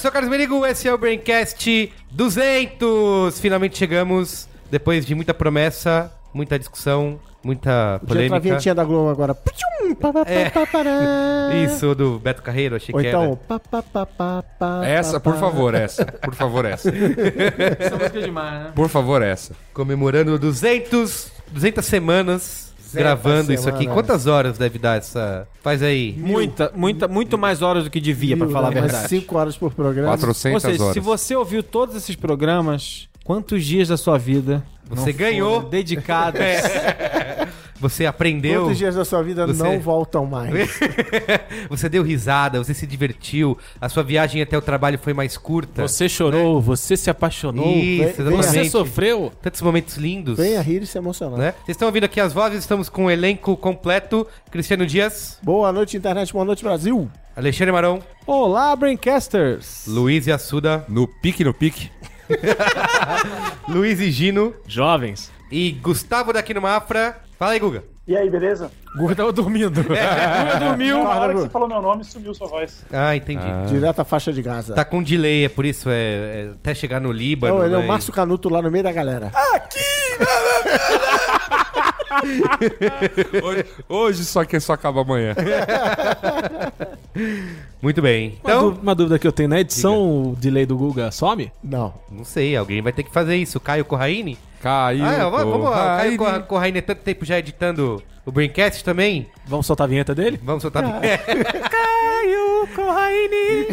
[0.00, 3.38] sou o Carlos Merigo, esse é o Braincast 200!
[3.38, 8.40] Finalmente chegamos, depois de muita promessa, muita discussão, muita Podia entrar a polêmica.
[8.40, 9.36] vinhetinha da Globo agora.
[10.26, 11.64] É.
[11.64, 13.60] Isso, do Beto Carreiro, achei Ou que então, era.
[14.58, 16.04] pá, Essa, por favor, essa.
[16.06, 16.88] Por favor, essa.
[17.78, 18.72] Essa música é demais, né?
[18.74, 19.54] Por favor, essa.
[19.74, 23.86] Comemorando 200, 200 semanas gravando isso aqui.
[23.86, 25.46] Quantas horas deve dar essa...
[25.62, 26.14] Faz aí.
[26.18, 28.80] Muita, muita, muito mais horas do que devia, pra Viu, falar a né?
[28.80, 29.08] Mais verdade.
[29.10, 30.08] cinco horas por programa.
[30.08, 30.94] 400 Ou seja, horas.
[30.94, 35.62] se você ouviu todos esses programas, quantos dias da sua vida Você ganhou.
[35.62, 36.40] dedicados?
[37.80, 38.62] Você aprendeu...
[38.64, 40.78] Quantos dias da sua vida Você- não voltam mais?
[41.68, 45.88] você deu risada, você se divertiu, a sua viagem até o trabalho foi mais curta.
[45.88, 49.32] Você chorou, você se apaixonou, Isso, Vem- você sofreu.
[49.40, 50.36] Tantos momentos lindos.
[50.36, 51.38] Venha rir e se emocionar.
[51.38, 51.52] né?
[51.64, 54.26] Vocês estão ouvindo aqui as vozes, estamos com o elenco completo.
[54.50, 56.32] Cristiano Dias, Boa noite, internet.
[56.32, 57.10] Boa noite, Brasil.
[57.34, 59.86] Alexandre Marão, Olá, Braincasters!
[59.86, 61.90] Luiz e Assuda, No pique, no pique.
[63.68, 65.30] Luiz e Gino Jovens.
[65.50, 67.18] e Gustavo daqui no Mafra.
[67.40, 67.82] Fala aí, Guga.
[68.06, 68.70] E aí, beleza?
[68.94, 69.82] Guga tava dormindo.
[69.82, 71.02] Guga dormiu.
[71.02, 72.84] Na hora que você falou meu nome, sumiu sua voz.
[72.92, 73.46] Ah, entendi.
[73.66, 74.74] Direto à faixa de Gaza.
[74.74, 77.54] Tá com delay, é por isso, é, é até chegar no Líbano.
[77.54, 77.84] Não, ele é né?
[77.84, 79.32] o Márcio Canuto lá no meio da galera.
[83.42, 85.34] Hoje, hoje só que só acaba amanhã.
[87.82, 88.38] Muito bem.
[88.44, 91.50] Uma, Então, dú- uma dúvida que eu tenho, na edição o delay do Guga some?
[91.62, 91.94] Não.
[92.10, 93.58] não sei, alguém vai ter que fazer isso.
[93.60, 94.38] Caio Corraine?
[94.62, 95.04] Caiu.
[95.04, 95.70] Ah, é, vamos lá.
[95.70, 96.18] O Caio Corraine.
[96.18, 99.28] Corra- Corraine é tanto tempo já editando o Braincast também.
[99.46, 100.38] Vamos soltar a vinheta dele?
[100.42, 100.82] Vamos soltar.
[101.00, 103.66] Caio Corraine.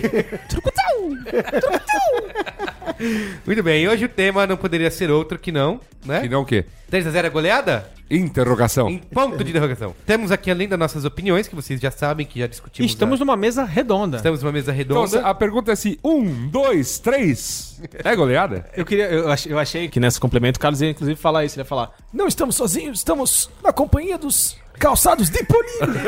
[3.46, 6.22] Muito bem, hoje o tema não poderia ser outro que não, né?
[6.22, 6.66] Que não o quê?
[6.92, 7.90] 3x0 é goleada?
[8.10, 8.90] Interrogação.
[8.90, 9.94] Em ponto de interrogação.
[10.06, 12.90] Temos aqui, além das nossas opiniões, que vocês já sabem, que já discutimos.
[12.90, 14.18] Estamos a- numa mesa redonda.
[14.18, 15.28] Estamos numa mesa Então, redonda.
[15.28, 17.82] a pergunta é assim: um, dois, três.
[18.04, 18.66] É goleada?
[18.76, 21.56] Eu queria, eu achei, eu achei que nesse complemento o Carlos ia inclusive falar isso.
[21.56, 25.94] Ele ia falar: Não estamos sozinhos, estamos na companhia dos calçados de Polino.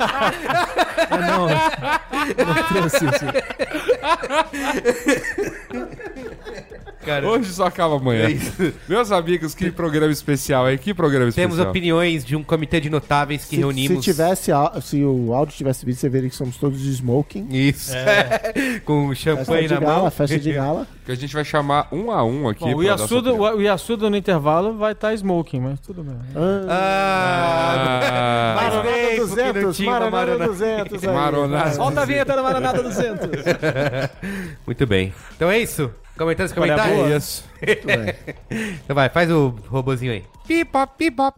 [0.00, 1.48] ah, não,
[2.46, 3.24] não trouxe isso.
[7.08, 8.28] Cara, Hoje só acaba amanhã.
[8.28, 8.72] É.
[8.86, 10.76] Meus amigos, que programa especial aí.
[10.76, 11.50] Que programa especial.
[11.56, 14.04] temos opiniões de um comitê de notáveis que Se, reunimos.
[14.04, 14.50] se tivesse,
[14.82, 17.48] se o áudio tivesse vídeo, você veria que somos todos de smoking.
[17.50, 17.92] Isso.
[18.84, 20.10] Com Festa champanhe na gala, mão.
[20.10, 20.86] festa de gala.
[21.08, 22.60] Que a gente vai chamar um a um aqui.
[22.60, 23.34] Bom, o, opinião.
[23.34, 26.14] o, o Yasuda no intervalo vai estar smoking, mas tudo bem.
[26.36, 29.26] Ah, Ah, Ah, Maronada tempo que não
[29.64, 30.50] 200, tinha uma Maronada Maronada.
[30.50, 31.14] 200 aí.
[31.14, 31.70] Maronada.
[31.72, 33.28] Solta a vinheta da Maranada 200.
[34.66, 35.14] Muito bem.
[35.34, 35.90] Então é isso.
[36.18, 36.96] Comentários, Olha, comentários.
[36.98, 37.16] boa.
[37.16, 37.44] Isso.
[38.84, 40.24] Então vai, faz o robozinho aí.
[40.46, 41.32] Pipa, pipa.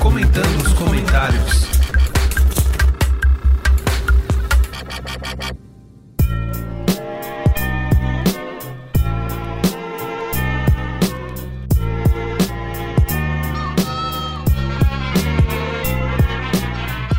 [0.00, 1.77] Comentando os comentários.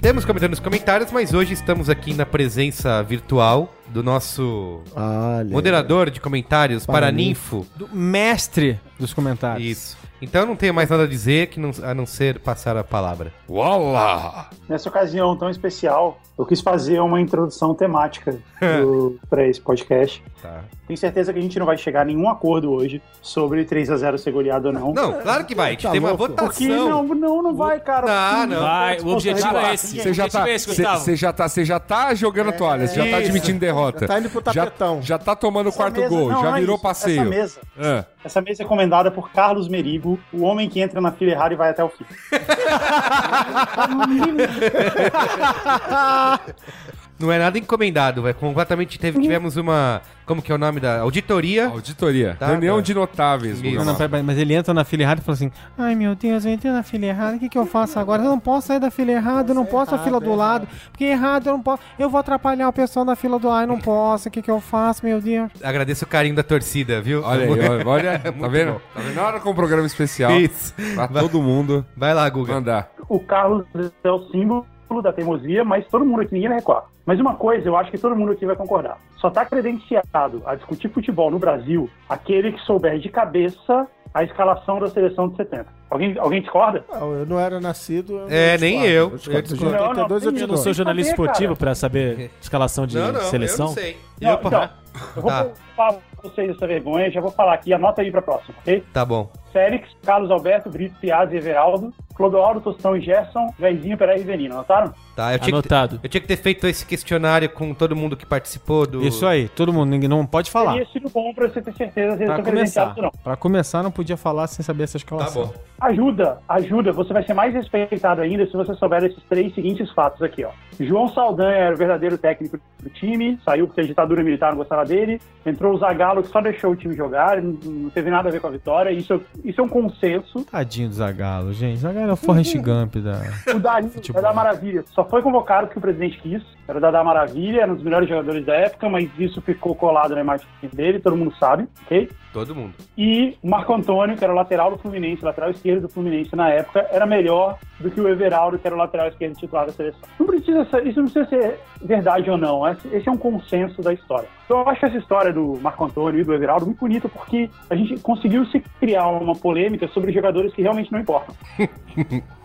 [0.01, 5.49] Temos comentando nos comentários, mas hoje estamos aqui na presença virtual do nosso Olha.
[5.49, 7.67] moderador de comentários, Paraninfo.
[7.75, 9.69] Do mestre dos comentários.
[9.69, 9.97] Isso.
[10.21, 12.83] Então eu não tenho mais nada a dizer que não- a não ser passar a
[12.83, 13.31] palavra.
[13.47, 14.49] Uala!
[14.67, 18.37] Nessa ocasião tão especial, eu quis fazer uma introdução temática
[19.29, 20.23] pra esse podcast.
[20.41, 20.61] Tá.
[20.87, 24.31] Tenho certeza que a gente não vai chegar a nenhum acordo hoje sobre 3x0 ser
[24.31, 24.93] goleado ou não.
[24.93, 25.67] Não, claro que vai.
[25.67, 26.27] A gente Tá tem uma louco?
[26.27, 26.47] votação.
[26.47, 28.07] Porque não, não, não vai, cara.
[28.07, 28.61] Não, não.
[28.61, 29.97] Vai, o objetivo é esse.
[30.01, 33.09] Você já tá, é você já tá, você já tá jogando a toalha, você já
[33.11, 33.99] tá admitindo derrota.
[34.01, 35.01] Já tá indo pro já, tapetão.
[35.01, 36.83] já tá tomando o quarto mesa- gol, não, já não é virou isso.
[36.83, 37.21] passeio.
[37.21, 38.05] Essa mesa, Ah.
[38.23, 41.57] essa mesa é comandada por Carlos Merigo, o homem que entra na fila errada e
[41.57, 42.05] vai até o fim.
[47.19, 51.01] Não é nada encomendado, vai completamente teve, tivemos uma, como que é o nome da
[51.01, 51.67] auditoria?
[51.67, 52.37] Auditoria.
[52.39, 52.81] Tá, Reunião tá.
[52.83, 53.61] de notáveis.
[53.61, 56.45] Não, não, pera, mas ele entra na fila errada e fala assim: Ai meu Deus,
[56.45, 58.21] eu entrei na fila errada, o que, que eu faço agora?
[58.21, 61.03] Eu não posso sair da fila errada, eu não posso na fila do lado, porque
[61.03, 63.79] errado eu não posso, eu vou atrapalhar o pessoal da fila do lado, eu não
[63.79, 65.51] posso, o que, que eu faço, meu Deus?
[65.63, 67.23] Agradeço o carinho da torcida, viu?
[67.23, 68.73] Olha aí, olha, olha tá Muito vendo?
[68.73, 68.81] bom.
[68.93, 69.15] Tá vendo?
[69.15, 70.73] Na hora com um programa especial Isso.
[70.93, 72.53] pra todo mundo Vai lá, Guga.
[72.53, 72.91] mandar.
[73.07, 73.65] O Carlos
[74.03, 74.65] é o símbolo
[75.01, 76.83] da teimosia, mas todo mundo aqui, ninguém vai recuar.
[77.09, 78.99] Mas uma coisa, eu acho que todo mundo aqui vai concordar.
[79.17, 84.79] Só tá credenciado a discutir futebol no Brasil aquele que souber de cabeça a escalação
[84.79, 85.65] da seleção de 70.
[85.89, 86.85] Alguém, alguém discorda?
[86.87, 88.13] Não, eu não era nascido.
[88.13, 89.09] eu não É, nem eu.
[89.09, 89.55] Eu discordo.
[89.55, 93.11] Não, não, 82 eu Eu não sou jornalista Saber, esportivo pra saber escalação de Não,
[93.11, 93.65] não, seleção.
[93.65, 93.97] eu não sei.
[94.21, 94.69] Não, Eu- então,
[95.15, 95.47] eu vou Tá.
[95.75, 98.83] falar pra vocês essa vergonha, já vou falar aqui, anota aí pra próxima, ok?
[98.93, 99.29] Tá bom.
[99.53, 104.93] Félix, Carlos Alberto, Brito, Piazzi, Everaldo, Clodoaldo, Tostão e Gerson, Jairzinho, Pereira e Venino, anotaram?
[105.15, 105.99] Tá, eu tinha, que, Anotado.
[106.03, 109.01] eu tinha que ter feito esse questionário com todo mundo que participou do.
[109.01, 110.73] Isso aí, todo mundo, ninguém não pode falar.
[110.73, 113.11] Teria sido bom pra você ter certeza se eles estão começar, credenciados ou não.
[113.23, 115.45] pra começar, não podia falar sem saber essa Tá escalação.
[115.47, 115.53] bom.
[115.81, 116.91] Ajuda, ajuda.
[116.91, 120.49] Você vai ser mais respeitado ainda se você souber esses três seguintes fatos aqui, ó.
[120.79, 124.85] João Saldanha era o verdadeiro técnico do time, saiu porque a ditadura militar não gostava
[124.89, 125.21] dele.
[125.45, 128.47] Entrou o Zagallo, que só deixou o time jogar, não, teve nada a ver com
[128.47, 128.91] a vitória.
[128.91, 130.43] Isso, isso é um consenso.
[130.43, 131.77] Tadinho do Zagalo, gente.
[131.77, 133.21] Zagalo é o Forrest Gump da.
[133.55, 134.21] O Dario, Futebol.
[134.21, 136.43] Dadá Maravilha, só foi convocado porque o presidente quis.
[136.67, 140.13] Era o Dadá Maravilha, era um dos melhores jogadores da época, mas isso ficou colado
[140.13, 142.09] na imagem dele, todo mundo sabe, ok?
[142.33, 142.73] Todo mundo.
[142.97, 146.49] E o Marco Antônio, que era o lateral do Fluminense, lateral esquerdo do Fluminense na
[146.49, 150.01] época, era melhor do que o Everaldo, que era o lateral esquerdo titular da seleção.
[150.19, 153.93] Não precisa ser- isso não precisa ser verdade ou não, esse é um consenso da
[153.93, 154.27] história.
[154.49, 157.75] Então, eu acho essa história do Marco Antônio e do Everaldo muito bonita porque a
[157.75, 161.35] gente conseguiu se criar uma polêmica sobre jogadores que realmente não importam.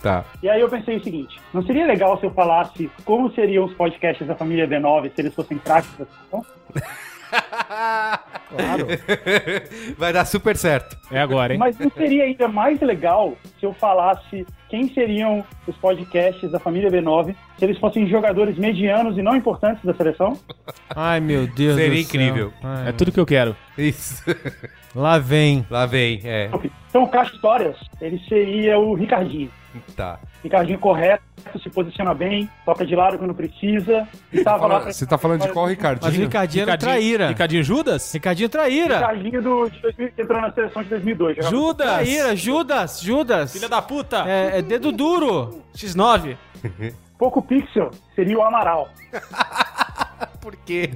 [0.02, 0.22] Tá.
[0.42, 3.72] E aí eu pensei o seguinte, não seria legal se eu falasse como seriam os
[3.72, 6.44] podcasts da família B9 se eles fossem da seleção?
[8.48, 8.86] Claro.
[9.98, 10.96] Vai dar super certo.
[11.10, 11.58] É agora, hein?
[11.58, 16.90] Mas não seria ainda mais legal se eu falasse quem seriam os podcasts da família
[16.90, 20.36] B9 se eles fossem jogadores medianos e não importantes da seleção?
[20.90, 22.20] Ai, meu Deus Seria do céu.
[22.20, 22.52] incrível.
[22.60, 23.54] Ai, É tudo que eu quero.
[23.78, 24.24] Isso.
[24.92, 25.64] Lá vem.
[25.70, 26.50] Lá vem, é.
[26.88, 29.50] Então, o Caixa Histórias, ele seria o Ricardinho.
[29.96, 30.18] Tá.
[30.44, 31.24] Ricardinho correto,
[31.62, 34.06] se posiciona bem, toca de lado quando precisa.
[34.30, 34.92] E tava lá pra...
[34.92, 36.06] Você tá falando de qual, Ricardinho?
[36.12, 37.28] Mas o Ricardinho era traíra.
[37.28, 38.12] Ricardinho Judas?
[38.12, 38.98] Ricardinho traíra.
[38.98, 41.36] Ricardinho do, de 2000, que entrou na seleção de 2002.
[41.36, 41.86] jogava- Judas!
[41.86, 43.52] Traíra, Judas, Judas.
[43.54, 44.24] Filha da puta!
[44.28, 45.62] É, é dedo duro.
[45.74, 46.36] X9.
[47.18, 48.88] Pouco pixel, seria o Amaral.
[50.40, 50.90] Por quê?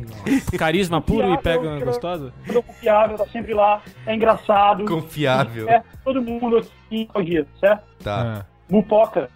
[0.58, 2.32] Carisma puro e Confiável, pega jogador- gostoso.
[2.44, 4.84] Jogador confiável, tá sempre lá, é engraçado.
[4.84, 5.66] Confiável.
[5.70, 7.82] É, todo mundo aqui ao dia, certo?
[8.04, 8.44] Tá.
[8.70, 9.30] Mupoca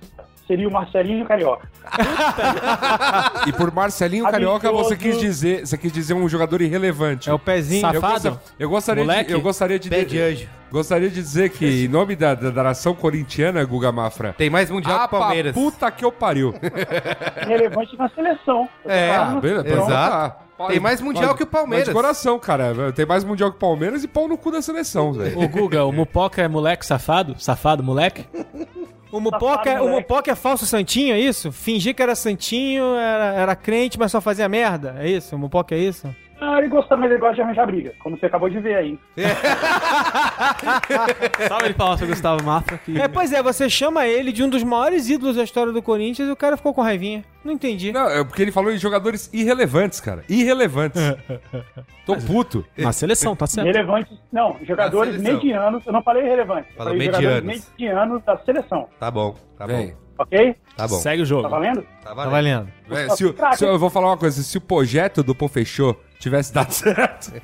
[0.47, 1.69] seria o Marcelinho Carioca.
[3.47, 7.29] E por Marcelinho Carioca você quis dizer, você quis dizer um jogador irrelevante.
[7.29, 7.87] É o pezinho.
[7.87, 8.31] eu, Safado?
[8.31, 9.29] gosta- eu gostaria Moleque?
[9.29, 10.49] de, eu gostaria de, Pé de anjo.
[10.71, 14.71] gostaria de dizer que em nome da, da, da nação corintiana, Guga Mafra, Tem mais
[14.71, 15.55] mundial ah, que o Palmeiras.
[15.55, 16.55] puta que eu pariu.
[17.47, 18.69] Relevante na seleção.
[18.85, 19.87] Eu É, na beleza, seleção.
[19.89, 20.37] exato.
[20.59, 20.67] tá.
[20.69, 21.89] Tem mais mundial que o Palmeiras.
[21.89, 22.93] Mas de coração, cara.
[22.93, 25.41] Tem mais mundial que o Palmeiras e pau no cu da seleção, velho.
[25.41, 27.35] Ô, Guga, o Mupoca é moleque safado?
[27.39, 28.25] Safado moleque?
[29.13, 29.89] O Mupoca, é- o.
[29.89, 31.53] Mupoca é falso santinho, é isso?
[31.53, 34.97] Fingir que era santinho, era, era crente, mas só fazia merda.
[34.99, 35.37] É isso?
[35.37, 36.09] O Mupoca é isso?
[36.45, 38.99] Ah, ele gosta, mas ele gosta de arranjar briga, como você acabou de ver aí.
[41.49, 42.79] Salve de palmas pro Gustavo Mafra.
[42.79, 43.01] Que...
[43.01, 46.29] É, pois é, você chama ele de um dos maiores ídolos da história do Corinthians
[46.29, 47.25] e o cara ficou com raivinha.
[47.45, 47.93] Não entendi.
[47.93, 50.25] Não, é porque ele falou em jogadores irrelevantes, cara.
[50.29, 51.01] Irrelevantes.
[52.07, 52.65] Tô puto.
[52.77, 53.67] Na seleção, tá certo.
[53.67, 57.73] Relevantes, não, jogadores medianos, eu não falei relevantes, eu Falou falei jogadores medianos.
[57.79, 59.89] medianos da seleção, Tá bom, tá Vem.
[59.89, 60.23] bom.
[60.25, 60.57] ok?
[60.77, 60.97] Tá bom.
[60.97, 61.43] Segue o jogo.
[61.43, 61.83] Tá valendo?
[61.83, 62.31] Tá Tá valendo.
[62.33, 62.69] valendo.
[62.91, 64.43] É, se, o- se- eu vou falar uma coisa.
[64.43, 67.33] Se o projeto do Pô Fechou tivesse dado certo...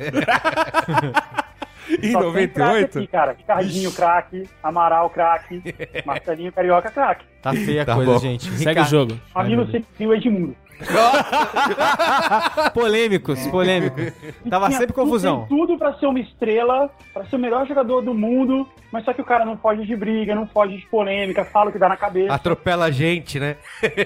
[2.02, 2.98] em Só tem craque 98...
[2.98, 3.32] Aqui, cara.
[3.32, 4.48] Ricardinho, craque.
[4.62, 5.62] Amaral, craque.
[6.04, 7.24] Marcelinho, Carioca, craque.
[7.42, 8.18] Tá feia a Tá coisa, bom.
[8.18, 8.44] gente.
[8.44, 9.20] Segue o Ricardo- jogo.
[9.34, 9.66] Amigo
[10.00, 10.54] o Edmundo.
[12.72, 14.12] Polêmicos, polêmicos.
[14.48, 15.46] Tava Tinha sempre tudo- confusão.
[15.46, 19.12] Tem tudo pra ser uma estrela, pra ser o melhor jogador do mundo, mas só
[19.12, 21.88] que o cara não foge de briga, não foge de polêmica, fala o que dá
[21.88, 22.32] na cabeça.
[22.32, 23.56] Atropela a gente, né?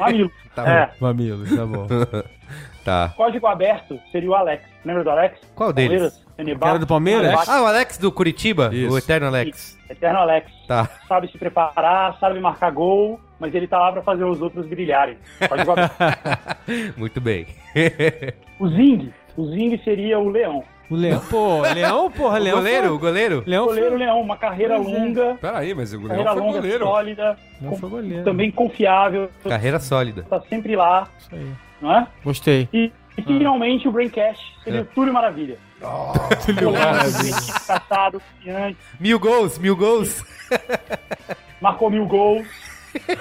[0.00, 0.32] Amigo.
[0.54, 0.90] Tá é.
[1.00, 1.86] Mamilo, tá bom.
[2.84, 3.12] Tá.
[3.16, 4.64] Código aberto seria o Alex.
[4.84, 5.38] Lembra do Alex?
[5.54, 5.90] Qual deles?
[5.90, 7.22] Palmeiras, Fenerbahçe, Cara do Palmeiras?
[7.22, 8.70] Fenerbahçe, Ah, o Alex do Curitiba?
[8.72, 8.92] Isso.
[8.94, 9.78] O Eterno Alex.
[9.88, 10.50] Eterno Alex.
[10.66, 10.88] Tá.
[11.06, 15.16] Sabe se preparar, sabe marcar gol, mas ele tá lá pra fazer os outros brilharem.
[15.48, 15.92] Código aberto.
[16.96, 17.46] Muito bem.
[18.58, 19.12] o Zing.
[19.36, 20.64] O Zing seria o Leão.
[20.90, 22.56] O Leão, pô, Leão, porra, o Leão.
[22.58, 23.42] goleiro, foi- o goleiro?
[23.46, 26.60] Leão Goleiro foi, Leão, uma carreira longa, Pera aí, mas o Leão carreira foi longa,
[26.60, 26.84] goleiro.
[26.84, 28.24] sólida, Leão com- foi goleiro.
[28.24, 30.22] também confiável, Carreira sólida.
[30.28, 31.46] tá sempre lá, Isso aí.
[31.82, 32.06] Não é?
[32.24, 32.68] Gostei.
[32.72, 34.82] E, e finalmente o Braincast seria É.
[34.82, 35.58] o Túlio Maravilha.
[37.66, 40.24] Caçado, confiante, Mil gols, mil gols.
[41.60, 42.46] marcou mil gols,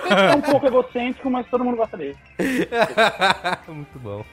[0.10, 2.16] É um pouco egocêntrico, mas todo mundo gosta dele.
[3.68, 4.24] Muito bom.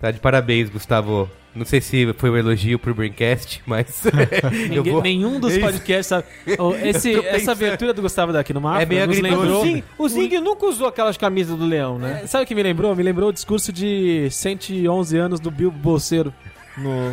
[0.00, 1.28] Tá de parabéns, Gustavo.
[1.54, 4.04] Não sei se foi um elogio pro Braincast, mas
[4.44, 5.02] eu Ninguém- vou...
[5.02, 5.60] Nenhum dos Isso.
[5.60, 6.26] podcasts sabe.
[6.58, 9.62] Oh, esse- essa abertura do Gustavo daqui no mapa É meio nos lembrou.
[9.62, 12.20] O Zing, o Zing nunca usou aquelas camisas do leão, né?
[12.22, 12.94] É, Sabe o que me lembrou?
[12.94, 16.32] Me lembrou o discurso de 111 anos do Bilbo Bolseiro
[16.78, 17.10] no,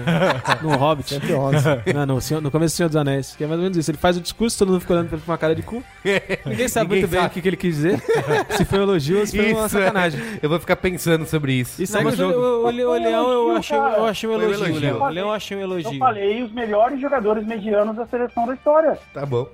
[0.69, 1.09] no Hobbit.
[1.09, 1.93] 111.
[1.93, 3.35] Não, no, Senhor- no começo do Senhor dos Anéis.
[3.35, 3.91] Que é mais ou menos isso.
[3.91, 5.83] Ele faz o discurso, todo mundo fica olhando pra ele com uma cara de cu.
[6.45, 7.27] Ninguém sabe Ninguém muito bem sabe.
[7.27, 8.01] o que, que ele quis dizer.
[8.51, 9.81] se foi um elogio ou se foi uma Isso, é.
[9.81, 10.21] sacanagem.
[10.41, 11.81] Eu vou ficar pensando sobre isso.
[11.81, 12.39] E segue o mas o, jogo.
[12.39, 14.65] o- o- o leão eu achei, eu achei um Foi um elogio.
[14.67, 14.81] elogio.
[14.81, 15.01] Leão.
[15.01, 15.99] O leão eu achei um Eu elogio.
[15.99, 18.97] falei os melhores jogadores medianos da seleção da história.
[19.13, 19.45] Tá bom.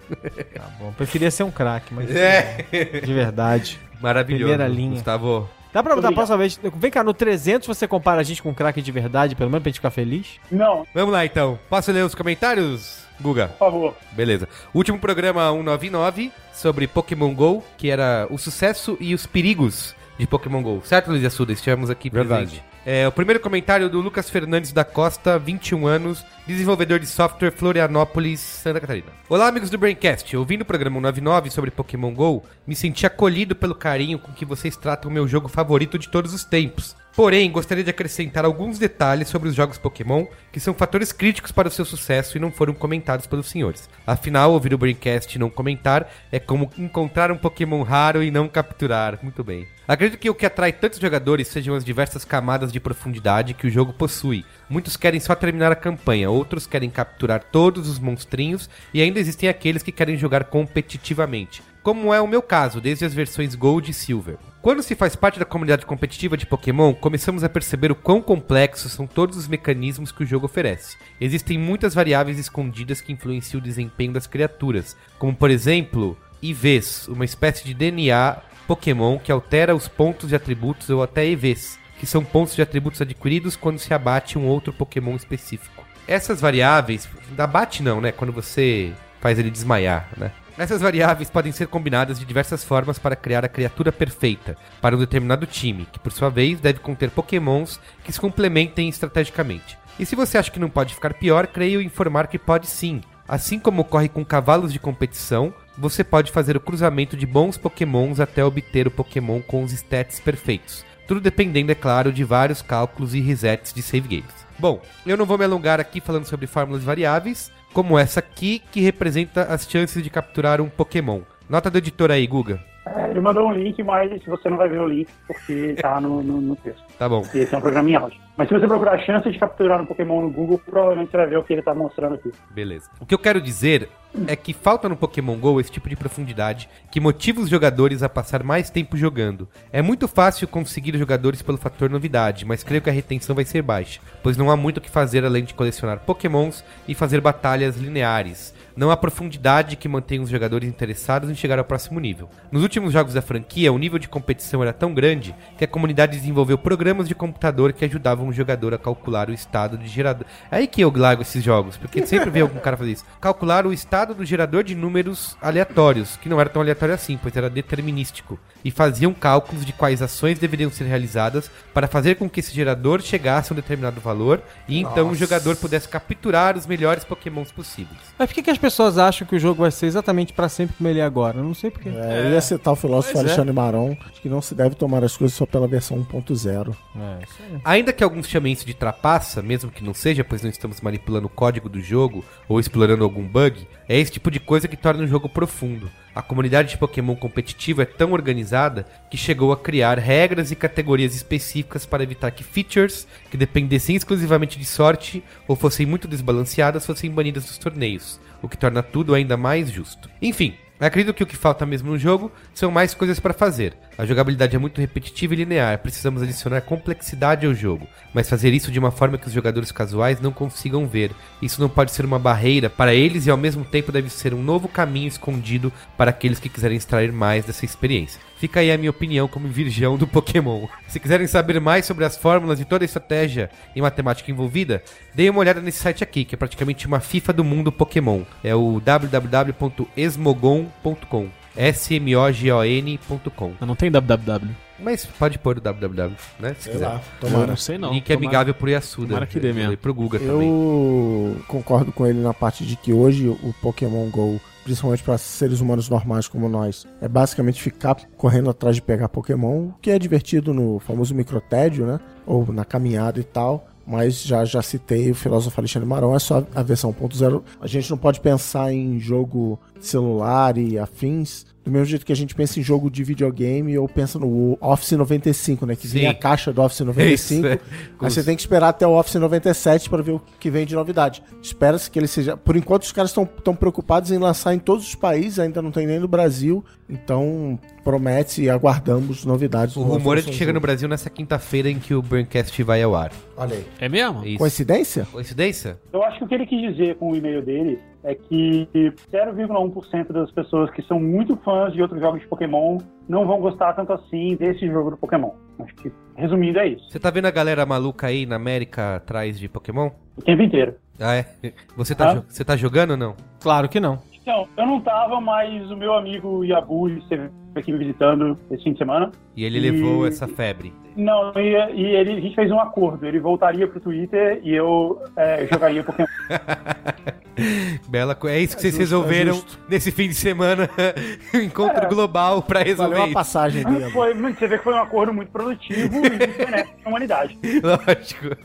[0.54, 2.66] Tá bom, preferia ser um craque, mas É.
[2.72, 3.80] de verdade.
[4.02, 4.46] Maravilhoso.
[4.46, 4.92] Primeira linha.
[4.92, 5.50] Gustavo.
[5.74, 6.14] Dá pra dar a Obrigado.
[6.16, 6.60] próxima vez?
[6.76, 9.64] Vem cá, no 300 você compara a gente com um craque de verdade, pelo menos
[9.64, 10.40] pra gente ficar feliz?
[10.52, 11.58] Não, Vamos lá, então.
[11.70, 13.48] Posso ler os comentários, Guga?
[13.50, 13.96] por favor.
[14.12, 14.50] Beleza.
[14.74, 20.62] Último programa 199 sobre Pokémon GO, que era o sucesso e os perigos de Pokémon
[20.62, 20.82] GO.
[20.84, 21.54] Certo, Luiz Assuda?
[21.54, 22.46] Estivemos aqui Verdade.
[22.48, 22.71] presente.
[22.84, 28.40] É, o primeiro comentário do Lucas Fernandes da Costa, 21 anos, desenvolvedor de software Florianópolis,
[28.40, 29.08] Santa Catarina.
[29.30, 30.36] Olá, amigos do Braincast.
[30.36, 34.76] Ouvindo o programa 199 sobre Pokémon GO, me senti acolhido pelo carinho com que vocês
[34.76, 36.96] tratam o meu jogo favorito de todos os tempos.
[37.14, 41.68] Porém, gostaria de acrescentar alguns detalhes sobre os jogos Pokémon que são fatores críticos para
[41.68, 43.90] o seu sucesso e não foram comentados pelos senhores.
[44.08, 48.48] Afinal, ouvir o Braincast e não comentar é como encontrar um Pokémon raro e não
[48.48, 49.20] capturar.
[49.22, 49.68] Muito bem.
[49.86, 53.72] Acredito que o que atrai tantos jogadores sejam as diversas camadas de profundidade que o
[53.72, 54.46] jogo possui.
[54.70, 59.50] Muitos querem só terminar a campanha, outros querem capturar todos os monstrinhos e ainda existem
[59.50, 61.62] aqueles que querem jogar competitivamente.
[61.84, 64.38] Como é o meu caso, desde as versões Gold e Silver.
[64.62, 68.92] Quando se faz parte da comunidade competitiva de Pokémon, começamos a perceber o quão complexos
[68.92, 70.98] são todos os mecanismos que o jogo oferece.
[71.20, 77.26] Existem muitas variáveis escondidas que influenciam o desempenho das criaturas, como por exemplo, IVs, uma
[77.26, 78.38] espécie de DNA
[78.68, 83.02] Pokémon que altera os pontos de atributos ou até EVs, que são pontos de atributos
[83.02, 85.84] adquiridos quando se abate um outro Pokémon específico.
[86.08, 88.12] Essas variáveis, abate não, né?
[88.12, 90.32] Quando você faz ele desmaiar, né?
[90.58, 95.00] Essas variáveis podem ser combinadas de diversas formas para criar a criatura perfeita para um
[95.00, 99.78] determinado time, que por sua vez deve conter pokémons que se complementem estrategicamente.
[99.98, 103.02] E se você acha que não pode ficar pior, creio informar que pode sim.
[103.28, 108.20] Assim como ocorre com cavalos de competição, você pode fazer o cruzamento de bons pokémons
[108.20, 110.84] até obter o pokémon com os stats perfeitos.
[111.08, 114.34] Tudo dependendo, é claro, de vários cálculos e resets de save games.
[114.60, 118.82] Bom, eu não vou me alongar aqui falando sobre fórmulas variáveis, como essa aqui, que
[118.82, 121.22] representa as chances de capturar um Pokémon.
[121.50, 122.71] Nota do editor aí, Guga.
[122.86, 126.24] É, ele mandou um link, mas você não vai ver o link porque tá no,
[126.24, 126.84] no, no texto.
[126.98, 127.24] Tá bom.
[127.34, 128.20] E esse é um programa em áudio.
[128.36, 131.28] Mas se você procurar a chance de capturar um Pokémon no Google, provavelmente você vai
[131.28, 132.32] ver o que ele tá mostrando aqui.
[132.50, 132.90] Beleza.
[133.00, 133.88] O que eu quero dizer
[134.28, 138.10] é que falta no Pokémon GO esse tipo de profundidade que motiva os jogadores a
[138.10, 139.48] passar mais tempo jogando.
[139.72, 143.62] É muito fácil conseguir jogadores pelo fator novidade, mas creio que a retenção vai ser
[143.62, 147.78] baixa, pois não há muito o que fazer além de colecionar Pokémons e fazer batalhas
[147.78, 148.54] lineares.
[148.82, 152.28] Não há profundidade que mantenha os jogadores interessados em chegar ao próximo nível.
[152.52, 156.18] Nos últimos jogos da franquia, o nível de competição era tão grande que a comunidade
[156.18, 160.26] desenvolveu programas de computador que ajudavam o jogador a calcular o estado de gerador.
[160.50, 163.06] É aí que eu largo esses jogos, porque sempre vê algum cara fazer isso.
[163.22, 167.38] Calcular o estado do gerador de números aleatórios, que não era tão aleatório assim, pois
[167.38, 168.40] era determinístico.
[168.66, 173.00] E faziam cálculos de quais ações deveriam ser realizadas para fazer com que esse gerador
[173.00, 178.00] chegasse a um determinado valor e então o jogador pudesse capturar os melhores pokémons possíveis.
[178.18, 180.76] Mas por que, que as pessoas acham que o jogo vai ser exatamente pra sempre
[180.78, 181.38] como ele é agora?
[181.38, 181.90] Eu não sei porquê.
[181.90, 183.28] É, eu ia citar o filósofo Pois é.
[183.28, 186.76] Alexandre Maron, que não se deve tomar as coisas só pela versão 1.0.
[186.96, 187.62] É, isso aí.
[187.64, 191.28] Ainda que alguns chamem isso de trapaça, mesmo que não seja, pois não estamos manipulando
[191.28, 195.04] o código do jogo ou explorando algum bug, é esse tipo de coisa que torna
[195.04, 195.90] o jogo profundo.
[196.14, 201.16] A comunidade de Pokémon competitivo é tão organizada que chegou a criar regras e categorias
[201.16, 207.10] específicas para evitar que features que dependessem exclusivamente de sorte ou fossem muito desbalanceadas fossem
[207.10, 210.10] banidas dos torneios, o que torna tudo ainda mais justo.
[210.22, 213.78] Enfim, Acredito que o que falta mesmo no jogo são mais coisas para fazer.
[213.96, 218.72] A jogabilidade é muito repetitiva e linear, precisamos adicionar complexidade ao jogo, mas fazer isso
[218.72, 221.12] de uma forma que os jogadores casuais não consigam ver.
[221.40, 224.42] Isso não pode ser uma barreira para eles e ao mesmo tempo deve ser um
[224.42, 228.20] novo caminho escondido para aqueles que quiserem extrair mais dessa experiência.
[228.42, 230.66] Fica aí a minha opinião como virgão do Pokémon.
[230.88, 234.82] Se quiserem saber mais sobre as fórmulas e toda a estratégia e matemática envolvida,
[235.14, 238.24] deem uma olhada nesse site aqui, que é praticamente uma FIFA do mundo Pokémon.
[238.44, 241.28] É o www.esmogon.com.
[241.56, 243.54] S-M-O-G-O-N.com.
[243.62, 244.71] Não tem www.
[244.84, 246.56] Mas pode pôr o www, né?
[246.58, 246.88] Se Sei quiser.
[246.88, 247.48] lá, Eu tomara.
[247.48, 247.92] não sei não.
[247.94, 249.08] Link Tomara- amigável pro Yasuda.
[249.08, 249.74] tomara que dê mesmo.
[249.74, 250.50] E pro Guga também.
[250.50, 255.60] Eu concordo com ele na parte de que hoje o Pokémon GO principalmente para seres
[255.60, 259.98] humanos normais como nós, é basicamente ficar correndo atrás de pegar Pokémon, o que é
[259.98, 262.00] divertido no famoso microtédio, né?
[262.28, 263.68] Ou na caminhada e tal.
[263.88, 267.42] Mas já, já citei o filósofo Alexandre Marão, é só a versão 1.0.
[267.60, 272.16] A gente não pode pensar em jogo celular e afins do mesmo jeito que a
[272.16, 275.76] gente pensa em jogo de videogame ou pensa no Office 95, né?
[275.76, 276.00] Que Sim.
[276.00, 277.14] vem a caixa do Office 95.
[277.14, 277.52] Isso, é.
[277.52, 280.74] Aí você tem que esperar até o Office 97 para ver o que vem de
[280.74, 281.22] novidade.
[281.42, 282.36] Espera-se que ele seja.
[282.36, 285.72] Por enquanto, os caras estão tão preocupados em lançar em todos os países, ainda não
[285.72, 286.66] tem nem no Brasil.
[286.90, 289.76] Então, promete e aguardamos novidades.
[289.78, 290.62] O rumor é que Afonso chega no.
[290.62, 293.12] Brasil nessa quinta-feira em que o Braincast vai ao ar.
[293.36, 293.66] Olha aí.
[293.80, 294.26] É mesmo?
[294.26, 294.38] Isso.
[294.38, 295.08] Coincidência?
[295.12, 295.80] Coincidência?
[295.92, 298.68] Eu acho que o que ele quis dizer com o e-mail dele é que
[299.12, 302.78] 0,1% das pessoas que são muito fãs de outros jogos de Pokémon
[303.08, 305.32] não vão gostar tanto assim desse jogo do Pokémon.
[305.60, 306.90] Acho que, resumindo, é isso.
[306.90, 309.92] Você tá vendo a galera maluca aí na América atrás de Pokémon?
[310.18, 310.76] O tempo inteiro.
[311.00, 311.26] Ah, é?
[311.76, 312.14] Você tá, Ah.
[312.16, 313.16] jo- você tá jogando ou não?
[313.40, 314.00] Claro que não.
[314.22, 318.74] Então, eu não tava, mas o meu amigo Yabu esteve aqui me visitando esse fim
[318.74, 319.12] de semana.
[319.36, 320.74] E ele E- levou essa febre.
[320.96, 323.06] Não, e, e ele, a gente fez um acordo.
[323.06, 326.08] Ele voltaria pro Twitter e eu é, jogaria Pokémon.
[327.88, 330.70] Bela É isso que vocês justo, resolveram é nesse fim de semana.
[331.34, 333.90] um encontro global pra resolver Valeu a passagem dele.
[333.92, 337.40] Foi, você vê que foi um acordo muito produtivo e muito benéfico pra humanidade.
[337.64, 338.36] Lógico.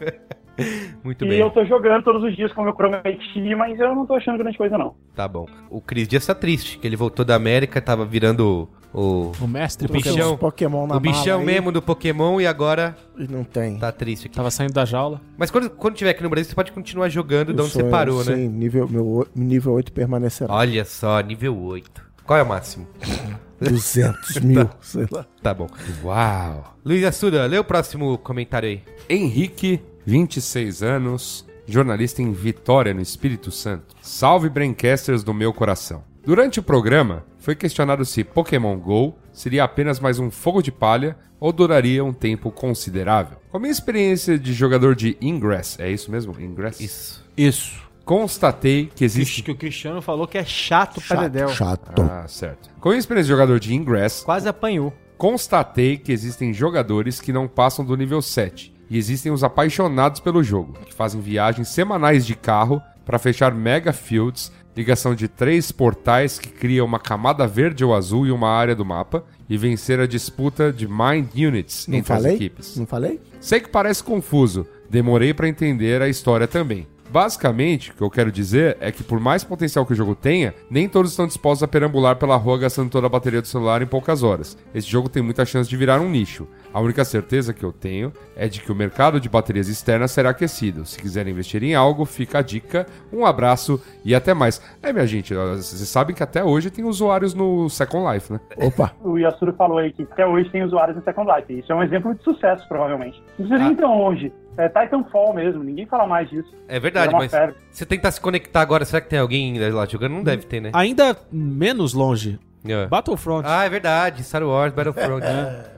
[1.04, 1.38] Muito e bem.
[1.38, 4.56] eu tô jogando todos os dias como eu prometi, mas eu não tô achando grande
[4.58, 4.94] coisa, não.
[5.14, 5.46] Tá bom.
[5.70, 9.86] O Cris Dias tá triste, que ele voltou da América, tava virando o, O mestre
[9.88, 10.36] O bichão.
[10.36, 13.78] Pokémon na o bichão mala aí, mesmo do Pokémon e agora E não tem.
[13.78, 14.36] tá triste aqui.
[14.36, 15.20] Tava saindo da jaula.
[15.36, 17.84] Mas quando, quando tiver aqui no Brasil, você pode continuar jogando de Eu onde você
[17.84, 18.34] parou, né?
[18.36, 20.52] Sim, nível, meu o- nível 8 permanecerá.
[20.54, 22.04] Olha só, nível 8.
[22.24, 22.86] Qual é o máximo?
[23.60, 25.24] 200 mil, sei lá.
[25.42, 25.66] Tá bom.
[26.04, 26.74] Uau!
[26.84, 28.82] Luiz Assuda, lê o próximo comentário aí.
[29.08, 33.96] Henrique, 26 anos, jornalista em Vitória, no Espírito Santo.
[34.00, 36.04] Salve Braincasters do meu coração.
[36.24, 41.16] Durante o programa, foi questionado se Pokémon GO seria apenas mais um fogo de palha
[41.40, 43.38] ou duraria um tempo considerável.
[43.50, 46.40] Com a minha experiência de jogador de Ingress, é isso mesmo?
[46.40, 46.82] Ingress?
[46.82, 47.24] Isso.
[47.36, 47.84] Isso.
[48.04, 49.42] Constatei que existe...
[49.42, 51.48] Que o Cristiano falou que é chato, pra Dedéu.
[51.48, 52.02] Chato, chato.
[52.02, 52.70] Ah, certo.
[52.80, 54.94] Com a minha experiência de jogador de Ingress, Quase apanhou.
[55.18, 60.42] Constatei que existem jogadores que não passam do nível 7 e existem os apaixonados pelo
[60.42, 66.38] jogo, que fazem viagens semanais de carro para fechar mega fields, ligação de três portais
[66.38, 70.06] que criam uma camada verde ou azul em uma área do mapa e vencer a
[70.06, 72.34] disputa de Mind Units Não entre as falei?
[72.36, 72.76] equipes.
[72.76, 73.20] Não falei?
[73.40, 76.86] Sei que parece confuso, demorei para entender a história também.
[77.10, 80.54] Basicamente, o que eu quero dizer é que por mais potencial que o jogo tenha,
[80.70, 83.86] nem todos estão dispostos a perambular pela rua gastando toda a bateria do celular em
[83.86, 84.56] poucas horas.
[84.74, 86.46] Esse jogo tem muita chance de virar um nicho.
[86.72, 90.30] A única certeza que eu tenho é de que o mercado de baterias externas será
[90.30, 90.84] aquecido.
[90.84, 92.86] Se quiserem investir em algo, fica a dica.
[93.12, 94.60] Um abraço e até mais.
[94.82, 98.40] É, minha gente, vocês sabem que até hoje tem usuários no Second Life, né?
[98.58, 101.58] Opa, O Yasura falou aí que até hoje tem usuários no Second Life.
[101.60, 103.22] Isso é um exemplo de sucesso, provavelmente.
[103.38, 104.32] Não precisa nem ir tão longe.
[104.58, 106.52] É Titanfall mesmo, ninguém fala mais disso.
[106.68, 107.56] É verdade, É mas febre.
[107.70, 110.12] você tentar se conectar agora, será que tem alguém ainda lá jogando?
[110.12, 110.70] Não deve ter, né?
[110.72, 112.38] Ainda menos longe.
[112.66, 112.86] É.
[112.86, 113.46] Battlefront.
[113.46, 114.24] Ah, é verdade.
[114.24, 115.24] Star Wars, Battlefront.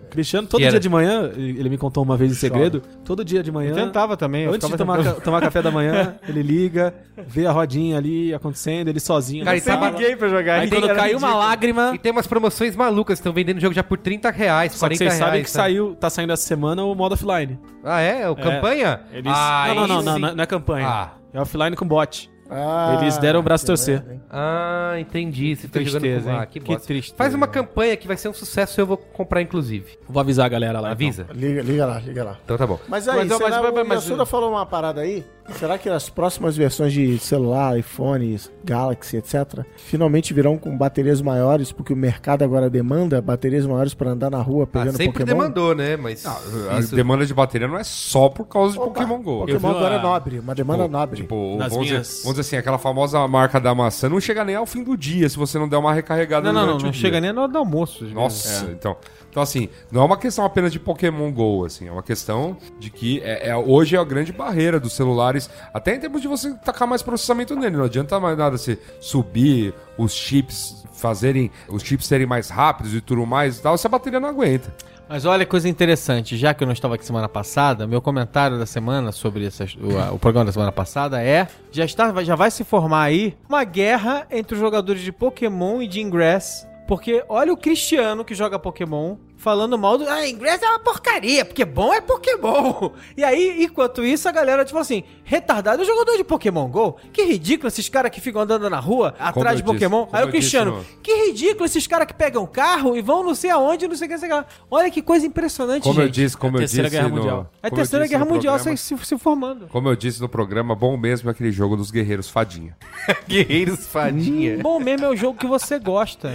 [0.09, 3.43] Cristiano, todo era- dia de manhã, ele me contou uma vez em segredo, todo dia
[3.43, 4.45] de manhã, Eu tentava também.
[4.45, 6.95] Eu antes de tomar, ca- tomar café da manhã, ele liga,
[7.27, 9.45] vê a rodinha ali acontecendo, ele sozinho.
[9.45, 9.91] Cara, e tá sala.
[9.91, 10.61] ninguém pra jogar.
[10.61, 13.83] Aí quando caiu uma lágrima, E tem umas promoções malucas, estão vendendo o jogo já
[13.85, 15.25] por 30 reais, só que 40 vocês reais.
[15.25, 15.63] sabem que sabe?
[15.75, 17.59] saiu, tá saindo essa semana o modo offline.
[17.85, 18.29] Ah, é?
[18.29, 19.01] O campanha?
[19.13, 19.33] Eles...
[19.35, 20.87] Ah, não, não, não, não, não é campanha.
[20.89, 21.11] Ah.
[21.33, 22.31] É offline com bot.
[22.51, 24.03] Ah, Eles deram o braço torcer.
[24.03, 24.23] merda?
[24.31, 25.55] Ah, entendi.
[25.55, 26.31] Você tá jogando Tristeza, com...
[26.37, 26.41] hein?
[26.43, 27.17] Ah, que, Que tristeza.
[27.17, 29.99] Faz uma campanha que vai ser um sucesso eu vou comprar, inclusive.
[30.09, 30.89] Vou avisar a galera lá.
[30.93, 30.93] então.
[30.93, 31.27] Avisa.
[31.35, 32.39] Liga, liga lá, liga lá.
[32.45, 32.79] Então tá bom.
[32.89, 35.25] Mas aí, Mas, será, mas, mas, o mas- Yasuda falou uma parada aí.
[35.57, 41.73] Será que as próximas versões de celular, iPhone, Galaxy, etc., finalmente virão com baterias maiores,
[41.73, 45.27] porque o mercado agora demanda baterias maiores para andar na rua Ah, pegando sempre Pokémon?
[45.41, 45.97] demandou, né?
[45.97, 49.41] Mas A isso- demanda de bateria não é só por causa de Opa, Pokémon GO.
[49.41, 51.17] Pokémon agora a- é nobre, uma demanda Tipo, nobre.
[51.23, 54.45] Tipo, Nas vamos, minhas- dizer, vamos dizer assim, aquela famosa marca da maçã não chega
[54.45, 56.67] nem ao fim do dia se você não der uma recarregada Não, não, não.
[56.77, 57.01] durante Não o dia.
[57.01, 58.05] chega nem na hora do almoço.
[58.05, 58.97] Nossa, então.
[59.39, 62.91] Então, assim, não é uma questão apenas de Pokémon GO, assim, é uma questão de
[62.91, 66.53] que é, é- hoje é a grande barreira dos celulares, até em termos de você
[66.55, 67.77] tacar mais processamento nele.
[67.77, 73.01] Não adianta mais nada você subir os chips, fazerem os chips serem mais rápidos e
[73.01, 74.75] tudo mais e tal, se a bateria não aguenta.
[75.09, 78.67] Mas olha coisa interessante, já que eu não estava aqui semana passada, meu comentário da
[78.67, 82.65] semana sobre essas- o, o programa da semana passada é: já, está, já vai se
[82.65, 86.67] formar aí uma guerra entre os jogadores de Pokémon e de Ingress.
[86.89, 90.07] Porque olha o Cristiano que joga Pokémon falando mal do.
[90.09, 92.91] Ah, inglês é uma porcaria, porque bom é Pokémon.
[93.17, 96.97] E aí, enquanto isso, a galera, tipo assim, retardado, jogador de Pokémon GO.
[97.13, 100.05] Que ridículo esses caras que ficam andando na rua atrás de eu disse, Pokémon.
[100.05, 103.25] como aí o eu Cristiano, disse que ridículo esses caras que pegam carro e vão
[103.25, 104.39] não sei aonde, não sei o que, não sei o que.
[104.39, 104.47] lá.
[104.71, 106.15] Olha que coisa impressionante, Como eu gente.
[106.15, 107.51] disse, como É a eu Terceira disse Guerra no- Mundial.
[107.63, 109.67] É a eu terceira disse guerra mundial programa- se, se, formando.
[109.69, 112.77] Como eu disse no programa, bom mesmo é aquele jogo dos guerreiros fadinha.
[113.29, 114.59] Guerreiros Fadinha.
[114.59, 116.31] Bom mesmo é o jogo que você gosta.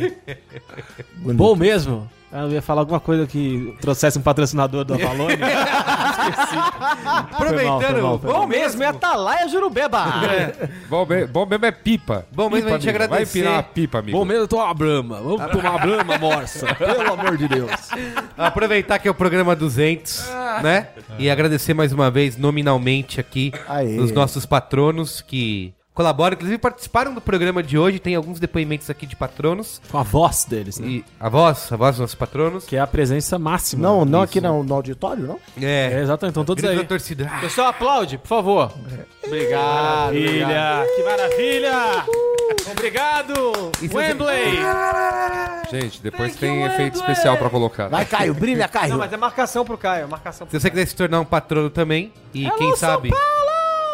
[1.17, 2.09] Bom mesmo.
[2.34, 5.38] Eu ia falar alguma coisa que trouxesse um patrocinador do Avalone.
[7.32, 8.41] Aproveitando, mal, foi mal.
[8.41, 10.04] Bom mesmo é Atalaia Jurubeba.
[10.89, 12.26] Bom, me- bom mesmo é pipa.
[12.32, 13.04] Bom mesmo Pipa, a gente amigo.
[13.04, 13.39] agradecer.
[13.41, 14.17] Vai empinar uma pipa, amigo.
[14.17, 15.22] Bom mesmo, eu tô uma brama.
[15.22, 16.74] Vamos tomar uma brama, morsa.
[16.76, 17.72] Pelo amor de Deus.
[18.38, 20.30] Aproveitar que é o programa 200,
[20.63, 20.88] né?
[21.19, 24.00] E agradecer mais uma vez, nominalmente aqui, Aê.
[24.00, 27.99] os nossos patronos que colaboram, inclusive participaram do programa de hoje.
[27.99, 29.82] Tem alguns depoimentos aqui de patronos.
[29.91, 30.88] Com a voz deles, né?
[30.88, 32.65] E a voz, a voz dos nossos patronos.
[32.65, 33.82] Que é a presença máxima.
[33.84, 34.32] Não, não Isso.
[34.32, 35.39] aqui no, no auditório, não?
[35.62, 36.34] É, É, exatamente.
[36.34, 36.84] Então todos grito aí.
[36.84, 37.29] da torcida.
[37.32, 38.73] Ah, Pessoal, aplaude, por favor.
[39.25, 40.13] Obrigado.
[40.13, 40.86] Maravilha!
[40.95, 42.06] Que maravilha!
[42.71, 43.34] Obrigado!
[43.93, 44.60] Wembley!
[45.71, 47.88] Gente, depois tem efeito especial pra colocar.
[47.88, 48.91] Vai, Caio, brilha, Caio.
[48.91, 51.69] Não, mas é marcação pro Caio, marcação pro Se você quiser se tornar um patrono
[51.69, 53.12] também, e quem sabe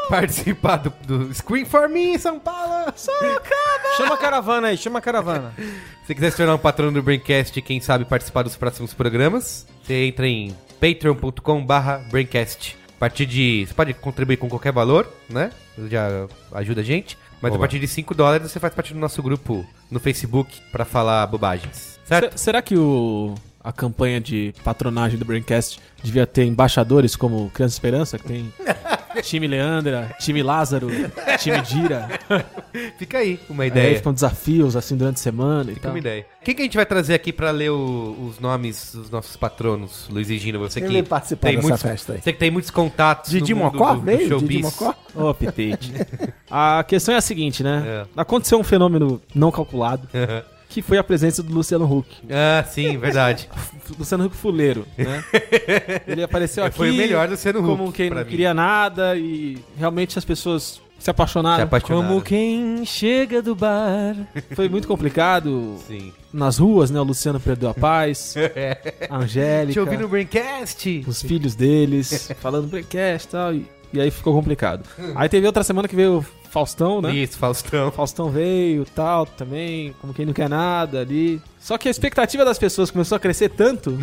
[0.09, 2.91] participar do, do Screen for Me, São Paulo!
[3.97, 5.53] Chama a caravana aí, chama a caravana.
[5.57, 8.93] Se você quiser se tornar um patrono do Braincast e quem sabe participar dos próximos
[8.93, 12.75] programas, você entra em patreon.com barra Braincast.
[12.95, 13.65] A partir de...
[13.67, 15.51] Você pode contribuir com qualquer valor, né?
[15.89, 17.17] Já ajuda a gente.
[17.41, 17.61] Mas a Oba.
[17.63, 21.97] partir de 5 dólares você faz parte do nosso grupo no Facebook pra falar bobagens.
[22.03, 22.37] Certo?
[22.37, 27.75] Se- será que o, a campanha de patronagem do Braincast devia ter embaixadores como Criança
[27.75, 28.53] Esperança, que tem
[29.21, 30.87] time Leandra, time Lázaro,
[31.39, 32.07] time Dira?
[32.97, 33.95] Fica aí uma Aí ideia.
[33.97, 35.91] ficam desafios assim durante a semana e Fica tal.
[35.91, 36.25] uma ideia.
[36.43, 40.07] Quem que a gente vai trazer aqui pra ler o- os nomes dos nossos patronos,
[40.09, 40.59] Luiz e Gino?
[40.59, 42.21] Você Quem que veio participar tem dessa muitos, festa aí?
[42.21, 43.93] Você que tem muitos contatos Didi no mundo Mocó?
[43.93, 44.27] do, do Veio?
[44.29, 44.47] showbiz.
[44.49, 44.95] Didi Mocó?
[45.15, 45.93] Ô, Pitete.
[46.49, 47.83] A questão é a seguinte, né?
[47.85, 48.21] É.
[48.21, 50.07] Aconteceu um fenômeno não calculado,
[50.69, 52.07] que foi a presença do Luciano Huck.
[52.31, 53.49] ah, sim, verdade.
[53.97, 55.23] Luciano Huck fuleiro, né?
[56.07, 58.25] Ele apareceu aqui Foi o melhor Luciano Huck, como quem não mim.
[58.25, 61.57] queria nada e realmente as pessoas se apaixonaram.
[61.57, 62.07] Se apaixonaram.
[62.09, 64.15] Como quem chega do bar.
[64.53, 66.13] Foi muito complicado Sim.
[66.31, 66.99] nas ruas, né?
[66.99, 68.35] O Luciano perdeu a paz,
[69.09, 71.03] a Angélica, Te ouvi no Braincast.
[71.07, 73.53] os filhos deles, falando breakcast e tal.
[73.55, 73.65] E,
[73.99, 74.83] aí ficou complicado.
[75.15, 77.13] Aí teve outra semana que veio Faustão, né?
[77.13, 77.91] Isso, Faustão.
[77.93, 81.41] Faustão veio, tal, também, como quem não quer nada ali.
[81.59, 83.95] Só que a expectativa das pessoas começou a crescer tanto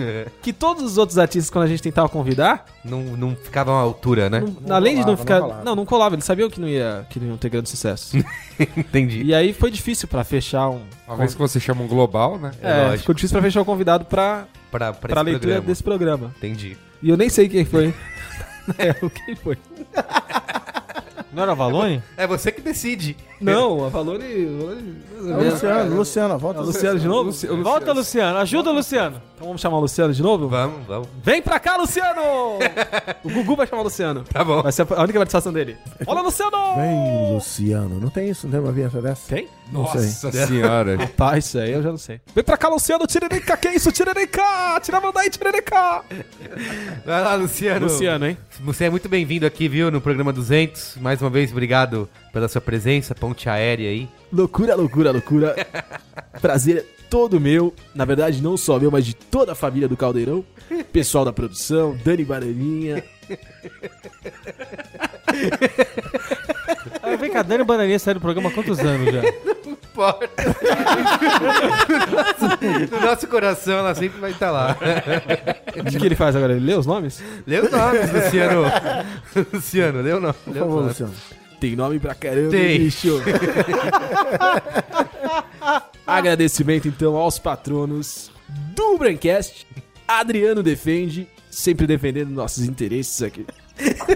[0.42, 4.28] que todos os outros artistas, quando a gente tentava convidar, Não, não ficava à altura,
[4.30, 4.44] né?
[4.64, 5.40] não- além de não ficar.
[5.40, 5.64] não.
[5.64, 8.16] Não, não colava, eles sabiam que não, ia, que não iam ter grande sucesso.
[8.76, 9.22] Entendi.
[9.24, 10.82] e aí foi difícil pra fechar um.
[11.08, 12.52] Uma vez que você chama um global, né?
[12.62, 12.98] É É, lógico.
[13.00, 15.66] ficou difícil pra fechar o convidado pra, Pra, pra, pra leitura programa.
[15.66, 16.34] desse programa.
[16.36, 16.76] Entendi.
[17.02, 17.92] E eu nem sei quem foi.
[18.78, 19.56] é, quem foi?
[21.36, 22.02] Não era Valone?
[22.16, 23.14] É você que decide.
[23.40, 24.24] Não, a Valone.
[24.24, 26.60] É o Luciano, Luciano, volta.
[26.60, 27.32] É Luciano de novo?
[27.62, 28.38] Volta, Luciano.
[28.38, 29.20] Ajuda, Luciano.
[29.34, 30.48] Então vamos chamar o Luciano de novo?
[30.48, 31.08] Vamos, vamos.
[31.22, 32.22] Vem pra cá, Luciano!
[33.22, 34.24] o Gugu vai chamar o Luciano.
[34.24, 34.62] Tá bom.
[34.62, 35.76] Vai ser a única participação dele.
[36.06, 36.76] Olha, Luciano!
[36.76, 38.00] Vem, Luciano.
[38.00, 38.46] Não tem isso?
[38.46, 39.34] Não tem uma vinheta dessa?
[39.34, 39.48] Tem?
[39.70, 40.00] Não sei.
[40.00, 40.96] Nossa senhora.
[41.16, 42.20] Tá, isso aí eu já não sei.
[42.34, 44.42] Vem pra cá, Luciano, Tiririca, que isso, Tiririca?
[44.82, 46.02] Tira a mão daí, Tiririca!
[47.04, 47.86] Vai lá, Luciano.
[47.86, 48.36] Luciano, hein?
[48.60, 50.96] Você é muito bem-vindo aqui, viu, no programa 200.
[51.00, 54.08] Mais uma vez, obrigado pela sua presença, ponte aérea aí.
[54.32, 55.54] Loucura, loucura, loucura.
[56.40, 57.72] Prazer é todo meu.
[57.94, 60.44] Na verdade, não só meu, mas de toda a família do Caldeirão.
[60.92, 63.04] Pessoal da produção, Dani Bananinha.
[67.02, 69.22] Ah, vem cá, Dani Bananinha saiu do programa há quantos anos já?
[69.66, 70.30] Importa.
[72.90, 74.76] no nosso coração, ela sempre vai estar lá.
[75.76, 76.54] O que, que ele faz agora?
[76.54, 77.22] Ele lê os nomes?
[77.46, 78.62] Lê os nomes, Luciano.
[79.52, 80.34] Luciano, lê o nome.
[80.44, 80.82] Por favor.
[80.84, 81.14] Luciano.
[81.60, 82.78] Tem nome pra caramba, Tem.
[82.78, 83.20] bicho.
[86.06, 88.30] Agradecimento, então, aos patronos
[88.74, 89.66] do Braincast.
[90.06, 93.44] Adriano defende, sempre defendendo nossos interesses aqui.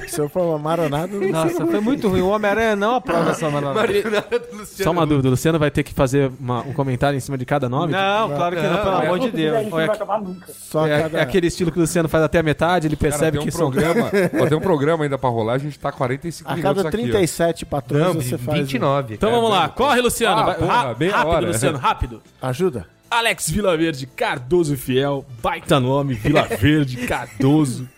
[0.08, 2.20] Se eu for uma maronada, não Nossa, foi muito ruim.
[2.22, 4.66] O Homem-Aranha não aprova essa Luciano.
[4.66, 7.44] Só uma dúvida, o Luciano vai ter que fazer uma- um comentário em cima de
[7.44, 7.92] cada nome?
[7.92, 9.54] Não, claro que não, pelo Não, amor de A Deus.
[9.56, 10.52] gente não vai acabar nunca.
[10.52, 11.18] Só É, cada...
[11.18, 13.44] é aquele estilo que o Luciano faz até a metade, ele Cara, percebe tem um
[13.44, 13.70] que são...
[13.70, 14.10] programa.
[14.40, 16.96] ó, tem um programa ainda pra rolar, a gente tá 45 A minutos cada aqui.
[16.96, 17.00] ó.
[17.02, 18.58] 37 patrões Não, você faz...
[18.60, 19.14] 29.
[19.14, 19.40] Então cara.
[19.42, 20.40] vamos lá, corre, Luciano.
[20.40, 21.46] Ah, vai, porra, rápido, hora.
[21.46, 22.22] Luciano, rápido.
[22.40, 22.86] Ajuda.
[23.10, 27.88] Alex Vilaverde, Cardoso Fiel, baita nome, Vila Verde, Cardoso.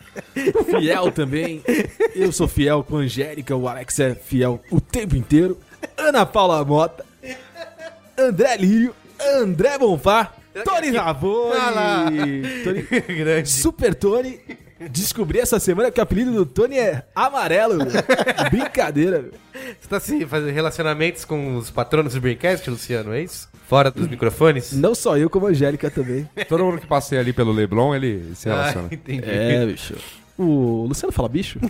[0.65, 1.63] Fiel também.
[2.15, 5.59] Eu sou fiel com a Angélica, o Alex é fiel o tempo inteiro.
[5.97, 7.05] Ana Paula Mota,
[8.19, 8.95] André Lírio,
[9.39, 10.33] André Bonfá,
[10.65, 12.43] Tony Ravone.
[12.65, 12.83] Tony,
[13.17, 13.49] Grande.
[13.49, 14.41] Super Tony.
[14.91, 17.79] Descobri essa semana que o apelido do Tony é amarelo.
[18.51, 19.23] Brincadeira.
[19.23, 19.33] meu.
[19.81, 23.49] Você tá se fazendo relacionamentos com os patronos do Braincast, Luciano, é isso?
[23.69, 24.73] Fora dos microfones?
[24.73, 26.29] Não só eu, como a Angélica também.
[26.49, 28.89] Todo mundo que passei ali pelo Leblon, ele se Ah, relaciona.
[28.93, 29.23] entendi.
[29.25, 29.95] É, bicho.
[30.39, 31.59] O Luciano fala bicho?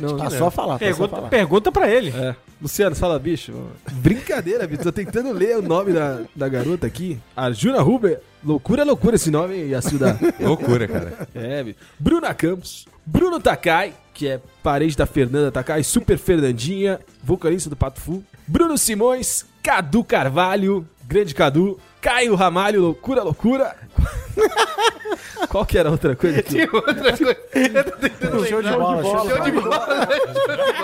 [0.00, 1.28] não, Tá só falar, tá só Pergunta, falar.
[1.28, 2.10] pergunta pra ele.
[2.10, 2.34] É.
[2.60, 3.52] Luciano, fala bicho.
[3.92, 4.82] Brincadeira, bicho.
[4.82, 7.18] Tô tentando ler o nome da, da garota aqui.
[7.36, 8.20] Arjuna Huber.
[8.44, 10.18] Loucura, loucura esse nome, hein, Yasuda?
[10.40, 11.28] Loucura, cara.
[11.34, 11.78] É, bicho.
[11.98, 12.86] Bruna Campos.
[13.04, 18.22] Bruno Takai, que é parente da Fernanda Takai, super Fernandinha, vocalista do Pato Fu.
[18.46, 21.78] Bruno Simões, Cadu Carvalho, grande Cadu.
[22.00, 23.76] Caio Ramalho, loucura, loucura.
[25.48, 26.62] Qual que era a outra coisa aqui?
[26.72, 27.36] Outra coisa.
[27.54, 30.08] Eu tô tentando Show de bola, show de Show de bola.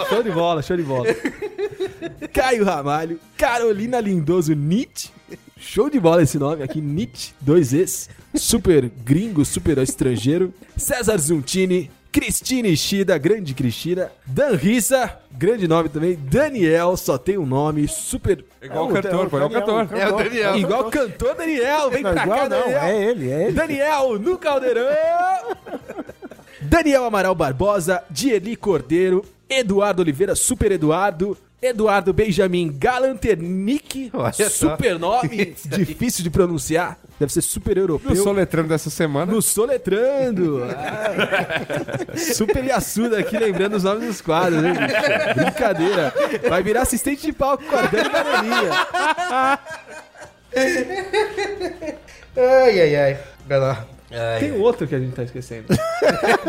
[0.09, 1.07] Show de bola, show de bola.
[2.33, 5.11] Caio Ramalho, Carolina Lindoso Nietzsche.
[5.59, 8.09] Show de bola esse nome aqui, Nietzsche, dois Es.
[8.35, 10.53] Super gringo, super estrangeiro.
[10.77, 14.11] César Zuntini, Cristine Ishida, grande Cristina.
[14.27, 16.17] Dan Rissa, grande nome também.
[16.17, 18.45] Daniel, só tem um nome, super...
[18.63, 19.97] Igual o É o cantor, pô, é o Daniel, cantor.
[19.97, 20.57] o É o Daniel.
[20.57, 22.79] Igual cantor Daniel, vem Não, pra igual cá, não, Daniel.
[22.83, 23.53] é ele, é ele.
[23.53, 24.85] Daniel no Caldeirão.
[26.61, 34.49] Daniel Amaral Barbosa, Dieli Cordeiro, Eduardo Oliveira, Super Eduardo, Eduardo Benjamin Galanternick, só.
[34.49, 38.15] super nome, difícil de pronunciar, deve ser super No europeu.
[38.15, 39.33] soletrando dessa semana.
[39.33, 40.63] No Soletrando.
[40.65, 42.17] Ah.
[42.17, 45.35] Super Yasuda aqui, lembrando os nomes dos quadros, né, bicho?
[45.41, 46.15] Brincadeira.
[46.49, 48.71] Vai virar assistente de palco com a Dani Bananinha.
[52.37, 53.19] Ai, ai, ai.
[53.49, 53.85] Vai lá.
[54.11, 54.41] Ai.
[54.41, 55.67] Tem outro que a gente tá esquecendo.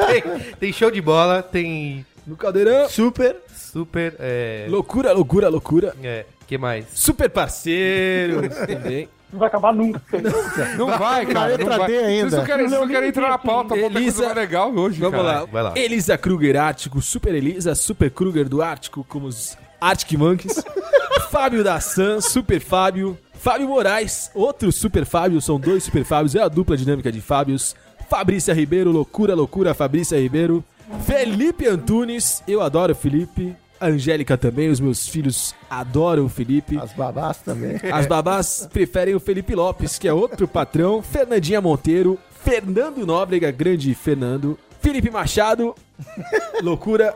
[0.08, 0.24] Tem,
[0.60, 2.88] tem show de bola, tem No Caldeirão.
[2.88, 3.36] super,
[3.72, 4.66] super, é...
[4.70, 5.96] Loucura, loucura, loucura.
[6.04, 6.86] É, que mais?
[6.94, 9.08] Super parceiros também.
[9.32, 10.02] Não vai acabar nunca.
[10.76, 11.56] Não vai, cara.
[11.58, 11.88] Não vai.
[11.88, 12.30] D ainda.
[12.30, 13.76] Vocês não querem, vocês não querem entrar na pauta.
[13.76, 15.40] A pauta é Elisa- coisa mais legal hoje, Vamos cara.
[15.42, 15.46] lá.
[15.46, 15.74] vai lá.
[15.78, 20.64] Elisa Kruger Ártico, Super Elisa, Super Kruger do Ártico, como os Arctic Monkeys.
[21.30, 23.16] Fábio da Sam, Super Fábio.
[23.36, 27.76] Fábio Moraes, outro Super Fábio, são dois Super Fábios, é a dupla dinâmica de Fábios.
[28.10, 30.64] Fabrícia Ribeiro, loucura, loucura, Fabrícia Ribeiro.
[31.06, 33.56] Felipe Antunes, eu adoro o Felipe.
[33.80, 36.78] A Angélica também, os meus filhos adoram o Felipe.
[36.78, 37.78] As babás também.
[37.92, 41.02] As babás preferem o Felipe Lopes, que é outro patrão.
[41.02, 42.20] Fernandinha Monteiro.
[42.44, 44.60] Fernando Nóbrega, grande Fernando.
[44.82, 45.74] Felipe Machado.
[46.62, 47.16] Loucura.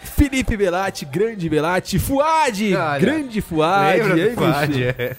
[0.00, 1.98] Felipe Belatti, grande Belatti.
[1.98, 4.00] Fuad, Olha, grande Fuad.
[4.00, 4.66] Do Fuad?
[4.72, 4.82] bicho?
[4.98, 5.14] É.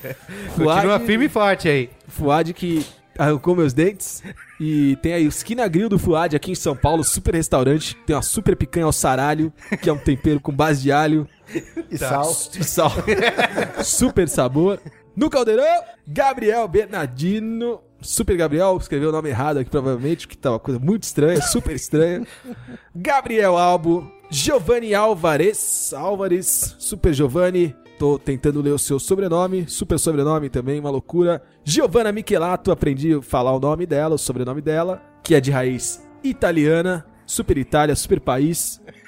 [0.55, 1.89] Fuad- Continua firme e forte aí.
[2.07, 2.85] Fuad que
[3.17, 4.23] arrancou meus dentes.
[4.60, 7.95] E tem aí o Esquina Grill do Fuad aqui em São Paulo, super restaurante.
[8.06, 9.51] Tem uma super picanha ao saralho,
[9.82, 11.27] que é um tempero com base de alho
[11.91, 12.32] E sal.
[12.60, 12.91] e sal.
[13.84, 14.80] super sabor.
[15.15, 17.82] No Caldeirão, Gabriel Bernardino.
[17.99, 21.75] Super Gabriel, escreveu o nome errado aqui provavelmente, que tá uma coisa muito estranha, super
[21.75, 22.25] estranha.
[22.95, 27.75] Gabriel Albo, Giovanni Álvares, Álvares, Super Giovanni.
[27.97, 31.41] Tô tentando ler o seu sobrenome, super sobrenome também, uma loucura.
[31.63, 36.07] Giovanna Michelato, aprendi a falar o nome dela, o sobrenome dela, que é de raiz
[36.23, 38.81] italiana, super Itália, super país.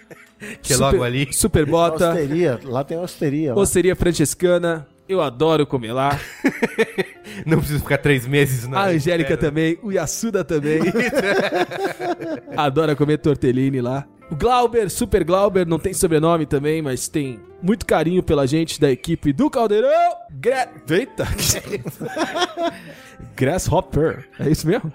[0.61, 1.33] Que é super, logo ali.
[1.33, 2.11] Super bota.
[2.11, 2.59] Osteria.
[2.63, 3.53] Lá tem osteria.
[3.53, 3.61] lá.
[3.61, 4.87] Osteria francescana.
[5.05, 6.17] Eu adoro comer lá.
[7.45, 9.77] Não preciso ficar três meses na a Angélica também.
[9.83, 10.79] O Yasuda também.
[12.55, 14.07] Adora comer tortellini lá.
[14.31, 18.91] O Glauber, Super Glauber, não tem sobrenome também, mas tem muito carinho pela gente da
[18.91, 19.89] equipe do Caldeirão.
[20.31, 20.69] Gra...
[20.89, 21.27] Eita!
[23.35, 24.27] Grasshopper.
[24.39, 24.91] É isso mesmo?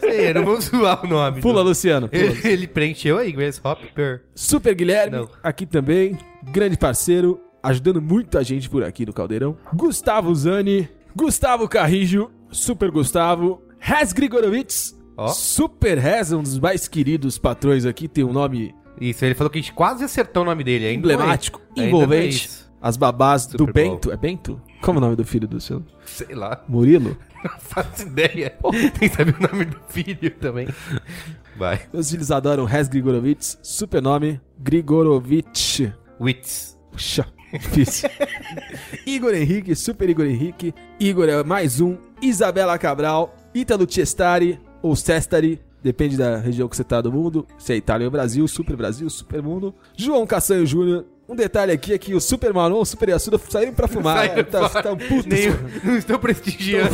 [0.00, 1.40] Sei, não vamos zoar o nome.
[1.40, 2.08] Pula, do- Luciano.
[2.08, 2.22] pula.
[2.22, 4.22] Ele, ele preencheu aí, Grasshopper.
[4.34, 5.28] Super Guilherme, Não.
[5.42, 6.18] aqui também.
[6.42, 9.56] Grande parceiro, ajudando muita gente por aqui no Caldeirão.
[9.74, 15.28] Gustavo Zani, Gustavo Carrijo, Super Gustavo, Res Grigorovitz, Ó.
[15.28, 19.58] Super Res, um dos mais queridos patrões aqui, tem um nome Isso, ele falou que
[19.58, 20.86] a gente quase acertou o nome dele.
[20.86, 22.48] Ainda emblemático, é- envolvente.
[22.62, 22.66] é.
[22.78, 23.94] As babás do Super Bowl.
[23.94, 24.12] Bento.
[24.12, 24.62] É Bento?
[24.82, 25.82] Como é o nome do filho do seu?
[26.04, 27.16] Sei lá, Murilo?
[27.42, 28.50] não faço ideia.
[28.98, 30.68] Tem que saber o nome do filho também.
[31.56, 31.80] Vai.
[31.92, 35.88] Meus filhos adoram Res Grigorovitz, super nome Grigorovitch.
[36.20, 36.78] Wits.
[36.92, 38.08] Puxa, difícil.
[39.06, 40.74] Igor Henrique, Super Igor Henrique.
[41.00, 41.96] Igor é mais um.
[42.22, 43.34] Isabela Cabral.
[43.54, 45.60] Ítalo Cestari ou Cestari.
[45.82, 47.46] Depende da região que você tá do mundo.
[47.58, 49.74] Se é Itália ou Brasil, Super Brasil, Super Mundo.
[49.96, 51.04] João Caçanho Júnior.
[51.28, 54.18] Um detalhe aqui é que o Super Manon, o Super Yasuda saíram pra fumar.
[54.18, 55.28] Saíram tá, tá um puto.
[55.28, 55.48] Nem,
[55.82, 56.90] não estou prestigiando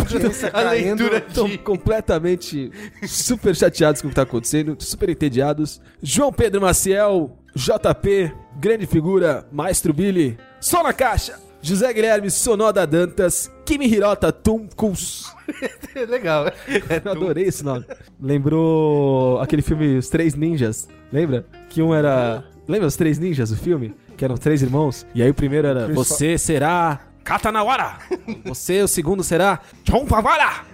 [0.52, 1.58] a leitura Estão de...
[1.58, 2.70] completamente
[3.06, 5.82] super chateados com o que tá acontecendo, super entediados.
[6.02, 11.38] João Pedro Maciel, JP, grande figura, Maestro Billy, só na caixa.
[11.62, 15.32] José Guilherme Sonoda Dantas, Kimi Hirota Tunkus.
[16.08, 16.46] Legal.
[16.66, 17.86] Eu adorei esse nome.
[18.20, 21.46] Lembrou aquele filme Os Três Ninjas, lembra?
[21.68, 22.42] Que um era...
[22.66, 23.94] Lembra Os Três Ninjas, o filme?
[24.16, 25.06] Que eram três irmãos.
[25.14, 25.86] E aí o primeiro era...
[25.88, 27.00] Você será...
[27.22, 27.98] Katanawara.
[28.44, 29.60] Você, o segundo será...
[29.88, 30.64] Chompawara.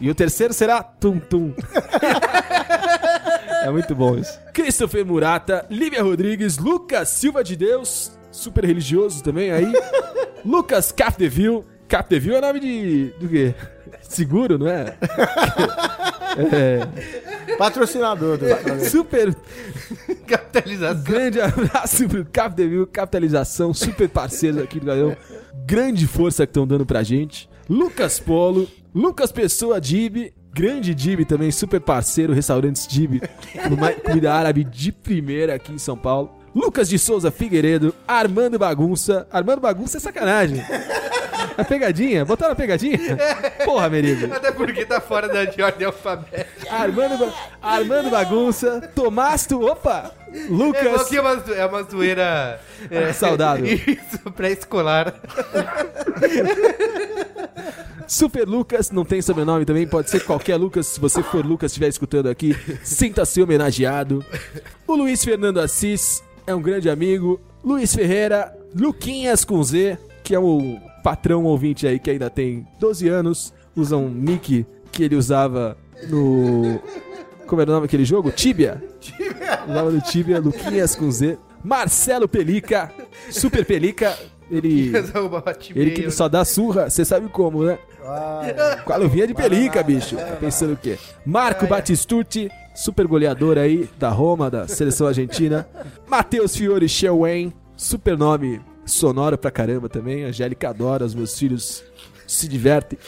[0.00, 1.54] E o terceiro será Tum Tum.
[3.64, 4.40] é muito bom isso.
[4.52, 9.72] Christopher Murata, Lívia Rodrigues, Lucas Silva de Deus, super religioso também aí.
[10.44, 11.64] Lucas Capdeville.
[11.86, 13.12] Capdeville é nome de.
[13.20, 13.54] do quê?
[14.00, 14.96] Seguro, não é?
[17.58, 18.46] Patrocinador do
[18.88, 19.34] Super
[20.26, 21.02] Capitalização.
[21.02, 25.16] grande abraço pro Capdeville, capitalização, super parceiro aqui do Galão.
[25.66, 27.48] Grande força que estão dando pra gente.
[27.68, 33.22] Lucas Polo, Lucas Pessoa Dib, grande Dib também, super parceiro, restaurantes Dib,
[34.04, 36.30] comida árabe de primeira aqui em São Paulo.
[36.54, 39.26] Lucas de Souza Figueiredo, Armando Bagunça.
[39.32, 40.62] Armando Bagunça é sacanagem.
[41.56, 42.24] A pegadinha?
[42.24, 42.98] Botaram a pegadinha?
[43.64, 44.32] Porra, Merigo.
[44.34, 46.46] Até porque tá fora da de ordem alfabética.
[46.70, 49.60] Armando, Ba- Armando Bagunça, Tomás Tu...
[49.62, 50.12] Opa!
[50.34, 51.08] É, Lucas...
[51.08, 52.60] que é uma, é uma zoeira...
[52.90, 53.66] É, saudável.
[53.66, 55.14] Isso, pré-escolar.
[58.06, 60.86] Super Lucas, não tem sobrenome também, pode ser qualquer Lucas.
[60.86, 64.24] Se você for Lucas, estiver escutando aqui, sinta-se homenageado.
[64.86, 67.40] O Luiz Fernando Assis é um grande amigo.
[67.64, 73.08] Luiz Ferreira, Luquinhas com Z, que é o patrão ouvinte aí que ainda tem 12
[73.08, 75.76] anos, usa um nick que ele usava
[76.08, 76.80] no.
[77.52, 78.30] Como era o nome daquele jogo?
[78.30, 78.82] Tibia.
[79.68, 81.36] Usava no Tibia, Luquinhas com Z.
[81.62, 82.90] Marcelo Pelica,
[83.28, 84.18] Super Pelica,
[84.50, 84.90] ele.
[85.76, 87.78] Ele que só dá surra, você sabe como, né?
[88.86, 90.16] Com a luvinha de pelica, bicho.
[90.16, 90.96] Tá pensando o quê?
[91.26, 95.68] Marco Batistucci, super goleador aí da Roma, da seleção argentina.
[96.08, 100.24] Matheus Fiore Shewen, super nome sonoro pra caramba também.
[100.24, 101.84] Angélica adora, os meus filhos
[102.26, 102.98] se divertem.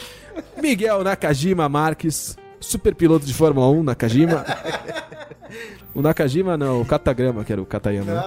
[0.61, 4.45] Miguel Nakajima Marques, super piloto de Fórmula 1, Nakajima.
[5.95, 8.13] O Nakajima não, o Katagrama, que era o Katayama.
[8.13, 8.25] né?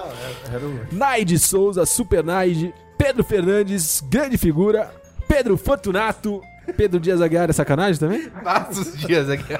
[0.90, 4.90] Naide Souza, Super Naide, Pedro Fernandes, grande figura,
[5.28, 6.40] Pedro Fortunato,
[6.76, 8.28] Pedro Dias Aguiar é sacanagem também?
[8.42, 9.54] Passa os dias aqui.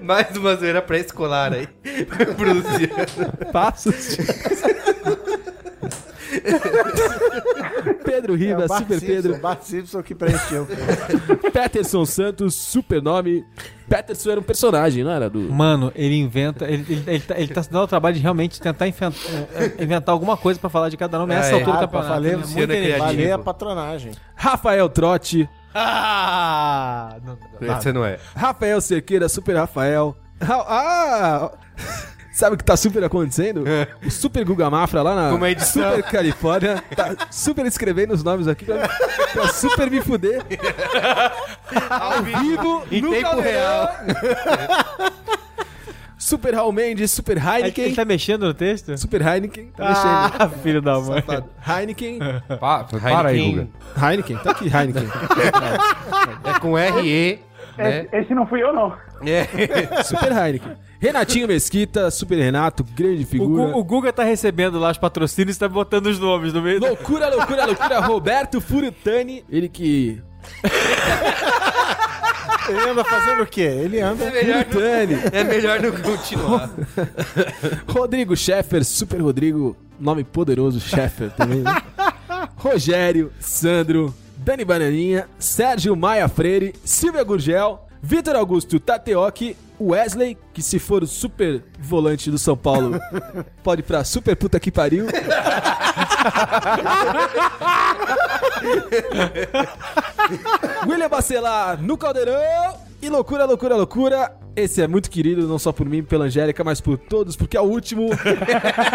[0.00, 1.66] Mais uma zoeira pré-escolar aí.
[2.36, 3.52] Pro Luciano.
[3.52, 4.16] Passos.
[8.04, 10.66] Pedro Ribas, Super Pedro, Bart Simpson que preencheu.
[11.52, 13.44] Peterson Santos, super nome.
[13.88, 15.28] Peterson era um personagem, não era?
[15.28, 15.40] Do...
[15.40, 16.64] Mano, ele inventa.
[16.64, 19.12] Ele, ele, ele tá, ele tá se dando o trabalho de realmente tentar inventar,
[19.78, 22.08] inventar alguma coisa pra falar de cada nome nessa É, altura do ah, campeonato.
[22.12, 22.32] falei,
[22.92, 22.98] é.
[22.98, 24.12] Valeu a patronagem.
[24.34, 27.16] Rafael Trotti, Ah!
[27.24, 28.18] Não, não, Esse não é.
[28.34, 30.16] Rafael Cerqueira, Super Rafael.
[30.40, 31.50] Ra- Ah!
[32.34, 33.62] Sabe o que tá super acontecendo?
[34.04, 35.88] O Super Guga Mafra lá na Como é edição.
[35.96, 38.88] Super Califórnia tá super escrevendo os nomes aqui pra,
[39.32, 40.42] pra super me fuder.
[41.88, 43.88] Ao vivo, Em no tempo Caldeirão.
[46.18, 47.84] Super Raul Mendes, Super Heineken.
[47.84, 48.96] ele tá mexendo no texto?
[48.96, 50.42] Super Heineken, tá mexendo.
[50.42, 51.20] Ah, filho da mãe.
[51.20, 51.50] Safado.
[51.68, 52.18] Heineken.
[52.58, 53.68] Pa- para aí, Guga.
[54.10, 55.06] Heineken, tá aqui, Heineken.
[56.44, 57.40] É com R-E,
[57.76, 58.00] né?
[58.06, 58.94] Esse, esse não fui eu, não.
[59.26, 60.02] É.
[60.04, 60.72] Super Heineken.
[61.00, 63.72] Renatinho Mesquita, Super Renato, grande O, figura.
[63.72, 66.80] Gu- o Guga tá recebendo lá os patrocínios e tá botando os nomes no meio.
[66.80, 68.00] Loucura, loucura, loucura.
[68.06, 70.22] Roberto Furutani, ele que.
[72.68, 73.60] Ele anda fazendo o quê?
[73.60, 74.24] Ele anda.
[74.24, 75.14] Furutani.
[75.32, 76.70] É melhor não continuar.
[77.86, 81.60] Rodrigo Scheffer, Super Rodrigo, nome poderoso, Scheffer também.
[81.60, 81.82] né?
[82.56, 90.78] Rogério, Sandro, Dani Bananinha, Sérgio Maia Freire, Silvia Gurgel, Vitor Augusto Tateoki, Wesley, que se
[90.78, 93.00] for o super volante do São Paulo,
[93.64, 95.06] pode ir pra super puta que pariu.
[100.86, 102.76] William Bacelar no Caldeirão.
[103.00, 104.36] E loucura, loucura, loucura.
[104.54, 107.60] Esse é muito querido, não só por mim, pela Angélica, mas por todos, porque é
[107.62, 108.10] o último.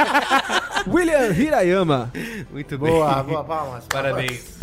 [0.87, 2.11] William Hirayama.
[2.51, 2.91] Muito bem.
[2.91, 3.85] Boa, boa, palmas.
[3.89, 4.58] Parabéns.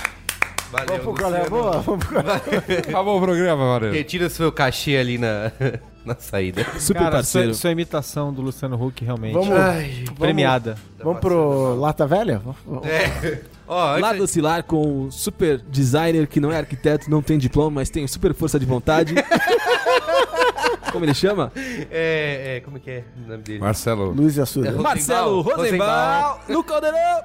[0.71, 1.37] Valeu, Vamos pro Luciano.
[1.37, 1.81] colé, boa.
[1.81, 2.79] Vamos pro colé.
[2.89, 3.93] Acabou o programa, valeu.
[3.93, 5.53] Retira o seu cachê ali na,
[6.05, 6.67] na saída.
[6.79, 7.55] Super Cara, parceiro.
[7.55, 10.77] sua, sua imitação do Luciano Huck realmente Vamos, Ai, premiada.
[11.03, 12.41] vamos pro Lata Velha?
[12.85, 13.41] É.
[13.69, 17.71] Ó, antes- Lado oscilar com o super designer que não é arquiteto, não tem diploma,
[17.81, 19.15] mas tem super força de vontade.
[20.97, 21.53] Como ele chama?
[21.91, 23.59] É, é, como é que é o nome dele?
[23.59, 24.13] Marcelo.
[24.13, 24.73] Luiz e Assuda.
[24.73, 27.21] Marcelo Rosenbaum no Caldeirão.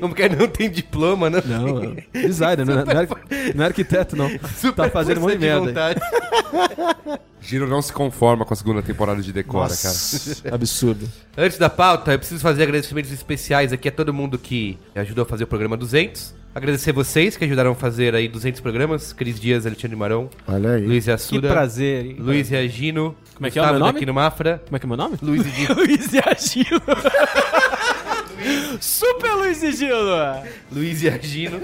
[0.00, 1.42] Como que não tem diploma, né?
[1.44, 3.08] Não, designer, não, é- não, é,
[3.54, 4.30] não é arquiteto, não.
[4.74, 6.00] tá fazendo um monte de força merda.
[7.42, 10.54] Giro não se conforma com a segunda temporada de Decora, cara.
[10.54, 11.06] Absurdo.
[11.36, 15.26] Antes da pauta, eu preciso fazer agradecimentos especiais aqui a todo mundo que ajudou a
[15.26, 16.34] fazer o programa 200.
[16.52, 19.12] Agradecer vocês que ajudaram a fazer aí 200 programas.
[19.12, 20.84] Cris Dias, Alexandre Marão, Olha aí.
[20.84, 22.16] Luiz Que Assuda, prazer, hein?
[22.18, 23.96] Luiz Reagino, Como é que é o meu nome?
[23.98, 25.16] aqui no Mafra, Como é que é meu nome?
[25.22, 25.74] Luiz e Gino.
[25.78, 26.82] Luiz e Agilo.
[28.80, 30.08] Super Luiz e Gilo.
[30.72, 31.60] Luiz e Agino,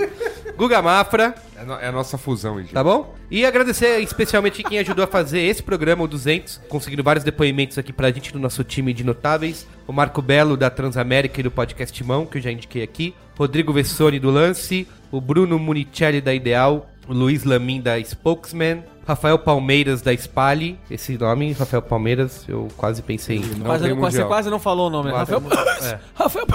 [0.57, 2.73] Guga Mafra, É, no- é a nossa fusão, gente.
[2.73, 3.15] tá bom?
[3.31, 7.93] E agradecer especialmente quem ajudou a fazer esse programa, o 200, conseguindo vários depoimentos aqui
[7.93, 9.67] pra gente no nosso time de notáveis.
[9.87, 13.15] O Marco Belo, da Transamérica e do Podcast Mão, que eu já indiquei aqui.
[13.39, 14.87] Rodrigo Vessoni, do Lance.
[15.11, 16.91] O Bruno Municelli, da Ideal.
[17.09, 18.83] O Luiz Lamin, da Spokesman.
[19.07, 20.79] Rafael Palmeiras, da Spali.
[20.91, 23.41] Esse nome, Rafael Palmeiras, eu quase pensei em...
[23.41, 24.29] Não tem não- você mundial.
[24.29, 25.15] quase não falou o nome, né?
[25.15, 26.01] Quase- Rafael, é.
[26.15, 26.47] Rafael,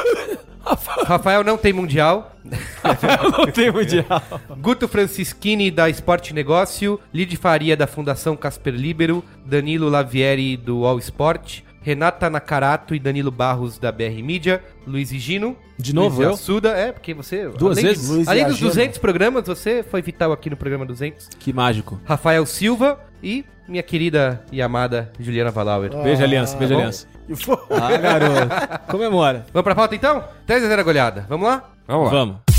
[0.64, 2.36] Rafael Rafael não tem mundial.
[3.38, 4.06] não tem mundial.
[4.60, 7.00] Guto Francischini, da Esporte Negócio.
[7.14, 9.24] Lid Faria, da Fundação Casper Libero.
[9.46, 11.62] Danilo Lavieri, do All Sport.
[11.82, 14.64] Renata Nakarato e Danilo Barros, da BR Mídia.
[14.86, 15.58] Luiz Gino.
[15.78, 16.34] De novo, Luiz eu?
[16.34, 17.50] Assuda, é, porque você...
[17.50, 18.08] Duas além vezes?
[18.08, 18.70] De, Luiz além e dos Agino.
[18.70, 21.30] 200 programas, você foi vital aqui no programa 200.
[21.40, 22.00] Que mágico.
[22.06, 25.90] Rafael Silva e minha querida e amada Juliana Valauer.
[26.04, 26.80] Beijo, aliança, beijo, bom.
[26.80, 27.08] aliança.
[27.70, 28.92] Ah, garoto.
[28.92, 29.46] Comemora.
[29.54, 30.24] Vamos pra pauta então?
[30.46, 31.26] 3 a 0 goleada.
[31.30, 31.72] Vamos lá?
[31.88, 32.12] Vamos lá.
[32.12, 32.51] Vamos.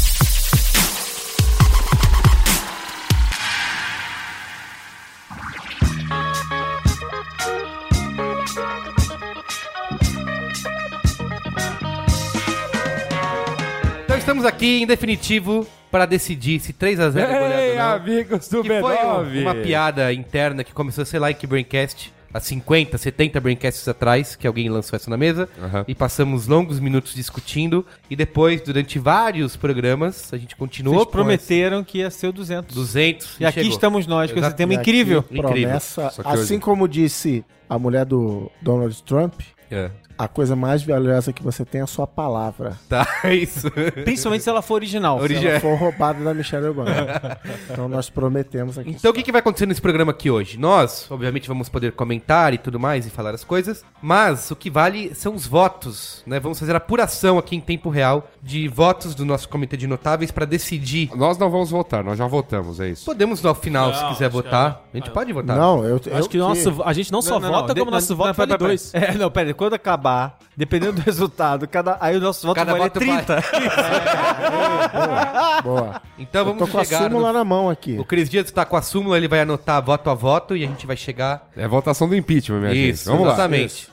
[14.23, 17.93] Estamos aqui, em definitivo, para decidir se 3 a 0 é goleada Ei, ou não.
[17.93, 19.43] amigos do Que foi B9.
[19.43, 24.37] uma piada interna que começou, sei lá, em que Braincast, há 50, 70 Braincasts atrás,
[24.37, 25.85] que alguém lançou essa na mesa, Aham.
[25.89, 31.13] e passamos longos minutos discutindo, e depois, durante vários programas, a gente continuou Vocês com
[31.13, 32.69] prometeram que ia ser o 200.
[32.71, 33.73] esse 200 E aqui chegou.
[33.73, 34.57] estamos nós, com esse Exato.
[34.57, 35.19] tema E incrível.
[35.31, 35.43] Incrível.
[35.51, 39.35] Promessa, Só que assim hoje- como disse a mulher do Donald Trump,
[39.71, 39.91] É.
[40.25, 42.79] a coisa mais valiosa que você tem é a sua palavra.
[42.89, 43.71] Tá, é isso.
[44.05, 45.19] Principalmente se ela for original.
[45.19, 46.91] Origi- Se ela for roubada da Michelle Obama.
[47.71, 48.91] então nós prometemos aqui.
[48.91, 50.59] Então o que, que vai acontecer nesse programa aqui hoje?
[50.59, 54.69] Nós, obviamente, vamos poder comentar e tudo mais e falar as coisas, mas o que
[54.71, 56.39] vale são os votos, né?
[56.39, 60.31] Vamos fazer a apuração aqui em tempo real de votos do nosso comitê de notáveis
[60.31, 61.11] para decidir.
[61.17, 63.05] Nós não vamos votar, nós já votamos, é isso.
[63.07, 64.83] Podemos ao final, se quiser votar.
[64.93, 65.57] A gente pode votar.
[65.57, 68.27] Não, eu, eu Acho que, nosso, a gente não só vota, de- como nosso voto
[68.29, 68.93] não, vale dois.
[68.95, 70.12] É, não, pera, quando acabar,
[70.57, 73.43] dependendo do resultado, cada, aí o nosso voto Cada vale voto 30.
[75.63, 76.01] Boa.
[76.19, 77.03] Então Eu vamos tô com a chegar.
[77.05, 77.97] súmula no- na mão aqui.
[77.99, 80.67] O Cris Dias está com a súmula, ele vai anotar voto a voto e a
[80.67, 81.49] gente vai chegar.
[81.57, 83.13] É votação do impeachment, minha isso, gente.
[83.13, 83.35] Vamos lá.
[83.35, 83.89] exatamente.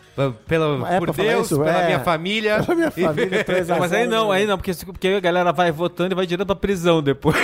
[0.47, 1.59] Pela, É por pra falar Deus, isso?
[1.59, 1.85] pela É.
[1.85, 2.57] minha família.
[2.57, 5.53] A minha família 3 a Mas aí 0, não, aí não, porque, porque a galera
[5.53, 7.37] vai votando e vai direto pra prisão depois.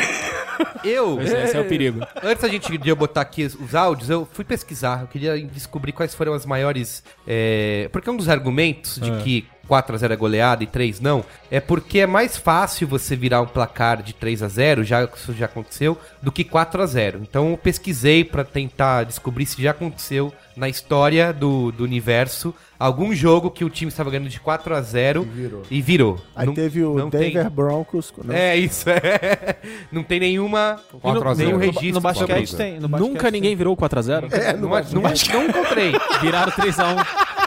[0.84, 2.00] Eu, Esse, esse é o perigo.
[2.24, 5.02] Antes da gente de eu botar aqui os- os áudios, eu fui pesquisar.
[5.02, 7.04] Eu queria descobrir quais foram as maiores.
[7.28, 12.00] é, Porque um dos argumentos de que 4x0 é goleada e 3 não, é porque
[12.00, 15.98] é mais fácil você virar um placar de 3 a 0 já isso já aconteceu,
[16.22, 20.70] do que 4 a 0 Então eu pesquisei pra tentar descobrir se já aconteceu na
[20.70, 25.28] história do, do universo algum jogo que o time estava ganhando de 4 a 0
[25.70, 26.18] e virou.
[26.36, 28.14] Aí Não- teve o não tem- Denver Broncos.
[28.24, 28.52] né?
[28.54, 29.56] É isso, é.
[29.92, 30.80] Não tem nenhuma.
[31.02, 31.48] 4 a 0.
[31.48, 31.94] nenhum registro.
[31.94, 32.80] no basquete tem.
[32.80, 34.32] No basquete Nunca ninguém virou 4x0?
[34.32, 35.94] É, Não, não, não encontrei.
[36.22, 37.06] Viraram 3x1.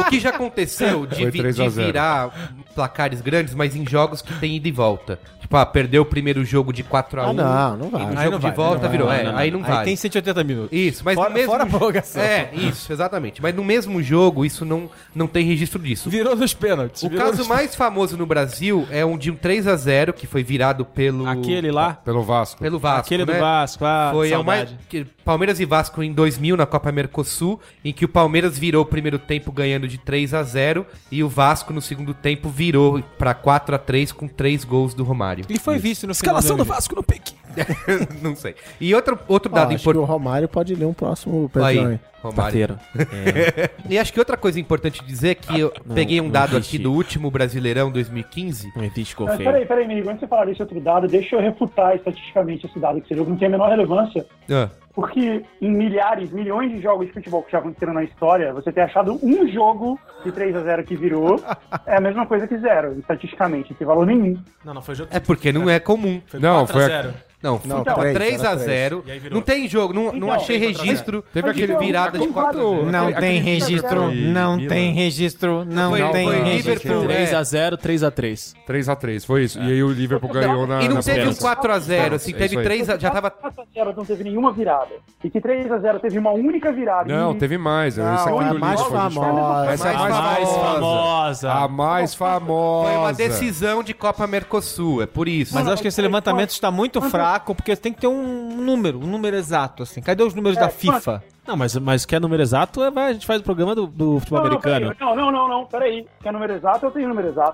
[0.00, 1.86] O que já aconteceu de, vi- 3 a de 0.
[1.86, 2.30] virar
[2.74, 5.18] placares grandes, mas em jogos que tem ida e volta.
[5.40, 7.40] Tipo, ah, perdeu o primeiro jogo de 4x1.
[7.40, 8.00] Ah, não, não E vai.
[8.02, 9.06] no Aí jogo não de vai, volta não virou.
[9.06, 9.78] não, é, não, aí não vai.
[9.78, 10.68] Aí tem 180 minutos.
[10.76, 12.22] Isso, mas Fora- no mesmo fora a prorrogação.
[12.22, 13.40] É, isso, exatamente.
[13.40, 16.10] Mas no mesmo jogo, isso não, não tem registro disso.
[16.10, 17.02] Virou nos pênaltis.
[17.02, 20.26] O caso nos- mais famoso no Brasil é um de um 3 a 0 que
[20.26, 22.60] foi virado pelo Aquele lá, Pelo Vasco.
[22.60, 23.32] pelo Vasco, aquele né?
[23.34, 24.72] do Vasco, ah, Foi é o saudade.
[24.72, 28.82] mais, que- Palmeiras e Vasco em 2000 na Copa Mercosul, em que o Palmeiras virou
[28.82, 33.02] o primeiro tempo ganhando de 3 a 0 e o Vasco no segundo tempo virou
[33.18, 35.44] pra 4 a 3 com três gols do Romário.
[35.46, 36.76] Ele foi visto no Escalação do final.
[36.76, 37.34] Vasco no pique.
[38.22, 38.54] Não sei.
[38.80, 40.10] E outro, outro dado acho que o importante.
[40.10, 41.76] Romário pode ler um próximo Aí.
[41.76, 42.00] Romário.
[42.34, 42.78] Parteiro.
[43.88, 46.78] E acho que outra coisa importante dizer é que eu Não, peguei um dado aqui
[46.78, 48.72] do último Brasileirão 2015.
[48.74, 49.50] Não existe Mas confeio.
[49.50, 50.08] peraí, peraí, amigo.
[50.08, 53.14] Antes de você falar desse outro dado, deixa eu refutar estatisticamente esse dado que você
[53.14, 54.26] jogo não tem a menor relevância.
[54.50, 54.68] Ah,
[54.98, 58.80] Porque em milhares, milhões de jogos de futebol que já aconteceram na história, você ter
[58.80, 61.40] achado um jogo de 3 a 0 que virou
[61.86, 64.36] é a mesma coisa que zero, estatisticamente, não tem valor nenhum.
[64.64, 65.08] Não, não foi jogo.
[65.12, 66.20] é porque não é comum.
[66.34, 69.36] Não, foi, a- Não, Não, tava três, 3 era a 0 E aí virou.
[69.36, 71.24] Não tem jogo, não, não Então, achei três registro.
[71.32, 75.64] Teve aquele então, virada de com 4 quatro- Não Aquele- tem registro, não tem registro,
[75.64, 76.72] não Foi- tem foi registro.
[76.72, 77.14] Liverpool, é.
[77.26, 78.54] 3x0, 3x3.
[78.66, 79.58] 3x3 foi isso.
[79.60, 80.82] E aí o Liverpool ganhou na.
[80.82, 81.50] E não na teve um prorrogação.
[81.54, 82.64] 4x0, assim, É teve isso aí.
[82.64, 83.30] 3 já tava...
[83.30, 84.94] 4x0 não teve nenhuma virada.
[85.22, 87.12] E que 3x0 teve uma única virada.
[87.12, 87.96] Não, teve mais.
[87.96, 89.70] Não, Essa aqui é do mais Liverpool, a gente famosa.
[89.70, 91.52] Essa é a Mais mais famosa.
[91.52, 92.88] A mais famosa.
[92.88, 95.54] Foi uma decisão de Copa Mercosul, é por isso.
[95.54, 99.06] Mas acho que esse levantamento está muito fraco, porque tem que ter um número, um
[99.06, 100.00] número exato, assim.
[100.00, 101.22] Cadê os números da FIFA?
[101.46, 104.20] Não, mas, mas quer número exato, é, vai, a gente faz o programa do, do
[104.20, 104.96] futebol Não, não, americano.
[105.00, 106.06] não, não, não, não, peraí.
[106.22, 106.86] Quer número exato?
[106.86, 107.52] Eu tenho número exato.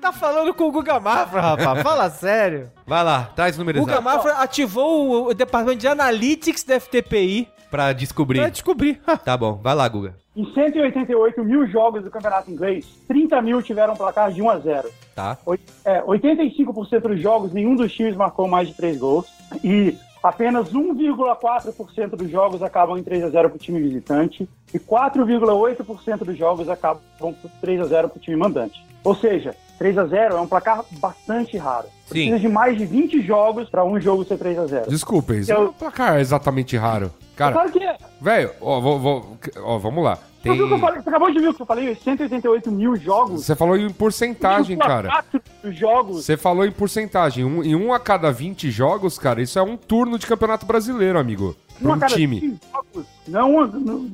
[0.00, 1.82] Tá falando com o Guga Mafra, rapaz.
[1.82, 2.70] Fala sério.
[2.86, 6.64] Vai lá, traz o número O Guga exato Mafra ativou o, o departamento de Analytics
[6.64, 8.50] da FTPI pra pra descobrir.
[8.50, 9.00] descobrir.
[9.24, 10.14] Tá bom, vai lá, Guga.
[10.36, 14.88] Em 188 mil jogos do Campeonato Inglês, 30 mil tiveram placar de 1 a 0.
[15.14, 15.38] Tá.
[15.44, 19.26] Oit- é, 85% dos jogos, nenhum dos times marcou mais de 3 gols.
[19.62, 24.48] E apenas 1,4% dos jogos acabam em 3 a 0 para o time visitante.
[24.72, 28.84] E 4,8% dos jogos acabam por 3 a 0 para o time mandante.
[29.02, 31.86] Ou seja, 3 a 0 é um placar bastante raro.
[32.08, 32.42] Precisa Sim.
[32.42, 34.90] de mais de 20 jogos para um jogo ser 3 a 0.
[34.90, 37.10] Desculpa, isso é um placar exatamente raro.
[37.40, 37.96] Cara, Claro que é.
[38.20, 40.18] velho, ó, vou- vou- ó, vamos lá.
[40.42, 40.80] Você, viu o que eu Tem...
[40.80, 41.02] falei?
[41.02, 41.94] Você acabou de ver o que eu falei?
[41.94, 43.44] 188 mil jogos.
[43.46, 45.08] Você falou em porcentagem, cara.
[45.08, 46.24] 1,4 dos jogos.
[46.24, 47.44] Você falou em porcentagem.
[47.46, 51.18] Um, em um a cada 20 jogos, cara, isso é um turno de campeonato brasileiro,
[51.18, 51.56] amigo.
[51.80, 52.40] Pra um cada time.
[52.40, 53.06] 20 jogos.
[53.26, 54.10] Não, não,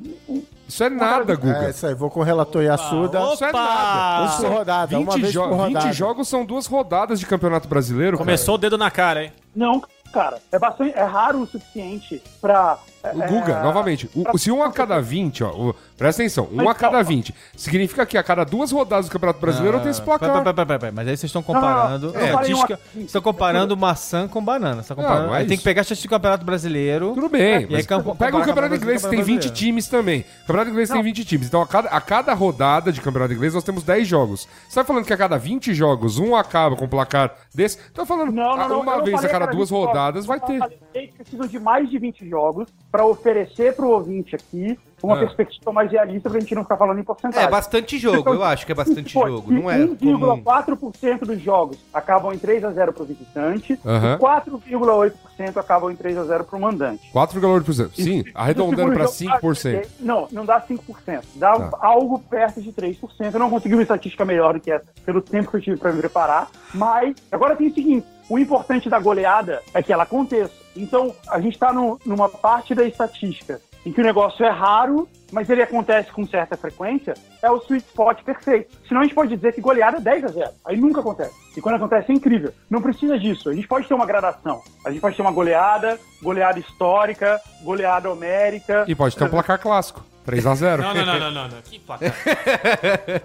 [0.69, 1.71] Isso é nada, É Guga.
[1.71, 3.21] isso aí, vou com o relator Yasuda.
[3.35, 4.25] Isso é nada.
[4.37, 5.87] Um por rodada, uma 20, vez jo- por rodada.
[5.87, 9.33] 20 jogos são duas rodadas de campeonato brasileiro, Começou o dedo na cara, hein?
[9.55, 10.39] não, cara.
[10.53, 12.79] É, bastante, é raro o suficiente pra.
[13.15, 16.23] O é, Guga, é, novamente, o- pra- se um a cada 20, ó, o- presta
[16.23, 17.03] atenção, um Mas a cada calma.
[17.05, 20.31] 20, significa que a cada duas rodadas do Campeonato Brasileiro tem esse placar.
[20.31, 22.07] Pera, pera, pera, pera, Mas aí vocês estão comparando.
[22.09, 24.83] Não, não, é, estatística- uma- Vocês estão comparando maçã com banana.
[24.83, 27.13] Você comparando, Não, é aí tem que pegar a estatística do Campeonato Brasileiro.
[27.15, 29.43] Tudo bem, E aí, mas campo- pega o Campeonato Inglês, tem Brasileiro.
[29.43, 30.21] 20 times também.
[30.21, 31.47] O Campeonato Inglês tem 20 times.
[31.49, 34.49] Então, a cada, a cada rodada de Campeonato Inglês, nós temos 10 jogos.
[34.69, 37.79] Você tá falando que a cada 20 jogos, um acaba com placar desse?
[37.93, 39.87] Tô falando, Não, não, não, uma não vez a cada duas 20 jogos.
[39.89, 40.61] rodadas vai ter.
[40.93, 45.19] que precisam de mais de 20 jogos pra oferecer pro ouvinte aqui uma Ah.
[45.21, 47.47] perspectiva mais realista pra gente não ficar falando em porcentagem.
[47.47, 49.53] É bastante jogo, eu acho que é bastante Pô, jogo.
[49.53, 49.97] Não é comum.
[50.43, 56.17] 1,4% dos jogos acabam em 3 a 0 pro visitante e 4,8% acabam em 3
[56.17, 57.11] a 0 pro mandante.
[57.13, 57.91] 4,8%.
[57.95, 59.89] Sim, arredondando jogo- 5%.
[60.01, 61.25] Não, não dá 5%.
[61.35, 61.79] Dá Tá.
[61.81, 63.35] algo perto de 3%.
[63.35, 65.93] Eu não consegui uma estatística melhor do que essa, pelo tempo que eu tive para
[65.93, 66.49] me preparar.
[66.75, 70.53] Mas agora tem o seguinte: o importante da goleada é que ela aconteça.
[70.77, 75.51] Então, a gente está numa parte da estatística em que o negócio é raro, mas
[75.51, 78.77] ele acontece com certa frequência, é o sweet spot perfeito.
[78.87, 80.51] Senão a gente pode dizer que goleada é 10 a 0.
[80.65, 81.35] Aí nunca acontece.
[81.57, 82.53] E quando acontece é incrível.
[82.71, 83.49] Não precisa disso.
[83.49, 84.63] A gente pode ter uma gradação.
[84.85, 88.85] A gente pode ter uma goleada, goleada histórica, goleada homérica.
[88.87, 90.05] E pode ter um placar clássico.
[90.27, 90.79] 3x0.
[90.79, 91.49] Não, não, não, não, não.
[91.49, 91.63] não.
[91.63, 92.13] Que placar.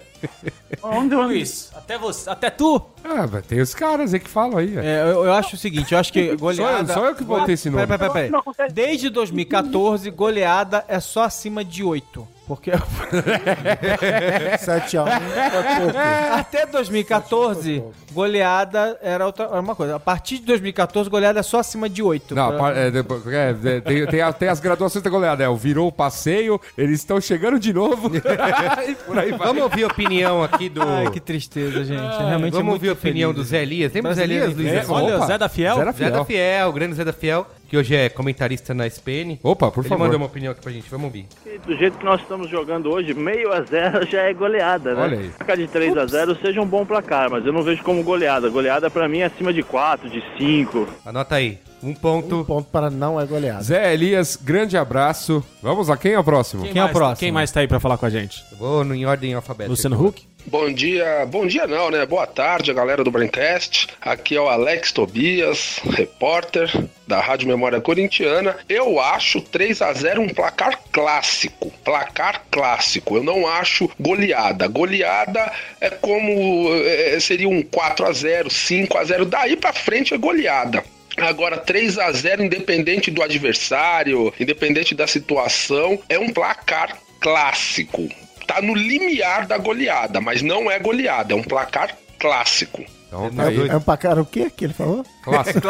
[0.83, 2.81] Onde, onde, Luiz, até você, até tu.
[3.03, 4.77] Ah, mas tem os caras aí que falam aí.
[4.77, 4.85] é.
[4.85, 6.93] É, eu, eu acho o seguinte, eu acho que goleada...
[6.93, 7.85] só eu que botei esse nome.
[7.85, 8.39] Pera, pera, pera, Não pera.
[8.39, 8.73] acontece.
[8.73, 11.90] Desde 2014, goleada é só acima de 8.
[11.91, 12.40] 2008.
[12.55, 15.97] Porque 7x1 é pouco.
[16.33, 19.95] até 2014, goleada era outra era uma coisa.
[19.95, 22.35] A partir de 2014, goleada é só acima de 8.
[22.35, 25.43] Não, par- é, é, é, tem, tem, a- tem as graduações da goleada.
[25.43, 28.09] É, o virou o passeio, eles estão chegando de novo.
[29.05, 29.47] por aí vai.
[29.47, 30.81] Vamos ouvir a opinião aqui do.
[30.81, 31.99] Ai, que tristeza, gente.
[32.01, 33.47] Realmente é Vamos ouvir a opinião infeliz.
[33.47, 33.93] do Zé Elias.
[33.93, 34.67] Lembra do Zé Elias, Luiz?
[34.73, 35.25] É, olha, Opa.
[35.27, 35.75] Zé da Fiel.
[35.75, 38.85] Zé da Zé da Fiel, o grande Zé da Fiel, que hoje é comentarista na
[38.87, 39.39] SPN.
[39.43, 40.03] Opa, por Ele favor.
[40.05, 41.27] mandou uma opinião aqui pra gente, vamos ouvir.
[41.65, 45.01] Do jeito que nós estamos jogando hoje, meio a zero já é goleada, né?
[45.01, 45.29] Olha aí.
[45.29, 48.49] Placar de 3 a 0 seja um bom placar, mas eu não vejo como goleada.
[48.49, 50.87] Goleada pra mim é acima de 4, de 5.
[51.05, 51.59] Anota aí.
[51.83, 52.35] Um ponto.
[52.41, 53.63] Um ponto para não é goleada.
[53.63, 55.43] Zé Elias, grande abraço.
[55.63, 56.61] Vamos lá, quem é o próximo?
[56.63, 57.17] Quem é o mais- próximo?
[57.17, 58.43] Quem mais tá aí pra falar com a gente?
[58.57, 59.71] Vou no, em ordem alfabética.
[59.71, 60.27] Luciano Huck?
[60.45, 62.05] Bom dia, bom dia não, né?
[62.05, 63.87] Boa tarde, galera do Braincast.
[64.01, 66.71] Aqui é o Alex Tobias, repórter
[67.07, 68.57] da Rádio Memória Corintiana.
[68.67, 71.71] Eu acho 3 a 0 um placar clássico.
[71.83, 73.17] Placar clássico.
[73.17, 74.67] Eu não acho goleada.
[74.67, 79.25] Goleada é como é, seria um 4 a 0, 5 a 0.
[79.25, 80.83] Daí pra frente é goleada.
[81.17, 88.09] Agora, 3 a 0 independente do adversário, independente da situação, é um placar clássico.
[88.51, 92.83] Tá no limiar da goleada, mas não é goleada, é um placar clássico.
[93.07, 93.69] Então, tá aí.
[93.69, 95.05] É um placar o quê que ele falou?
[95.23, 95.67] Clássico.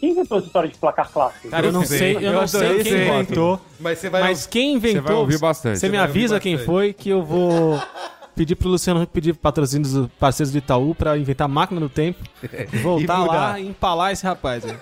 [0.00, 1.48] Quem inventou essa história de placar clássico?
[1.48, 3.60] Cara, eu não sei, eu não sei quem inventou.
[3.78, 4.20] Mas você vai.
[4.22, 5.02] Mas quem inventou.
[5.02, 5.78] Você vai ouvir bastante.
[5.78, 7.80] Você me Você ouvir avisa quem foi que eu vou.
[8.34, 12.18] Pedir pro Luciano Huck pedir patrocínio dos parceiros do Itaú pra inventar máquina no tempo,
[12.82, 14.64] voltar E lá e empalar esse rapaz.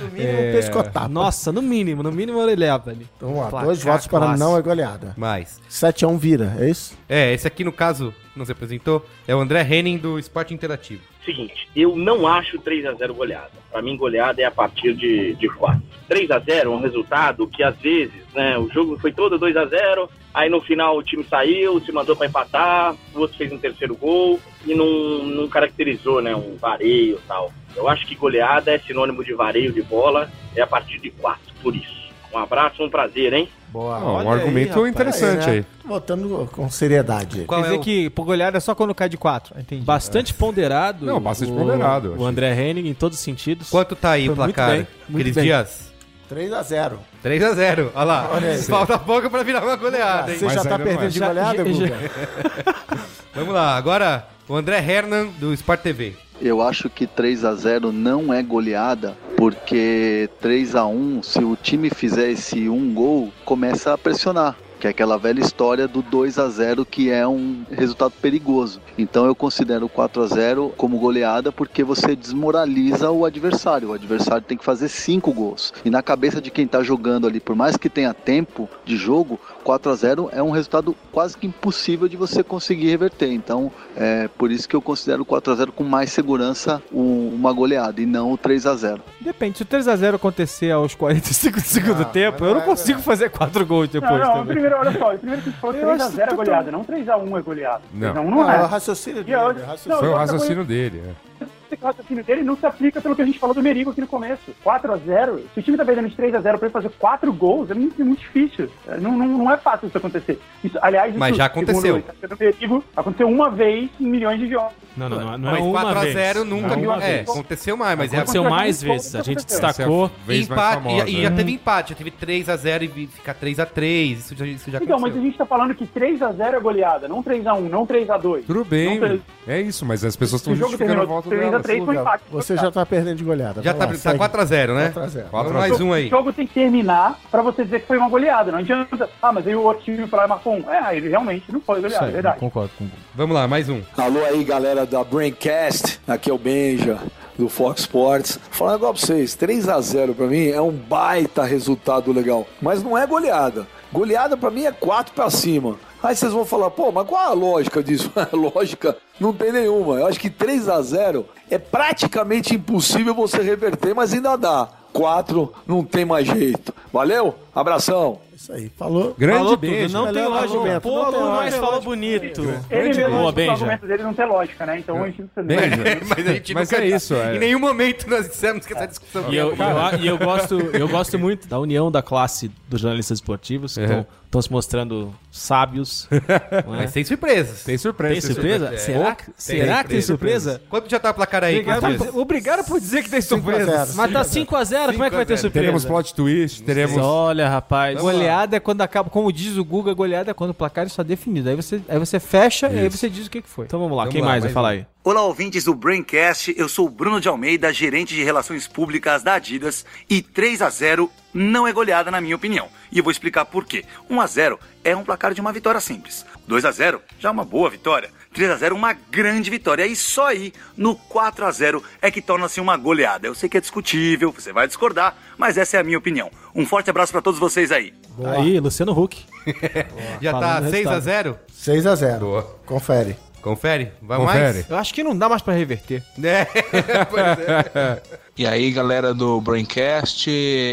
[0.00, 1.08] No mínimo, um pescotapa.
[1.08, 3.06] Nossa, no mínimo, no mínimo orelhava ali.
[3.16, 5.14] Então, ó, Placar dois votos para não é goleada.
[5.16, 5.60] Mais.
[5.70, 6.94] 7x1 vira, é isso?
[7.08, 11.02] É, esse aqui no caso, não se apresentou, é o André Henning do Esporte Interativo.
[11.24, 13.50] Seguinte, eu não acho 3 a 0 goleada.
[13.72, 15.82] Pra mim, goleada é a partir de, de 4.
[16.08, 19.56] 3 a 0 é um resultado que, às vezes, né, o jogo foi todo 2
[19.56, 23.50] a 0 aí no final o time saiu, se mandou pra empatar, o outro fez
[23.50, 27.50] um terceiro gol e não, não caracterizou né, um vareio e tal.
[27.74, 31.40] Eu acho que goleada é sinônimo de vareio de bola, é a partir de 4,
[31.62, 31.96] por isso.
[32.32, 33.48] Um abraço, um prazer, hein?
[33.68, 33.98] Boa.
[34.02, 34.88] Ó, um aí, argumento rapaz.
[34.88, 35.58] interessante É, aí.
[35.60, 35.66] né?
[35.84, 37.44] Votando com seriedade.
[37.44, 39.58] Qual Quer é dizer o- que por goleada é só quando cai de 4.
[39.58, 39.82] Entendi.
[39.84, 41.06] Bastante ponderado.
[41.06, 42.26] Não, bastante o- ponderado, O.
[42.26, 43.70] André Henning em todos os sentidos.
[43.70, 44.76] Quanto tá aí o Foi muito placar?
[44.76, 45.44] bem, muito Cris bem.
[45.44, 45.85] Dias?
[46.30, 46.92] 3x0.
[47.24, 47.90] 3x0.
[47.94, 48.30] Olha lá.
[48.32, 48.62] Olha aí.
[48.62, 50.38] Falta pouco pra virar uma goleada, hein?
[50.38, 50.94] Você Mas já tá ainda não é.
[50.94, 51.96] perdendo de Já- goleada, Guga?
[53.34, 56.14] Vamos lá, agora o André Hernan do Sport TV.
[56.40, 61.56] Eu acho que 3 a 0 não é goleada, porque 3 a 1 se o
[61.56, 64.54] time fizer esse um gol, começa a pressionar.
[64.86, 68.80] Que é aquela velha história do 2 a 0 que é um resultado perigoso.
[68.96, 73.88] Então eu considero 4 a 0 como goleada porque você desmoraliza o adversário.
[73.88, 75.74] O adversário tem que fazer 5 gols.
[75.84, 79.40] E na cabeça de quem tá jogando ali, por mais que tenha tempo de jogo,
[79.64, 83.32] 4 a 0 é um resultado quase que impossível de você conseguir reverter.
[83.32, 87.34] Então, é por isso que eu considero o 4 a 0 com mais segurança um-
[87.34, 89.02] uma goleada e não o 3 a 0.
[89.20, 93.00] Depende, se o 3x0 acontecer aos 45 do segundo Não, tempo, eu não é consigo
[93.00, 94.75] fazer 4 gols depois Não, não, também.
[94.80, 96.84] Primeiro, olha só, primeiro que a gente falou Eu acho 3x0 é que goleada, não
[96.84, 97.80] 3x1 é goleada.
[97.92, 98.08] Não.
[98.12, 98.66] 3x1 Não, não é o é.
[98.66, 99.36] raciocínio E dele.
[99.36, 99.88] eu- é o raciocínio.
[99.88, 101.02] não, Foi o raciocínio dele.
[101.35, 101.35] é.
[101.70, 104.06] Esse raciocínio dele não se aplica pelo que a gente falou do Merigo aqui no
[104.06, 104.52] começo.
[104.64, 105.40] 4x0.
[105.54, 108.20] Se o time tá perdendo de 3x0 pra ele fazer 4 gols, é muito, muito
[108.20, 108.68] difícil.
[108.86, 110.38] É, Não, não, não é fácil isso acontecer.
[110.62, 112.02] Isso, aliás, Mas isso, já aconteceu.
[112.20, 114.72] segundo Merigo, aconteceu uma vez em milhões de jogos.
[114.96, 116.46] Não, não, não, não mas é uma 4x0 vez.
[116.46, 116.76] nunca.
[116.76, 117.28] Não é uma é, vez.
[117.28, 119.14] aconteceu mais, mas Aconteceu é- mais Aconteceu vezes.
[119.14, 119.60] A gente aconteceu.
[119.68, 120.10] destacou.
[120.28, 121.36] É empate, famosa, e, e já né?
[121.36, 124.12] teve empate, já teve 3x0 e ficar 3x3.
[124.12, 125.22] Isso já, isso já Então, mas a aconteceu.
[125.22, 128.44] gente tá falando que 3x0 é goleada, não 3x1, não 3x2.
[128.46, 131.28] Tudo bem, Não, é isso, mas as pessoas estão justificando a volta
[131.60, 131.84] 3x3 delas.
[131.84, 132.24] foi empate.
[132.30, 133.62] Você já tá perdendo de goleada.
[133.62, 134.18] Já tá, lá, tá segue.
[134.18, 134.92] 4x0, né?
[134.94, 135.24] 4x0.
[135.30, 136.06] Vamos mais um aí.
[136.06, 138.52] O jogo tem que terminar pra você dizer que foi uma goleada.
[138.52, 139.08] Não adianta.
[139.22, 140.70] Ah, mas aí o outro time foi lá e marcou um.
[140.70, 142.38] É, aí ele realmente não foi goleada, é verdade.
[142.38, 143.80] Concordo com o Vamos lá, mais um.
[143.96, 146.00] Alô aí, galera da Braincast.
[146.06, 146.98] Aqui é o Benja,
[147.38, 148.38] do Fox Sports.
[148.50, 152.46] Falar um negócio pra vocês: 3x0 pra mim é um baita resultado legal.
[152.60, 153.66] Mas não é goleada.
[153.92, 155.76] Goleada pra mim é 4 pra cima.
[156.06, 158.12] Aí vocês vão falar, pô, mas qual a lógica disso?
[158.32, 159.96] lógica não tem nenhuma.
[159.96, 164.68] Eu acho que 3 a 0 é praticamente impossível você reverter, mas ainda dá.
[164.92, 166.72] 4 não tem mais jeito.
[166.92, 167.34] Valeu?
[167.52, 168.20] Abração.
[168.36, 169.14] Isso aí, falou.
[169.18, 169.86] Grande Falou beijo.
[169.86, 170.80] tudo, não tem lógica.
[170.82, 171.60] Pô, não tem mas lógica.
[171.60, 172.42] falou bonito.
[172.70, 173.52] Ele mesmo Boa, acha que o Benja.
[173.52, 174.78] argumento dele não tem lógica, né?
[174.78, 175.12] Então a É,
[176.06, 177.36] mas a gente Mas nunca- é isso, é.
[177.36, 180.54] Em nenhum momento nós dissemos que essa discussão E eu, e eu, e eu gosto,
[180.60, 184.04] eu gosto muito da união da classe dos jornalistas esportivos, que Uhum.
[184.26, 186.06] estão se mostrando sábios.
[186.66, 186.78] não é?
[186.78, 187.64] Mas sem surpresas.
[187.64, 188.12] Tem surpresa.
[188.12, 188.64] Tem surpresa?
[188.66, 188.84] surpresa.
[188.84, 189.14] Será, É.
[189.14, 190.60] que- Tem será que tem surpresa?
[190.68, 191.60] Quanto já tá o placar aí?
[191.60, 193.84] Obrigado, por- obrigado por dizer que tem 5 a surpresa.
[193.86, 193.96] 0.
[193.96, 195.38] Mas tá 5x0, como é que vai ter 5 a 0.
[195.40, 195.50] surpresa?
[195.52, 196.98] Teremos plot twist, teremos.
[196.98, 197.98] Olha, rapaz.
[198.26, 201.48] Goleada é quando acaba, como diz o Guga, goleada é quando o placar está definido.
[201.48, 203.66] Aí você, aí você fecha e aí você diz o que, que foi.
[203.66, 204.86] Então vamos lá, Vamos quem lá, mais vai falar aí?
[205.04, 206.52] Olá, ouvintes do Braincast.
[206.56, 209.86] Eu sou o Bruno de Almeida, gerente de relações públicas da Adidas.
[210.10, 212.68] E 3 a 0 não é goleada, na minha opinião.
[212.90, 213.84] E eu vou explicar por quê.
[214.10, 216.26] 1 a 0 é um placar de uma vitória simples.
[216.48, 218.10] 2 a 0 já é uma boa vitória.
[218.32, 219.86] 3 a 0 uma grande vitória.
[219.86, 223.26] E só aí, no 4 a 0 é que torna-se uma goleada.
[223.26, 226.30] Eu sei que é discutível, você vai discordar, mas essa é a minha opinião.
[226.54, 227.94] Um forte abraço para todos vocês aí.
[228.24, 229.24] Aí, Luciano Huck.
[230.20, 231.36] Já Falando tá no 6x0?
[231.52, 232.18] 6x0.
[232.18, 232.42] Boa.
[232.64, 233.16] Confere.
[233.42, 233.92] Confere?
[234.02, 234.54] Vai Confere.
[234.54, 234.70] mais?
[234.70, 236.02] Eu acho que não dá mais pra reverter.
[236.22, 236.44] É.
[237.08, 238.02] pois é.
[238.36, 240.28] E aí, galera do Braincast,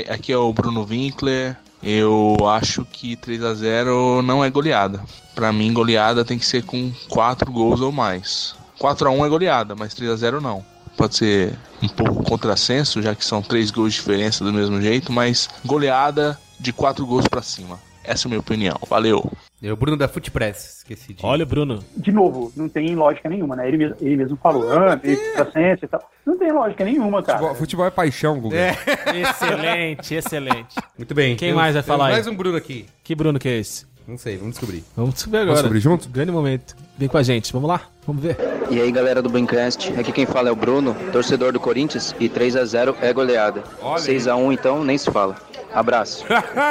[0.10, 1.56] aqui é o Bruno Winkler.
[1.84, 5.02] Eu acho que 3 a 0 não é goleada.
[5.36, 8.56] Pra mim, goleada tem que ser com 4 gols ou mais.
[8.80, 10.66] 4 a 1 é goleada, mas 3 a 0 não.
[10.98, 15.12] Pode ser um pouco contrassenso, já que são 3 gols de diferença do mesmo jeito,
[15.12, 17.78] mas goleada de 4 gols pra cima.
[18.06, 18.78] Essa é a minha opinião.
[18.90, 19.32] Valeu.
[19.62, 21.26] É o Bruno da Footpress, esqueci de.
[21.26, 21.80] Olha o Bruno.
[21.96, 23.66] De novo, não tem lógica nenhuma, né?
[23.68, 26.02] Ele mesmo, ele mesmo falou, ah, tem ciência e tal.
[26.26, 27.40] Não tem lógica nenhuma, cara.
[27.40, 28.58] Futebol, futebol é paixão, Guga.
[28.58, 28.76] É.
[29.22, 30.76] Excelente, excelente.
[30.98, 31.36] Muito bem.
[31.36, 32.14] Quem Temos- mais vai falar aí?
[32.14, 32.86] Mais um Bruno aqui.
[33.04, 33.86] Que Bruno que é esse?
[34.06, 34.84] Não sei, vamos descobrir.
[34.98, 35.62] Vamos descobrir agora.
[35.62, 36.10] Vamos descobrir junto?
[36.10, 36.76] Grande momento.
[36.98, 37.82] Vem com a gente, vamos lá?
[38.06, 38.38] Vamos ver.
[38.70, 42.28] E aí galera do Braincast, aqui quem fala é o Bruno, torcedor do Corinthians, e
[42.28, 43.64] 3 a 0 é goleada.
[43.82, 45.38] Olha 6 a 1 então nem se fala.
[45.74, 46.26] Abraço.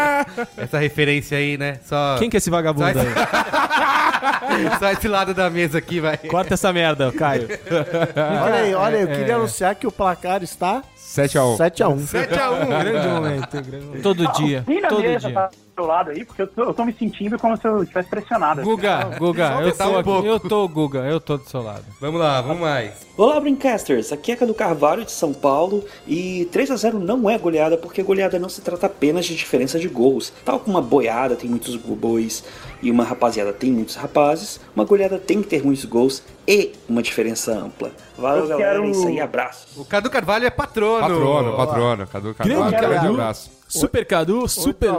[0.57, 1.79] Essa referência aí, né?
[1.85, 2.17] Só.
[2.19, 4.79] Quem que é esse vagabundo Só esse- aí?
[4.79, 6.17] Só esse lado da mesa aqui, vai.
[6.17, 7.49] Corta essa merda, Caio.
[8.45, 9.17] Olha aí, olha aí, eu É.
[9.17, 10.83] queria anunciar que o placar está
[11.13, 11.57] 7x1.
[11.59, 11.99] 7x1.
[12.07, 12.79] 7x1.
[12.81, 14.03] Grande momento, grande momento.
[14.03, 14.65] Todo Não, dia.
[14.83, 15.35] Na Todo mesa dia.
[15.35, 17.83] tá do seu lado aí, porque eu tô, eu tô me sentindo como se eu
[17.83, 18.63] estivesse pressionado.
[18.63, 20.27] Guga, Guga, eu aumentar tô, um aqui, pouco.
[20.29, 21.85] eu tô, Guga, eu tô do seu lado.
[22.01, 23.07] Vamos lá, vamos mais.
[23.17, 24.11] Olá, Brincasters!
[24.13, 28.03] Aqui é Cadu Carvalho de São Paulo e 3 a 0 não é goleada porque
[28.03, 30.33] goleada não se trata apenas de diferença de gols.
[30.45, 32.43] Tal como uma boiada tem muitos bois
[32.83, 37.01] e uma rapaziada tem muitos rapazes, uma goleada tem que ter muitos gols e uma
[37.03, 37.91] diferença ampla.
[38.19, 39.81] Valeu, Eu galera, quero- é isso aí, abraço.
[39.81, 41.01] O Cadu Carvalho é patrono.
[41.01, 42.07] Patrono, patrono.
[42.07, 43.13] Cadu Carvalho, Grande grande Cadu.
[43.15, 43.51] abraço.
[43.69, 44.91] Super Cadu, super.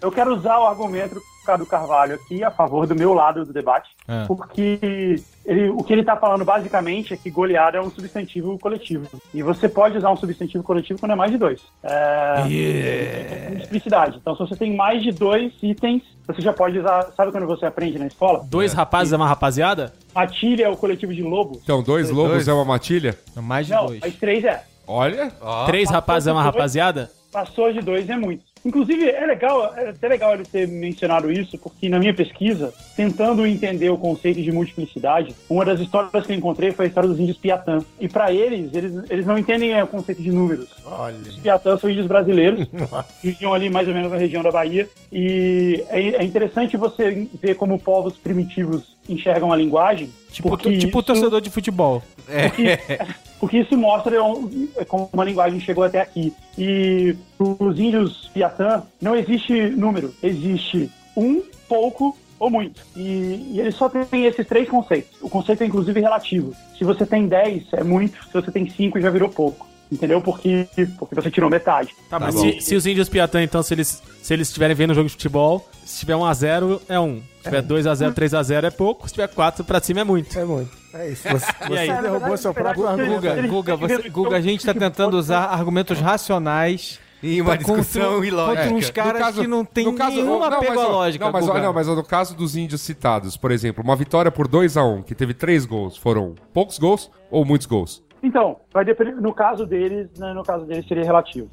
[0.00, 3.88] Eu quero usar o argumento Cadu Carvalho aqui a favor do meu lado do debate,
[4.08, 4.24] É.
[4.26, 9.06] porque ele- o que ele está falando basicamente é que goleada é um substantivo coletivo.
[9.32, 11.60] E você pode usar um substantivo coletivo quando é mais de dois.
[11.82, 14.18] É, multiplicidade.
[14.20, 17.10] Então, se você tem mais de dois itens, você já pode usar.
[17.16, 18.44] Sabe quando você aprende na escola?
[18.48, 19.92] Dois rapazes é uma rapaziada?
[20.14, 21.60] Matilha é o coletivo de lobo.
[21.62, 22.48] Então, dois lobos Dois.
[22.48, 23.16] é uma matilha?
[23.36, 24.00] Mais de Não, dois.
[24.00, 24.62] mas três é.
[24.86, 25.30] Olha.
[25.66, 27.10] Três rapazes é uma rapaziada?
[27.32, 28.44] Passou de dois é muito.
[28.66, 33.46] Inclusive, é legal, é até legal ele ter mencionado isso, porque na minha pesquisa, tentando
[33.46, 37.20] entender o conceito de multiplicidade, uma das histórias que eu encontrei foi a história dos
[37.20, 37.78] índios Piatã.
[38.00, 40.68] E para eles, eles, eles não entendem é, o conceito de números.
[40.84, 41.16] Olha.
[41.16, 42.66] Os Piatã são índios brasileiros,
[43.22, 44.88] que viviam ali mais ou menos na região da Bahia.
[45.12, 50.10] E é, é interessante você ver como povos primitivos enxergam a linguagem.
[50.30, 52.02] Tipo, tipo isso- torcedor de futebol.
[52.26, 52.78] porque,
[53.40, 56.32] porque isso mostra um- como a linguagem chegou até aqui.
[56.58, 62.82] E os índios Piatã não existe número, existe um, pouco ou muito.
[62.94, 65.10] E, e eles só têm esses três conceitos.
[65.22, 66.54] O conceito é inclusive relativo.
[66.76, 69.66] Se você tem 10, é muito, se você tem 5, já virou pouco.
[69.90, 70.20] Entendeu?
[70.20, 70.66] Porque,
[70.98, 71.94] porque você tirou metade.
[72.10, 74.94] Tá, mas se, se os índios Piatã, então, se eles se eles estiverem vendo um
[74.94, 77.16] jogo de futebol, se tiver 1x0, é 1.
[77.20, 79.06] Se tiver 2x0, 3x0 é pouco.
[79.06, 80.36] Se tiver 4 pra cima é muito.
[80.36, 80.70] É muito.
[80.92, 81.22] É isso.
[81.28, 81.86] Você, E aí?
[81.86, 83.14] você derrubou seu próprio argumento.
[83.20, 87.82] Guga, Guga, você- Guga, a gente tá tentando usar argumentos racionais E uma Pra contra-
[87.82, 88.62] discussão ilógica.
[88.64, 91.86] contra uns caras que não tem nenhum não, apego mas, lógica, Não, mas, não, mas
[91.86, 95.96] no caso dos índios citados, por exemplo, uma vitória por 2x1, que teve 3 gols,
[95.96, 98.02] foram poucos gols ou muitos gols?
[98.26, 101.48] Então, vai depender, no caso deles, né, no caso deles seria relativo.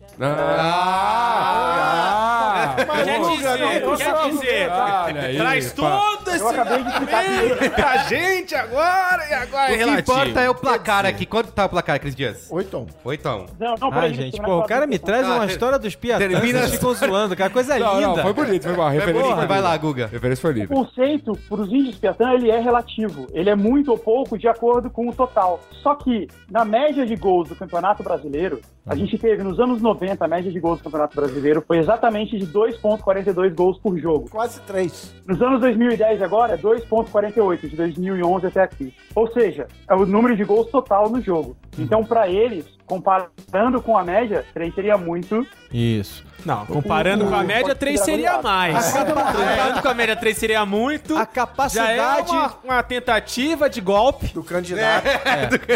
[1.43, 2.75] Ah!
[2.87, 3.67] Mas quer dizer,
[3.97, 4.71] quer dizer,
[5.19, 9.77] aí, traz todo esse Eu acabei de explicar que pra gente agora e agora O
[9.77, 11.25] que importa é o placar aqui.
[11.25, 12.47] Quanto tá o placar, Cris Dias?
[12.49, 13.45] 8 8x1.
[13.59, 16.27] Não, não, Ah, peraí, gente, pô, o cara me traz uma Ah, história dos piatãs,
[16.27, 18.07] termina- ficam zoando, cara, coisa Não, linda.
[18.07, 18.81] não, foi bonito, foi bom.
[18.83, 20.07] A referência foi vai lá, Guga.
[20.07, 20.75] Referência foi O livre.
[20.75, 23.27] conceito para os índios Piatã ele é relativo.
[23.33, 25.59] Ele é muito ou pouco de acordo com o total.
[25.83, 30.23] Só que na média de gols do Campeonato Brasileiro, a gente teve nos anos 90
[30.23, 34.29] a média de gols do Campeonato Brasileiro foi exatamente de 2.42 gols por jogo.
[34.29, 35.15] Quase 3.
[35.27, 38.93] Nos anos 2010 agora é 2.48 de 2011 até aqui.
[39.15, 41.55] Ou seja, é o número de gols total no jogo.
[41.77, 45.45] Então para eles, comparando com a média, 3 seria muito.
[45.71, 46.23] Isso.
[46.45, 48.91] Não, comparando com a média, 3 seria mais.
[48.91, 51.13] Comparando com a média, 3 seria muito.
[51.13, 52.31] A Já é capacidade...
[52.31, 54.27] uma, uma tentativa de golpe.
[54.33, 55.05] Do candidato.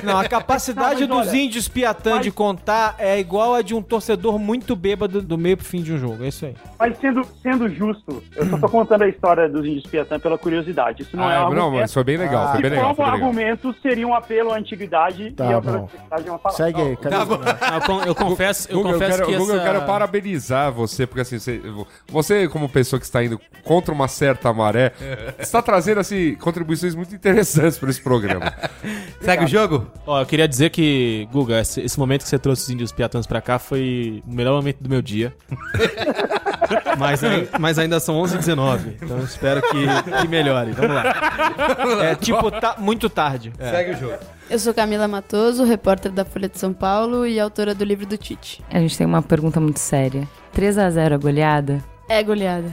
[0.04, 3.74] Não, a capacidade Não, dos olha, índios Piatã mas- de contar é igual a de
[3.74, 6.26] um torcedor muito bêbado do meio pro fim de um jogo.
[6.26, 6.56] É isso aí.
[6.78, 11.04] Mas sendo, sendo justo, eu só tô contando a história dos índios Piatã pela curiosidade.
[11.04, 12.90] Isso não Ah, é um não, mas foi bem legal, foi Se bem legal.
[12.90, 13.28] for Foi bem legal.
[13.30, 15.84] argumento, seria um apelo à antiguidade Tá e a bom.
[15.86, 16.66] antiguidade é uma palavra.
[16.66, 17.76] Segue aí, cadê Tá.
[17.76, 19.62] Eu, con- eu confesso, eu Guga, confesso eu quero, que Guga, essa...
[19.68, 21.62] eu quero parabenizar você, porque assim, você,
[22.08, 24.94] você, como pessoa que está indo contra uma certa maré,
[25.40, 28.54] está trazendo assim, contribuições muito interessantes para esse programa.
[29.22, 29.88] Segue o jogo?
[30.06, 33.26] Ó, eu queria dizer que, Guga, esse, esse momento que você trouxe os índios piatãs
[33.28, 35.34] pra cá foi o melhor momento do meu dia.
[36.98, 37.22] mas,
[37.60, 39.86] mas ainda são 11h19, então eu espero que,
[40.22, 40.72] que melhore.
[40.72, 42.04] Vamos lá.
[42.04, 43.52] É tipo, tá muito tarde.
[43.58, 44.37] Segue o jogo.
[44.50, 48.18] Eu sou Camila Matoso, repórter da Folha de São Paulo e autora do livro do
[48.18, 48.64] Tite.
[48.72, 50.26] A gente tem uma pergunta muito séria.
[50.56, 51.84] 3x0 a goleada?
[52.08, 52.72] É goleada.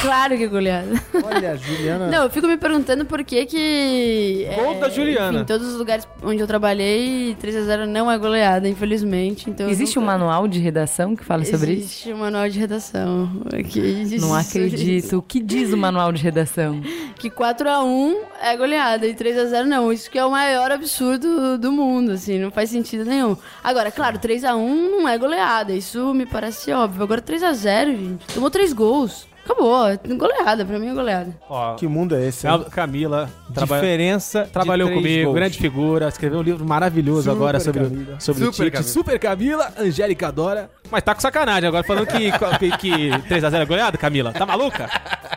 [0.00, 1.02] Claro que é goleada.
[1.22, 2.06] Olha, a Juliana.
[2.06, 4.48] Não, eu fico me perguntando por que que...
[4.54, 5.40] Gol da Juliana.
[5.40, 9.50] Em todos os lugares onde eu trabalhei, 3x0 não é goleada, infelizmente.
[9.50, 11.82] Então Existe um manual de redação que fala sobre isso?
[11.82, 13.30] Existe um manual de redação.
[13.68, 15.18] Que Não acredito.
[15.18, 16.80] O que diz o manual de redação?
[17.20, 19.92] Que 4x1 é goleada e 3x0 não.
[19.92, 23.36] Isso que é o maior absurdo do mundo, assim, não faz sentido nenhum.
[23.62, 27.02] Agora, claro, 3x1 não é goleada, isso me parece óbvio.
[27.02, 29.28] Agora 3x0, gente, tomou 3 gols.
[29.44, 29.84] Acabou.
[30.16, 31.34] Goleada, pra mim é goleada.
[31.48, 32.46] Ó, Que mundo é esse?
[32.46, 32.52] hein?
[32.58, 35.34] Cam- Camila trabalha- Diferença de trabalhou três comigo, gols.
[35.34, 38.20] grande figura, escreveu um livro maravilhoso Super agora sobre, Camila.
[38.20, 38.70] sobre o Super Tite.
[38.72, 38.92] Camila.
[38.92, 40.70] Super Camila, Angélica Dora.
[40.90, 44.32] Mas tá com sacanagem agora, falando que, que, que 3x0 é goleada, Camila.
[44.32, 44.88] Tá maluca?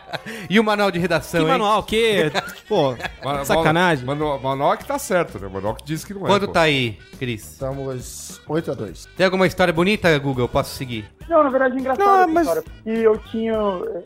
[0.50, 1.52] E o manual de redação, Que hein?
[1.52, 2.32] manual, o quê?
[2.70, 4.06] Pô, Ma- sacanagem.
[4.06, 5.50] Manual, manual que tá certo, né?
[5.52, 6.28] Manual que diz que não é.
[6.30, 6.52] Quanto pô.
[6.54, 7.42] tá aí, Cris?
[7.44, 9.08] Estamos 8x2.
[9.18, 10.48] Tem alguma história bonita, Google?
[10.48, 11.06] Posso seguir?
[11.30, 13.54] Não, na verdade é engraçado Não, mas- história, porque eu tinha,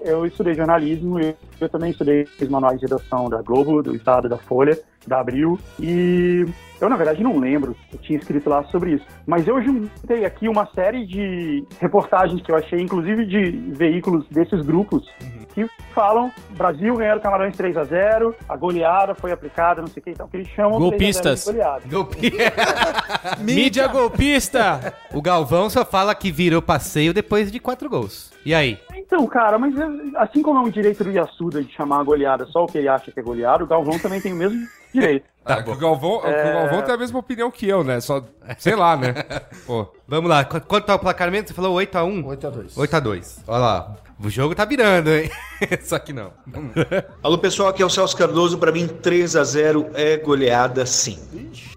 [0.04, 4.30] eu estudei jornalismo, eu, eu também estudei os manuais de redação da Globo, do Estado,
[4.30, 6.46] da Folha, da Abril, e
[6.80, 10.48] eu na verdade não lembro, eu tinha escrito lá sobre isso, mas eu juntei aqui
[10.48, 15.08] uma série de reportagens que eu achei, inclusive de veículos desses grupos,
[15.66, 20.02] que falam, Brasil ganhou o Camarões 3 a 0 a goleada foi aplicada, não sei
[20.02, 22.56] o que, então que eles chamam 3 a 0 de Golpistas.
[22.56, 23.38] goleada.
[23.42, 24.94] Mídia golpista!
[25.14, 28.32] O Galvão só fala que virou passeio depois de quatro gols.
[28.46, 28.80] E aí?
[28.96, 29.86] Então, cara, mas é,
[30.18, 32.88] assim como é um direito do Yasuda de chamar a goleada só o que ele
[32.88, 34.60] acha que é goleada, o Galvão também tem o mesmo
[34.94, 35.26] direito.
[35.46, 38.02] Ah, que o Galvão, que o Galvão tem a mesma opinião que eu, né?
[38.02, 38.22] Só,
[38.58, 39.14] sei lá, né?
[39.66, 39.88] Pô.
[40.06, 40.44] Vamos lá.
[40.44, 41.48] Qu- Quanto tá o placar mesmo?
[41.48, 42.24] Você falou 8x1?
[42.26, 42.74] 8x2.
[42.76, 43.40] 8x2.
[43.48, 43.96] Olha lá.
[44.20, 45.30] O jogo tá virando, hein?
[45.84, 46.34] Só que não.
[47.22, 48.58] Alô pessoal, aqui é o Celso Cardoso.
[48.58, 51.20] Pra mim, 3 a 0 é goleada sim.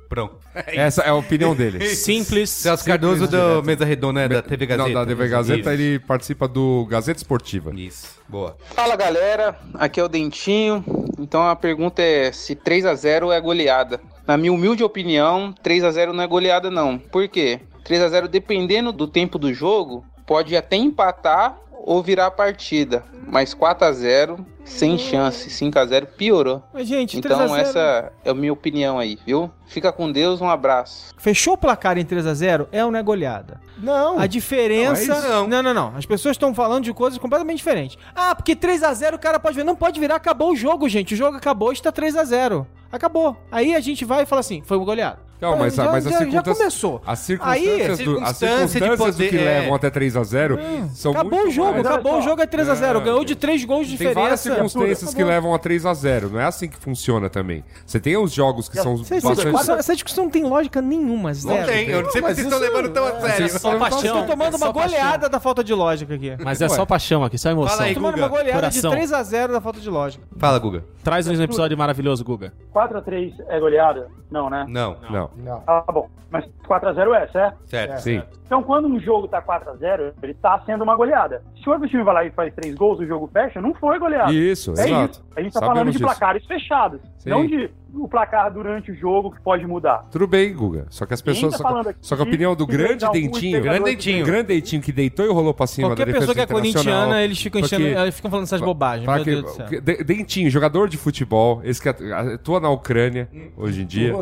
[0.08, 0.38] Pronto.
[0.54, 1.86] Essa é a opinião dele.
[1.94, 2.48] Simples.
[2.48, 4.28] Celso Cardoso do Mesa Redonda, né?
[4.28, 4.88] Da TV Gazeta.
[4.88, 7.72] Não, da TV Gazeta, ele participa do Gazeta Esportiva.
[7.74, 8.18] Isso.
[8.26, 8.56] Boa.
[8.74, 10.82] Fala galera, aqui é o Dentinho.
[11.18, 14.00] Então a pergunta é se 3 a 0 é goleada.
[14.26, 16.98] Na minha humilde opinião, 3 a 0 não é goleada não.
[16.98, 17.60] Por quê?
[17.84, 23.04] 3 a 0 dependendo do tempo do jogo, pode até empatar ou virar a partida,
[23.26, 26.62] mas 4 a 0 sem chance, 5 a 0 piorou.
[26.72, 29.50] Mas, gente, Então 3 a 0 essa é a minha opinião aí, viu?
[29.66, 31.12] Fica com Deus, um abraço.
[31.18, 33.60] Fechou o placar em 3x0 é ou não é goleada?
[33.82, 34.18] Não.
[34.18, 35.06] A diferença.
[35.14, 35.48] Não, é não.
[35.48, 35.96] não, não, não.
[35.96, 37.96] As pessoas estão falando de coisas completamente diferentes.
[38.14, 39.64] Ah, porque 3x0 o cara pode ver.
[39.64, 41.14] Não pode virar, acabou o jogo, gente.
[41.14, 42.66] O jogo acabou, está 3x0.
[42.92, 43.36] Acabou.
[43.52, 45.18] Aí a gente vai e fala assim: foi um goleado.
[45.40, 47.02] Não, mas, a- já, mas a já, já circunstância- começou.
[47.06, 47.24] As Aí,
[47.64, 49.58] circunstâncias, do, as circunstância de circunstâncias do que poder- é.
[49.60, 52.92] levam até 3x0 são acabou muito o jogo, mais- acabou o jogo é 3x0.
[52.92, 54.20] Não, Ganhou de 3 gols de Tem diferença.
[54.20, 56.28] várias circunstâncias que levam a 3x0.
[56.30, 57.64] Não é assim que funciona também.
[57.86, 59.46] Você tem os jogos que são Essa bastante...
[59.50, 61.66] discussão, essa discussão não tem lógica nenhuma, zero.
[61.66, 63.36] tem, eu não sei porque vocês estão levando tão a sério.
[63.36, 64.20] Vocês só Vocês paixão.
[64.20, 64.90] estão tomando é só uma paixão.
[64.98, 66.36] goleada da falta de lógica aqui.
[66.44, 66.68] Mas é Ué.
[66.70, 67.76] só paixão aqui, só emoção.
[67.76, 68.22] Fala aí, Tomando Guga.
[68.24, 68.90] uma goleada Coração.
[68.90, 70.24] de 3x0 da falta de lógica.
[70.38, 70.84] Fala, Guga.
[71.02, 72.52] Traz um episódio maravilhoso, Guga.
[72.74, 74.08] 4x3 é goleada?
[74.30, 74.64] Não, né?
[74.68, 74.96] Não.
[75.10, 75.30] Não.
[75.36, 75.62] Não.
[75.66, 76.08] Ah, bom.
[76.30, 77.56] Mas 4x0 é, certo?
[77.66, 77.98] Certo.
[77.98, 78.22] Sim.
[78.46, 81.42] Então, quando um jogo tá 4x0, ele tá sendo uma goleada.
[81.60, 83.98] Se o outro time vai lá e faz três gols, o jogo fecha, não foi
[83.98, 84.32] goleada.
[84.32, 85.12] Isso, é exato.
[85.14, 85.24] isso.
[85.36, 86.04] A gente tá Sabemos falando de disso.
[86.04, 87.30] placares fechados, Sim.
[87.30, 90.06] não de o placar durante o jogo que pode mudar.
[90.10, 90.86] Tudo bem, Guga.
[90.90, 91.52] Só que as pessoas.
[91.52, 93.60] tá Só, aqui só que a opinião do grande dentinho.
[93.62, 94.24] Grande que dentinho.
[94.26, 97.22] Grande dentinho que deitou e rolou pra cima Qualquer da defesa pessoa que é corintiana,
[97.22, 99.08] eles ficam, enchendo, Porque- eles ficam falando essas bobagens.
[99.18, 99.66] Que- Deus do céu.
[99.66, 104.14] que- de- Dentinho, jogador de futebol, esse que atu- atua na Ucrânia hoje em dia.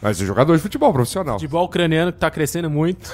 [0.00, 1.34] Mas é jogador de futebol profissional.
[1.34, 3.10] Futebol ucraniano que tá crescendo muito.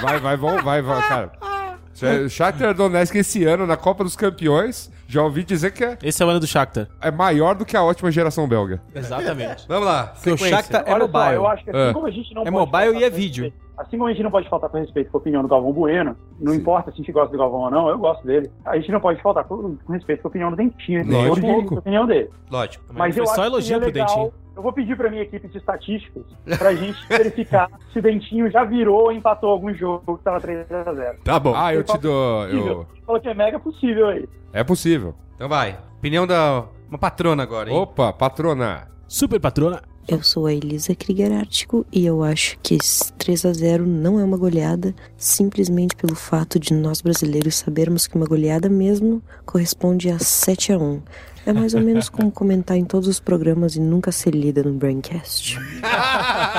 [0.00, 1.32] Vai, vai, vai, vai, vai, cara.
[1.94, 6.22] Já- Shakhtar Donetsk esse ano na Copa dos Campeões, já ouvi dizer que é, Esse
[6.22, 6.86] é o ano do Shakhtar.
[7.00, 8.80] é maior do que a ótima geração belga.
[8.94, 9.66] Exatamente.
[9.66, 10.08] Vamos lá.
[10.08, 10.56] Porque o sequência.
[10.58, 11.34] Shakhtar é Olha só, mobile.
[11.34, 11.92] eu acho que assim É.
[11.94, 13.44] como a gente não É pode mobile faltar e é com vídeo.
[13.44, 15.72] respeito- Assim como a gente não pode faltar com respeito com a opinião do Galvão
[15.72, 18.50] Bueno, não importa se a gente gosta do Galvão ou não, eu gosto dele.
[18.66, 21.02] A gente não pode faltar com, com respeito com a opinião do Dentinho.
[21.02, 21.76] Um têm pouco.
[21.76, 22.28] a opinião dele.
[22.50, 22.84] Lógico.
[22.92, 24.16] Mas foi eu só acho elogio que pro seria legal.
[24.24, 24.34] Dentinho.
[24.58, 26.24] Eu vou pedir pra minha equipe de estatísticos
[26.58, 31.18] pra gente verificar se o Dentinho já virou ou empatou algum jogo que tava 3x0.
[31.22, 31.54] Tá bom.
[31.54, 32.44] Ah, eu te dou.
[32.48, 32.84] Eu...
[33.06, 34.28] Falou que é mega possível aí.
[34.52, 35.14] É possível.
[35.36, 35.78] Então vai.
[35.98, 37.76] Opinião da uma patrona agora, hein?
[37.76, 38.88] Opa, patrona.
[39.06, 39.80] Super patrona.
[40.08, 42.78] Eu sou a Elisa Krieger Ártico e eu acho que
[43.16, 48.16] 3 a 0 não é uma goleada, simplesmente pelo fato de nós brasileiros sabermos que
[48.16, 51.02] uma goleada mesmo corresponde a 7 a 1.
[51.48, 54.74] É mais ou menos como comentar em todos os programas e nunca ser lida no
[54.74, 55.58] Braincast.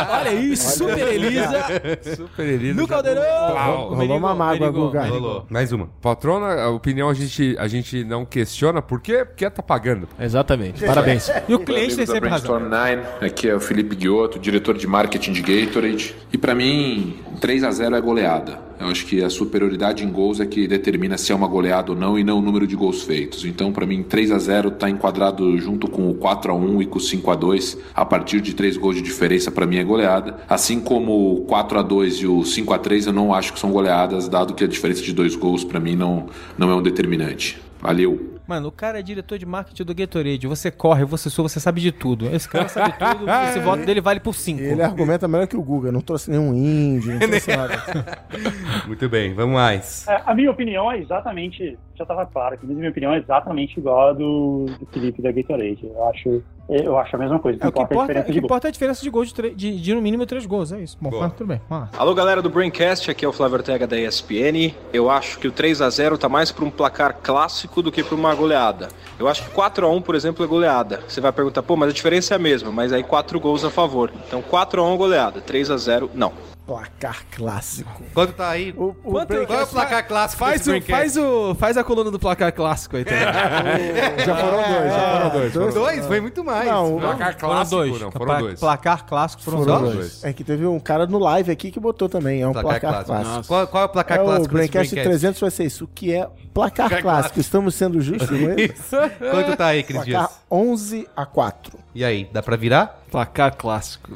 [0.09, 1.51] Olha isso, Super Elisa.
[2.15, 2.73] Super Elisa.
[2.81, 3.21] No Caldeirão.
[3.51, 3.93] Plau.
[3.93, 5.03] Rolou uma mágoa, Guga.
[5.03, 5.45] Rolou.
[5.47, 5.91] Mais uma.
[6.01, 8.81] Patrona, a opinião a gente, a gente não questiona.
[8.81, 9.23] Por quê?
[9.23, 10.09] Porque tá pagando.
[10.19, 10.83] Exatamente.
[10.83, 11.29] Parabéns.
[11.47, 12.59] E o cliente tem sempre razão.
[12.59, 16.15] 9, aqui é o Felipe Guiotto, diretor de marketing de Gatorade.
[16.33, 18.68] E pra mim, 3 a 0 é goleada.
[18.79, 21.97] Eu acho que a superioridade em gols é que determina se é uma goleada ou
[21.97, 23.43] não e não o número de gols feitos.
[23.43, 26.85] Então, pra mim, 3 a 0 tá enquadrado junto com o 4 a 1 e
[26.85, 27.77] com o 5 a 2.
[27.93, 30.37] A partir de 3 gols de diferença pra mim é goleada.
[30.47, 33.59] Assim como o 4 a 2 e o 5 a 3 eu não acho que
[33.59, 36.27] são goleadas, dado que a diferença de dois gols pra mim não
[36.57, 37.61] não é um determinante.
[37.81, 38.38] Valeu.
[38.49, 40.47] Mano, o cara é diretor de marketing do Gatorade.
[40.47, 42.25] Você corre, você sua, você sabe de tudo.
[42.33, 43.29] Esse cara sabe tudo.
[43.47, 44.59] Esse voto dele vale por 5.
[44.59, 45.91] Ele argumenta melhor que o Guga.
[45.91, 47.75] Não trouxe nenhum índio, não trouxe nada.
[48.87, 50.07] Muito bem, vamos mais.
[50.07, 53.77] É, a minha opinião é exatamente já tava claro que, na minha opinião, é exatamente
[53.77, 55.85] igual a do, do Felipe da Gatorade.
[55.85, 57.57] Eu acho, eu acho a mesma coisa.
[57.61, 59.25] É, o que é a importa, diferença o que importa é a diferença de gol
[59.25, 60.97] de, de, de no mínimo três gols, é isso.
[61.01, 61.99] Bom, mas tudo bem, vamos lá.
[61.99, 64.73] Alô, galera do Braincast, aqui é o Flávio Ortega da ESPN.
[64.93, 68.03] Eu acho que o 3 a 0 tá mais para um placar clássico do que
[68.03, 68.89] para uma goleada.
[69.17, 71.01] Eu acho que 4 a 1, por exemplo, é goleada.
[71.07, 73.69] Você vai perguntar, pô, mas a diferença é a mesma, mas aí 4 gols a
[73.69, 74.11] favor.
[74.27, 76.31] Então 4 a 1 goleada, 3 a 0 não.
[76.69, 78.03] Placar clássico.
[78.13, 78.75] Quanto tá aí?
[78.77, 82.11] O, Quanto- Qual é o placar clássico Faz, desse o, faz, o, faz a coluna
[82.11, 83.23] do placar clássico aí também.
[84.23, 85.53] Já foram dois, já foram dois.
[85.53, 86.67] Dois, dois, foi muito mais.
[86.69, 88.01] Não, o- Placar Foram clássico, dois.
[88.01, 88.59] não, foram Pla- dois.
[88.59, 89.95] Placar clássico foram, Foram dois.
[89.95, 90.23] dois.
[90.23, 92.43] É que teve um cara no live aqui que botou também.
[92.43, 93.47] É um placar, clássico.
[93.47, 95.09] Qual, qual é o placar é clássico O Braincast Braincast?
[95.19, 95.85] 300 vai ser isso.
[95.85, 97.39] O que é placar Placar clássico?
[97.39, 98.65] Estamos sendo justos com ele?
[98.65, 98.95] Isso.
[99.31, 100.39] Quanto tá aí, Cris Placar Dias?
[100.51, 101.79] 11 a 4.
[101.95, 103.01] E aí, dá pra virar?
[103.09, 104.11] Placar clássico.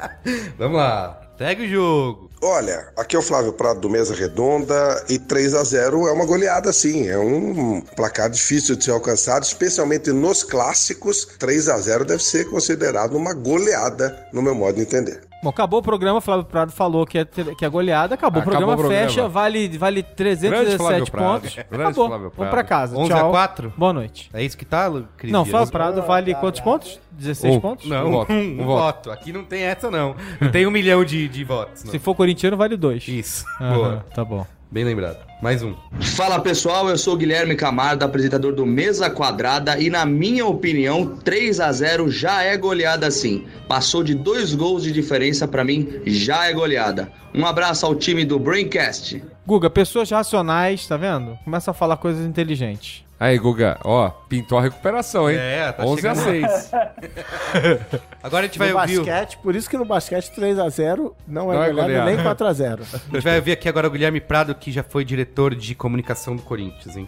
[0.58, 1.20] Vamos lá.
[1.40, 2.30] Segue o jogo.
[2.42, 6.26] Olha, aqui é o Flávio Prado do Mesa Redonda e 3 a 0 é uma
[6.26, 11.26] goleada sim, é um placar difícil de ser alcançado, especialmente nos clássicos.
[11.38, 15.29] 3 a 0 deve ser considerado uma goleada no meu modo de entender.
[15.42, 18.40] Bom, acabou o programa, o Flávio Prado falou que é, que é goleada, acabou, Acabou
[18.40, 19.08] o programa, o programa.
[19.08, 21.32] fecha, vale, vale Grande 317 Flávio Prado.
[21.40, 21.54] pontos.
[21.54, 23.28] Grande acabou, Flávio vamos pra casa, 11 tchau.
[23.28, 23.72] a 4?
[23.76, 24.30] Boa noite.
[24.34, 25.44] É isso que tá, Cris Não?
[25.46, 27.00] Flávio Prado vale quantos pontos?
[27.12, 27.60] 16 Um.
[27.60, 27.88] pontos?
[27.88, 29.10] Não, Um voto, um, um voto.
[29.10, 30.14] Aqui não tem essa, não.
[30.40, 31.84] Não tem um milhão de, de votos.
[31.84, 31.90] não.
[31.90, 33.08] Se for corintiano, vale 2.
[33.08, 33.44] Isso.
[33.60, 34.06] Aham, Boa.
[34.14, 34.46] Tá bom.
[34.70, 35.18] Bem lembrado.
[35.42, 35.74] Mais um.
[36.00, 41.16] Fala pessoal, eu sou o Guilherme Camargo, apresentador do Mesa Quadrada e na minha opinião,
[41.16, 43.46] 3 a 0 já é goleada sim.
[43.66, 47.10] Passou de dois gols de diferença pra mim, já é goleada.
[47.34, 49.24] Um abraço ao time do Braincast.
[49.44, 51.36] Guga, pessoas racionais, tá vendo?
[51.44, 53.04] Começa a falar coisas inteligentes.
[53.20, 55.36] Aí, Guga, ó, pintou a recuperação, hein?
[55.38, 56.48] É, tá 11 a chegando.
[56.48, 56.70] 6.
[58.22, 58.96] Agora a gente vai no ouvir.
[58.96, 62.10] basquete, por isso que no basquete 3 a 0 não é Não é goleada goleada.
[62.14, 64.82] nem 4 a 0 A gente vai ouvir aqui agora o Guilherme Prado, que já
[64.82, 67.06] foi diretor de comunicação do Corinthians, hein?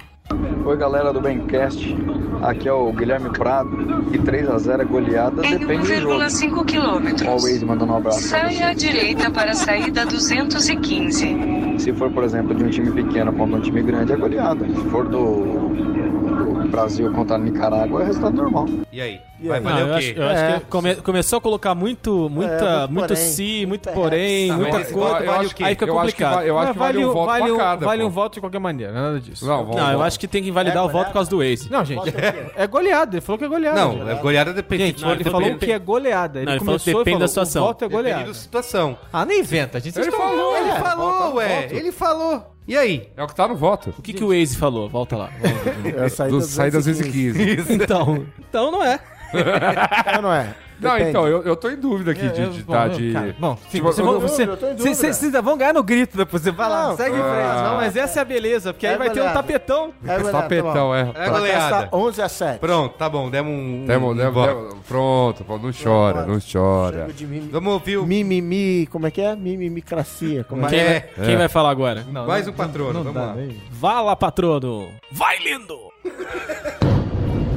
[0.65, 1.95] Oi galera do Bencast,
[2.43, 3.77] aqui é o Guilherme Prado
[4.13, 6.15] e 3x0 é goleada, depende do jogo.
[6.23, 7.43] 1,5 Ó o quilômetros.
[7.43, 11.77] Waze mandando um abraço Saia à direita para a saída 215.
[11.79, 14.65] Se for, por exemplo, de um time pequeno contra um time grande, é goleada.
[14.65, 18.67] Se for do, do Brasil contra a Nicarágua, é resultado normal.
[18.93, 19.21] E aí?
[19.43, 20.21] E Vai valer Não, eu o acho, quê?
[20.21, 20.61] eu acho É.
[20.61, 23.17] que come- começou a colocar muito, muita, muito muito porém.
[23.17, 24.95] se, muito Muita porém, Tá, muita coisa.
[25.11, 25.65] vale eu o acho quê?
[25.65, 26.47] Aí fica Eu acho que complicado.
[26.47, 28.07] eu acho Mas que vale um voto vale um- cada, Vale pô.
[28.07, 29.45] um voto de qualquer maneira, nada disso.
[29.47, 30.03] Não, Não, eu voto.
[30.03, 31.71] acho que tem que invalidar É o voto por causa do Waze.
[31.71, 32.03] Não, gente,
[32.57, 33.15] é goleada.
[33.17, 33.81] Ele falou que é goleada.
[33.81, 34.85] Não, é goleada depende.
[34.85, 36.41] Gente, ele falou depende- que é goleada.
[36.41, 37.63] Ele que começou e depende da falou, situação.
[37.63, 38.29] O voto é Depende goleada.
[38.29, 38.99] da situação.
[39.13, 39.79] Ah, nem inventa.
[39.79, 41.69] A gente Ele falou, ele falou, ué.
[41.71, 42.47] Ele falou.
[42.69, 43.09] E aí?
[43.17, 43.93] É o que tá no voto.
[43.99, 44.89] O que, que o Waze falou?
[44.89, 45.31] Volta lá.
[45.97, 47.67] É a saída Do saída 215.
[47.75, 49.01] então, então não é.
[50.07, 50.55] É ou não é?
[50.81, 51.11] Não, Depende.
[51.11, 53.13] então, eu, eu tô em dúvida aqui de, de, bom, tá, de...
[53.13, 54.95] cara, bom, sim, Tipo, você, eu vão- você, você- dúvida.
[54.97, 56.43] vocês vão ganhar no grito depois.
[56.43, 57.29] Você vai lá, Não, segue em frente.
[57.47, 57.63] ah.
[57.69, 59.41] Não, mas essa é a beleza, porque aí É vai ter um goleada.
[59.43, 59.93] tapetão.
[60.05, 61.01] É goleada, tapetão, tá é.
[61.03, 61.85] É Placar goleada.
[61.85, 62.59] está 11 a 7.
[62.59, 63.31] Pronto, tá bom.
[63.31, 63.85] Demos um.
[63.87, 67.07] Demo, um demo, demo- pronto, não chora, não chora.
[67.21, 68.05] Mim- Vamos ouvir o.
[68.05, 69.37] Mimimi, como é que é?
[69.37, 70.43] Mimimicracia.
[70.43, 71.09] Como é Quem, que É.
[71.17, 72.05] vai, quem vai falar agora?
[72.11, 73.37] Não, Mais um patrono, vamos lá.
[73.71, 74.89] Vá lá, patrono.
[75.13, 75.79] Vai, lindo!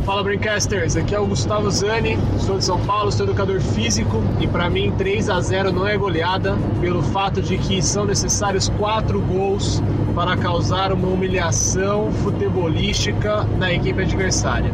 [0.06, 4.46] Fala Braincasters, aqui é o Gustavo Zani, sou de São Paulo, sou educador físico e
[4.46, 9.20] para mim 3 a 0 não é goleada pelo fato de que são necessários quatro
[9.20, 9.82] gols
[10.14, 14.72] para causar uma humilhação futebolística na equipe adversária.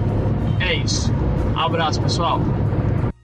[0.60, 1.10] É isso.
[1.56, 2.42] Abraço, pessoal.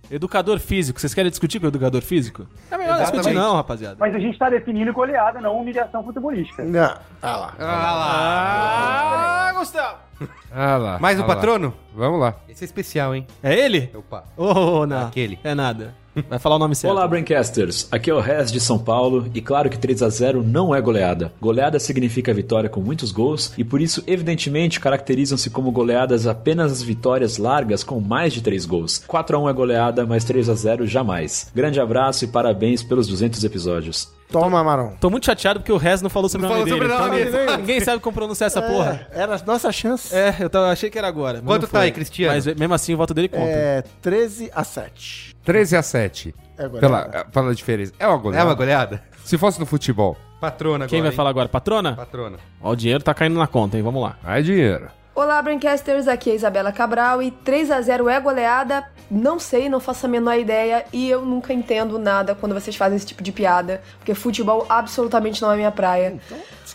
[0.10, 1.00] Educador físico.
[1.00, 2.48] Vocês querem discutir com o educador físico?
[2.72, 3.16] É melhor Exatamente.
[3.18, 3.98] discutir não, rapaziada.
[4.00, 6.64] Mas a gente tá definindo goleada, não humilhação futebolística.
[6.64, 6.98] Não.
[7.22, 7.56] Ah lá.
[7.60, 9.98] Ah, Gustavo!
[10.52, 11.00] Ah lá.
[11.00, 11.36] Mais um ah lá.
[11.36, 11.74] patrono?
[11.94, 12.36] Vamos lá.
[12.48, 13.28] Esse é especial, hein?
[13.44, 13.92] É ele?
[13.94, 14.24] Opa.
[14.36, 15.08] Oh, não.
[15.08, 15.38] Aquele.
[15.44, 15.94] É nada.
[16.30, 16.94] Vai falar o nome certo.
[16.94, 17.88] Olá, Braincasters.
[17.92, 20.82] Aqui é o Rez de São Paulo e claro que 3 a 0 não é
[20.82, 21.32] goleada.
[21.40, 26.82] Goleada significa vitória com muitos gols e por isso, evidentemente, caracterizam-se como goleadas apenas as
[26.82, 29.04] vitórias largas com mais de 3 gols.
[29.06, 31.52] 4 a 1 é goleada, mas 3 a 0 jamais.
[31.54, 34.17] Grande abraço e parabéns pelos 200 episódios.
[34.32, 34.94] Toma, Marão.
[35.00, 36.92] Tô muito chateado porque o Rez não falou sobre o nome falou dele.
[36.94, 39.08] sobrenome então ninguém, ninguém sabe como pronunciar essa porra.
[39.12, 40.14] É, era a nossa chance.
[40.14, 41.36] É, eu tava- achei que era agora.
[41.42, 42.34] mas Quanto tá aí, Cristiano?
[42.34, 43.46] Mas mesmo assim o voto dele conta.
[43.46, 45.36] É 13 a 7.
[45.44, 46.36] 13 a 7.
[46.58, 47.10] É goleada.
[47.10, 47.94] Pela, pela diferença.
[47.98, 48.44] É uma goleada.
[48.44, 49.04] É uma goleada?
[49.24, 50.18] Se fosse no futebol.
[50.42, 50.90] Patrona agora.
[50.90, 51.16] Quem vai hein?
[51.16, 51.48] falar agora?
[51.50, 51.96] Patrona?
[51.96, 52.38] Patrona.
[52.62, 53.84] Ó, o dinheiro tá caindo na conta, hein?
[53.84, 54.18] Vamos lá.
[54.24, 54.88] Aí dinheiro.
[55.20, 58.84] Olá, Braincasters, aqui é a Isabela Cabral e 3 a 0 é goleada.
[59.10, 62.98] Não sei, não faço a menor ideia e eu nunca entendo nada quando vocês fazem
[62.98, 66.20] esse tipo de piada, porque futebol absolutamente não é minha praia.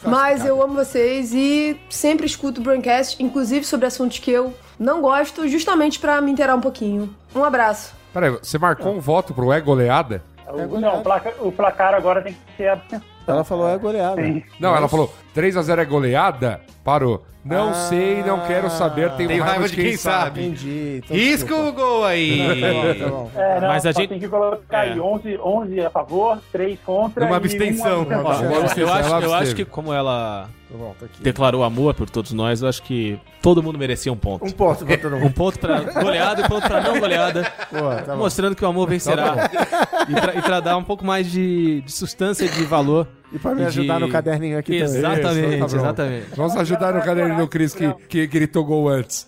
[0.02, 5.00] Mas eu amo vocês e sempre escuto o Braincast, inclusive sobre assuntos que eu não
[5.00, 7.14] gosto, justamente pra me inteirar um pouquinho.
[7.36, 7.94] Um abraço.
[8.12, 10.20] Peraí, você marcou um voto pro é goleada?
[10.48, 13.12] O- não, o placar, o placar agora tem que ser abstenção.
[13.24, 14.20] Ela falou é goleada.
[14.58, 16.60] Não, ela falou 3x0 é goleada?
[16.84, 17.24] Parou.
[17.44, 20.44] Não Ah, sei, não quero saber, tenho, Tenho raiva, de quem, sabe.
[20.46, 21.00] Entendi.
[21.04, 22.38] então Risca o gol aí.
[23.02, 23.30] Tá bom.
[23.34, 27.24] É, não, Mas a gente- tem que colocar aí 11, 11 a favor, 3 contra
[27.24, 28.02] Uma e abstenção.
[28.04, 28.32] uma Ó,
[28.76, 31.20] eu, acho, eu acho que como ela Tá bom, tá aqui.
[31.20, 34.44] declarou amor por todos nós, eu acho que todo mundo merecia um ponto.
[34.44, 35.26] Um ponto pra todo mundo.
[35.26, 37.42] Um ponto pra goleada e um ponto pra não goleada.
[37.70, 37.76] Pô,
[38.06, 38.18] tá bom.
[38.18, 39.50] mostrando que o amor vencerá.
[40.08, 43.08] e, pra, e pra dar um pouco mais de, de substância, de valor.
[43.32, 44.98] E pra me ajudar no caderninho aqui também.
[44.98, 46.26] Exatamente, tá exatamente.
[46.36, 49.26] Vamos ajudar no caderno do Cris que, que gritou gol antes.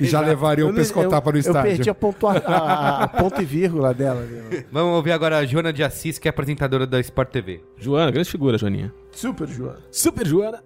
[0.00, 1.70] e já levaria o pescotapa no eu, estádio.
[1.70, 4.26] Eu perdi a, pontua, a, a ponto e vírgula dela.
[4.70, 7.62] Vamos ouvir agora a Joana de Assis, que é apresentadora da Sport TV.
[7.78, 8.92] Joana, grande figura, Joaninha.
[9.12, 9.78] Super, Joana.
[9.90, 10.62] Super Joana.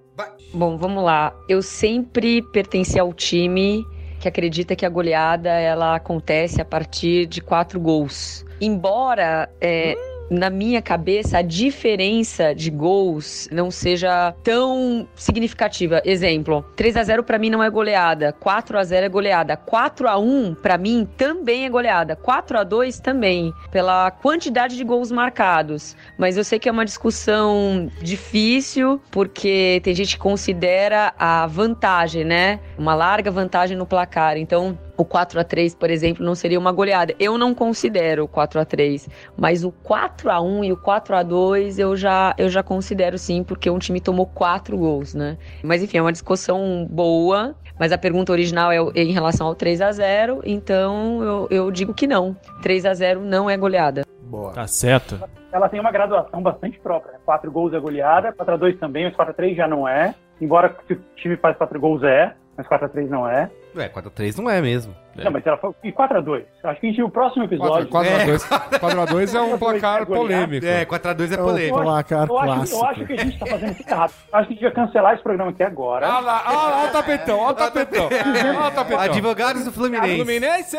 [0.52, 1.34] Bom, vamos lá.
[1.48, 3.84] Eu sempre pertenci ao time
[4.20, 8.44] que acredita que a goleada ela acontece a partir de quatro gols.
[8.60, 9.94] Embora é,
[10.30, 16.02] na minha cabeça a diferença de gols não seja tão significativa.
[16.04, 20.08] Exemplo, 3 a 0 para mim não é goleada, 4 a 0 é goleada, 4
[20.08, 25.10] a 1 para mim também é goleada, 4 a 2 também, pela quantidade de gols
[25.10, 25.96] marcados.
[26.18, 32.24] Mas eu sei que é uma discussão difícil, porque tem gente que considera a vantagem,
[32.24, 32.60] né?
[32.78, 34.36] Uma larga vantagem no placar.
[34.36, 37.14] Então, o 4 a 3 por exemplo, não seria uma goleada.
[37.18, 41.16] Eu não considero o 4 a 3 mas o 4 a 1 e o 4
[41.16, 45.36] a 2 eu já, eu já considero sim, porque um time tomou quatro gols, né?
[45.62, 47.54] Mas enfim, é uma discussão boa.
[47.78, 51.92] Mas a pergunta original é em relação ao 3 a 0 então eu, eu digo
[51.92, 52.36] que não.
[52.62, 54.04] 3 a 0 não é goleada.
[54.22, 54.52] Boa.
[54.52, 55.20] Tá certo.
[55.52, 57.18] Ela tem uma graduação bastante própria.
[57.24, 60.14] 4 gols é goleada, 4 a 2 também, mas 4 a 3 já não é.
[60.40, 63.50] Embora se o time faz 4 gols é, mas 4 a 3 não é.
[63.76, 64.94] Ué, 4x3 não é mesmo.
[65.16, 65.72] Não, mas ela foi.
[65.82, 67.88] E 4 a 2 Acho que a gente, o próximo episódio.
[67.88, 70.64] 4x2 é um placar polêmico.
[70.64, 71.82] É, 4x2 é É um polêmico.
[71.82, 72.78] placar Eu acho, clássico.
[72.78, 74.10] eu acho que a gente tá fazendo isso errado.
[74.10, 76.06] Acho que a gente devia cancelar esse programa aqui agora.
[76.08, 78.04] Olha lá, olha lá o tapetão, olha o tapetão.
[78.10, 79.00] Olha o tapetão.
[79.00, 80.16] Advogados do Fluminense.
[80.16, 80.76] Fluminense?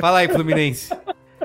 [0.00, 0.94] Fala aí, Fluminense.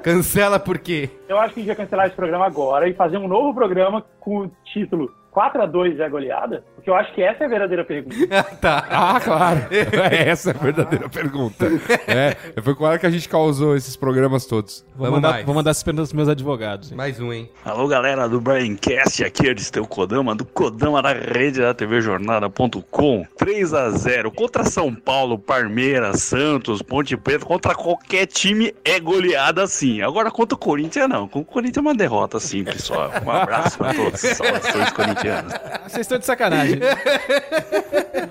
[0.03, 1.09] Cancela por quê?
[1.27, 4.05] Eu acho que a gente devia cancelar esse programa agora e fazer um novo programa
[4.19, 6.63] com o título 4 a 2 é goleada?
[6.75, 8.43] Porque eu acho que essa é a verdadeira pergunta.
[8.61, 8.87] tá.
[8.89, 9.67] Ah, claro.
[10.09, 11.65] Essa é a verdadeira pergunta.
[12.07, 14.85] É, foi com ela que a gente causou esses programas todos.
[14.95, 15.45] Vou Vamos mandar, mais.
[15.45, 16.89] vou mandar essas perguntas pros meus advogados.
[16.91, 16.95] hein?
[16.97, 17.51] Mais um, hein?
[17.65, 23.25] Alô, galera do Braincast, aqui é o Kodama, do Kodama da rede da TV Jornada.com.
[23.35, 29.67] 3 a 0 contra São Paulo, Palmeiras, Santos, Ponte Preta, contra qualquer time é goleada
[29.67, 30.01] sim.
[30.01, 33.11] Agora contra o Corinthians não, com o Corinthians é uma derrota simples só.
[33.25, 35.24] Um abraço pra todos, saudações corintianas.
[35.87, 36.79] Vocês estão de sacanagem.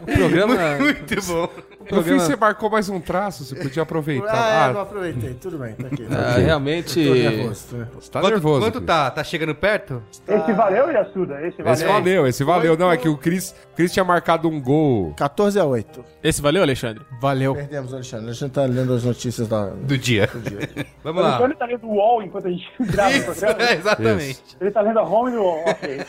[0.02, 0.54] o programa.
[0.78, 1.48] Muito bom.
[1.90, 4.32] No fim, você marcou mais um traço, você podia aproveitar.
[4.32, 5.34] Ah, é, não Ah, aproveitei.
[5.34, 6.06] Tudo bem, tá aqui.
[6.10, 7.04] Ah, realmente.
[7.04, 8.10] Tô nervoso, tô nervoso.
[8.10, 8.60] tá quanto nervoso.
[8.62, 9.10] quanto tá?
[9.10, 10.02] Tá chegando perto?
[10.26, 11.46] Esse valeu, Yasuda?
[11.46, 11.72] Esse valeu.
[11.74, 12.76] Esse valeu, esse valeu.
[12.78, 15.12] Não, é que o Cris, Cris tinha marcado um gol.
[15.14, 16.02] 14 a 8.
[16.22, 17.02] Esse valeu, Alexandre?
[17.20, 17.54] Valeu.
[17.54, 18.30] Perdemos, Alexandre.
[18.30, 19.66] A gente tá lendo as notícias da...
[19.66, 20.26] Do dia.
[21.04, 21.34] Vamos O lá.
[21.34, 23.62] Antônio tá lendo o UOL enquanto a gente grava o programa.
[23.62, 24.42] É, exatamente.
[24.58, 25.64] Ele tá lendo a home do UOL.
[25.66, 26.00] Ok.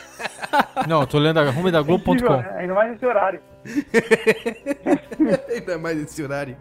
[0.88, 2.36] Não, eu tô lendo a Incrível, rumedaglobo.com.
[2.36, 2.54] né?
[2.58, 3.40] Ainda mais nesse horário.
[5.52, 6.56] Ainda mais esse horário.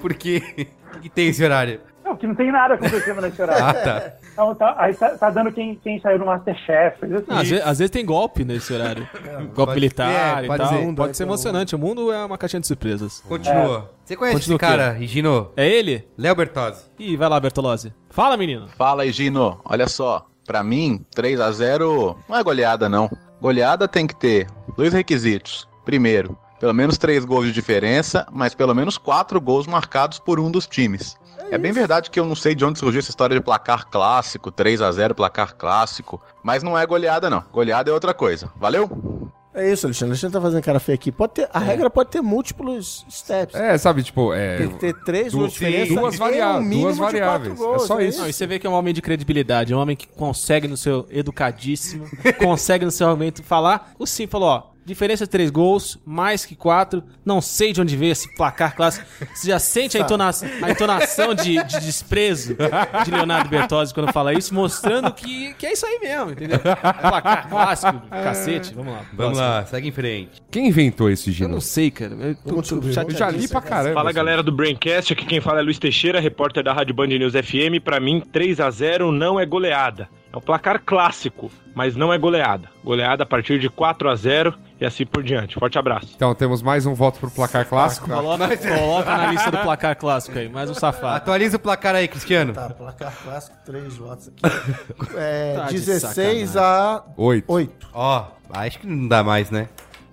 [0.00, 0.68] Por quê?
[0.96, 1.80] O que, tem esse horário?
[2.04, 3.64] Não, que não tem nada acontecendo nesse horário.
[3.64, 4.12] Ah, tá.
[4.32, 6.96] Então, tá, aí tá, tá dando quem, quem saiu do Masterchef.
[7.04, 7.24] assim.
[7.28, 9.06] Não, às, vezes, às vezes tem golpe nesse horário.
[9.54, 10.68] golpe pode- militar é, e pode tal.
[10.72, 10.94] ser.
[10.94, 11.74] Pode ser emocionante.
[11.74, 13.20] O mundo é uma caixinha de surpresas.
[13.20, 13.90] Continua.
[14.04, 15.52] Você conhece Continua esse cara, Higino?
[15.54, 16.08] É ele?
[16.16, 16.84] Léo Bertozzi.
[16.98, 17.92] Ih, vai lá, Bertolozzi.
[18.08, 18.68] Fala, menino.
[18.68, 19.60] Fala aí, Gino.
[19.64, 23.10] Olha só, pra mim, 3 a 0 não é goleada, não.
[23.40, 25.68] Goleada tem que ter dois requisitos.
[25.84, 30.50] Primeiro, pelo menos três gols de diferença, mas pelo menos quatro gols marcados por um
[30.50, 31.16] dos times.
[31.50, 34.50] É bem verdade que eu não sei de onde surgiu essa história de placar clássico,
[34.50, 37.42] 3 a 0 placar clássico, mas não é goleada, não.
[37.52, 38.50] Goleada é outra coisa.
[38.56, 39.30] Valeu?
[39.58, 40.12] É isso, Alexandre.
[40.14, 41.10] A gente tá fazendo cara feia aqui.
[41.12, 43.54] Pode ter, a regra pode ter múltiplos steps.
[43.54, 44.58] É, sabe, tipo, é.
[44.58, 45.94] Tem que ter três Du- gols de diferença.
[45.94, 47.58] duas e varia- um mínimo duas de quatro variáveis.
[47.58, 48.20] gols, É só isso.
[48.20, 50.68] Não, e você vê que é um homem de credibilidade, é um homem que consegue
[50.68, 52.06] no seu educadíssimo,
[52.38, 53.92] consegue no seu momento falar.
[53.98, 57.96] O sim falou, ó, diferença de três gols, mais que quatro, não sei de onde
[57.96, 59.06] veio esse placar clássico.
[59.34, 60.30] Você já sente a, entona
[60.62, 62.56] a entonação de, de desprezo
[63.04, 66.58] de Leonardo Bertozzi quando fala isso, mostrando que, que é isso aí mesmo, entendeu?
[66.58, 69.00] Placar clássico, cacete, vamos lá.
[69.12, 69.40] Vamos próximo.
[69.40, 70.42] lá, segue em frente.
[70.50, 71.48] Quem inventou esse Eu Gino?
[71.50, 72.14] não sei, cara.
[72.14, 72.96] Eu tô, tô descobrir.
[72.96, 73.94] Eu já li pra caramba.
[73.94, 74.16] Fala assim.
[74.16, 77.82] galera do Braincast, aqui quem fala é Luiz Teixeira, repórter da Rádio Band News FM.
[77.84, 80.08] Pra mim, 3 a 0 não é goleada.
[80.32, 82.68] É um placar clássico, mas não é goleada.
[82.84, 85.54] Goleada a partir de 4 a 0 e assim por diante.
[85.58, 86.12] Forte abraço.
[86.14, 88.08] Então, temos mais um voto pro placar clássico.
[88.08, 91.16] Coloca, coloca na lista do placar clássico aí, mais um safado.
[91.16, 92.52] Atualiza o placar aí, Cristiano.
[92.52, 94.42] Tá, placar clássico, três votos aqui.
[95.16, 97.50] É, Tá de 16 a Oito.
[97.52, 97.88] 8.
[97.92, 99.68] Ó, acho que não dá mais, né?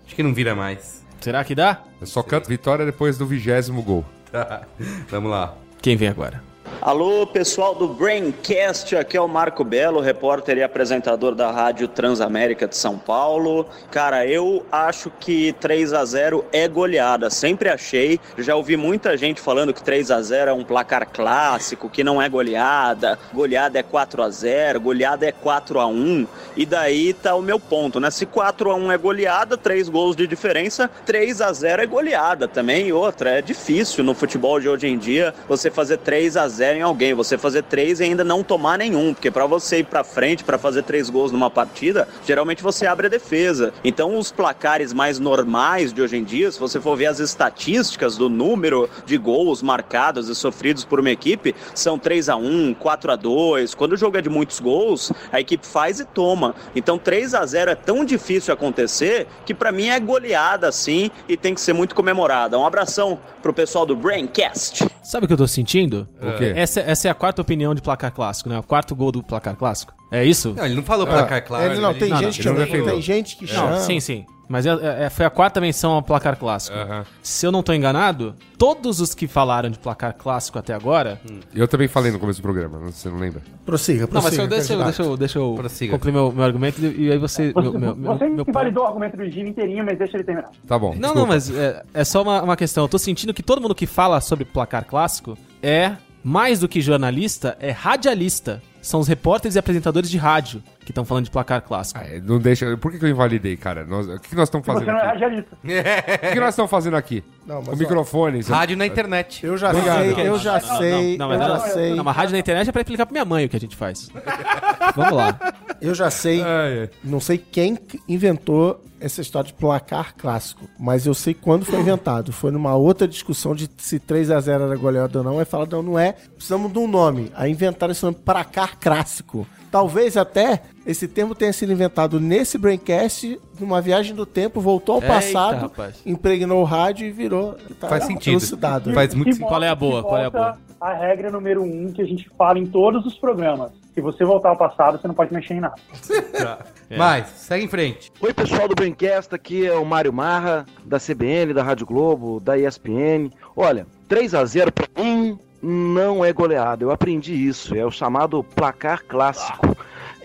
[0.06, 1.04] Acho que não vira mais.
[1.20, 1.82] Será que dá?
[2.00, 4.06] Eu só canto vitória depois do vigésimo gol.
[5.10, 5.54] Vamos lá.
[5.82, 6.42] Quem vem agora?
[6.86, 12.68] Alô, pessoal do Braincast, aqui é o Marco Belo, repórter e apresentador da Rádio Transamérica
[12.68, 13.66] de São Paulo.
[13.90, 18.20] Cara, eu acho que 3 a 0 é goleada, sempre achei.
[18.38, 22.22] Já ouvi muita gente falando que 3 a 0 é um placar clássico, que não
[22.22, 23.18] é goleada.
[23.34, 26.28] Goleada é 4 a 0, goleada é 4 a 1.
[26.56, 28.12] E daí tá o meu ponto, né?
[28.12, 32.48] Se 4 a 1 é goleada, 3 gols de diferença, 3 a 0 é goleada
[32.48, 32.90] também.
[32.90, 36.75] E outra, é difícil no futebol de hoje em dia você fazer 3 a 0
[36.76, 40.04] em alguém, você fazer três e ainda não tomar nenhum, porque para você ir para
[40.04, 43.74] frente para fazer três gols numa partida, geralmente você abre a defesa.
[43.84, 48.18] Então os placares mais normais de hoje em dia, se você for ver as estatísticas
[48.18, 53.12] do número de gols marcados e sofridos por uma equipe, são 3 a 1, 4
[53.12, 53.76] a 2.
[53.76, 56.56] Quando o jogo é de muitos gols, a equipe faz e toma.
[56.76, 61.38] Então 3 a 0 é tão difícil acontecer que para mim é goleada assim e
[61.38, 62.58] tem que ser muito comemorada.
[62.58, 64.86] Um abração pro pessoal do Braincast.
[65.04, 66.08] Sabe o que eu tô sentindo?
[66.20, 66.54] O quê?
[66.56, 68.58] Essa, essa é a quarta opinião de placar clássico, né?
[68.58, 69.94] O quarto gol do placar clássico.
[70.12, 70.54] É isso?
[70.56, 71.74] Não, ele não falou placar clássico.
[71.74, 73.80] Ele não, tem Não, gente não, que não tem gente que chama.
[73.80, 74.26] Sim, sim.
[74.48, 76.78] Mas é- é- foi a quarta menção ao placar clássico.
[77.22, 81.20] Se eu não tô enganado, todos os que falaram de placar clássico até agora.
[81.54, 83.42] Eu também falei no começo do programa, você não lembra?
[83.66, 84.44] Prossiga, Não, mas prossiga.
[84.44, 85.94] eu, deixa, eu, deixa eu, deixa eu Prossiga.
[85.94, 87.52] concluir meu, meu argumento e e aí você.
[87.52, 90.52] Você, meu, meu, você meu validou o argumento do Gino inteirinho, mas deixa ele terminar.
[90.68, 90.96] Tá bom.
[90.96, 92.84] Não, não, mas é, é só uma, uma questão.
[92.84, 95.94] Eu tô sentindo que todo mundo que fala sobre placar clássico é,
[96.28, 98.60] mais do que jornalista, é radialista.
[98.82, 102.00] São os repórteres e apresentadores de rádio que estão falando de placar clássico.
[102.00, 102.78] É, Não deixa.
[102.78, 103.84] Por que, que eu invalidei, cara?
[103.86, 105.08] Nós- o que, que nós estamos Você fazendo não é aqui?
[105.14, 105.58] radialista.
[106.30, 107.24] O que, nós estamos fazendo aqui?
[107.46, 108.48] Não, mas Com ó, microfones.
[108.48, 109.46] Rádio na internet.
[109.46, 110.16] Eu já Obrigado.
[110.16, 111.96] sei, eu já Não, sei, não, eu mas já ela- sei.
[111.96, 113.76] Não, mas rádio na internet é pra explicar pra minha mãe o que a gente
[113.76, 114.10] faz.
[114.96, 115.38] Vamos lá.
[115.82, 116.90] Eu já sei, ai.
[117.04, 121.80] não sei quem que inventou essa história de placar clássico, mas eu sei quando foi
[121.80, 122.32] inventado.
[122.32, 125.40] Foi numa outra discussão de se 3 a 0 era goleado ou não.
[125.40, 127.32] Aí falaram, não, não é, precisamos de um nome.
[127.36, 129.46] Aí inventaram esse nome, placar clássico.
[129.76, 135.02] Talvez até esse termo tenha sido inventado nesse Braincast, numa viagem do tempo, voltou ao
[135.02, 136.02] Eita, passado, rapaz.
[136.06, 137.58] impregnou o rádio e virou.
[137.78, 138.36] tá Faz sentido.
[138.36, 138.94] elucidado.
[138.94, 139.50] Faz muito sentido.
[139.50, 140.02] Qual é a boa?
[140.02, 140.58] Qual é a boa?
[140.80, 143.74] A regra número um que a gente fala em todos os programas.
[143.94, 145.76] Se você voltar ao passado, você não pode mexer em nada.
[146.88, 146.98] É.
[146.98, 148.12] Mas, segue em frente.
[148.22, 152.56] Oi, pessoal do Braincast, aqui é o Mário Marra, da CBN, da Rádio Globo, da
[152.60, 153.32] ESPN.
[153.56, 158.44] Olha, 3 a 0 para mim não é goleada, eu aprendi isso, é o chamado
[158.44, 159.76] placar clássico.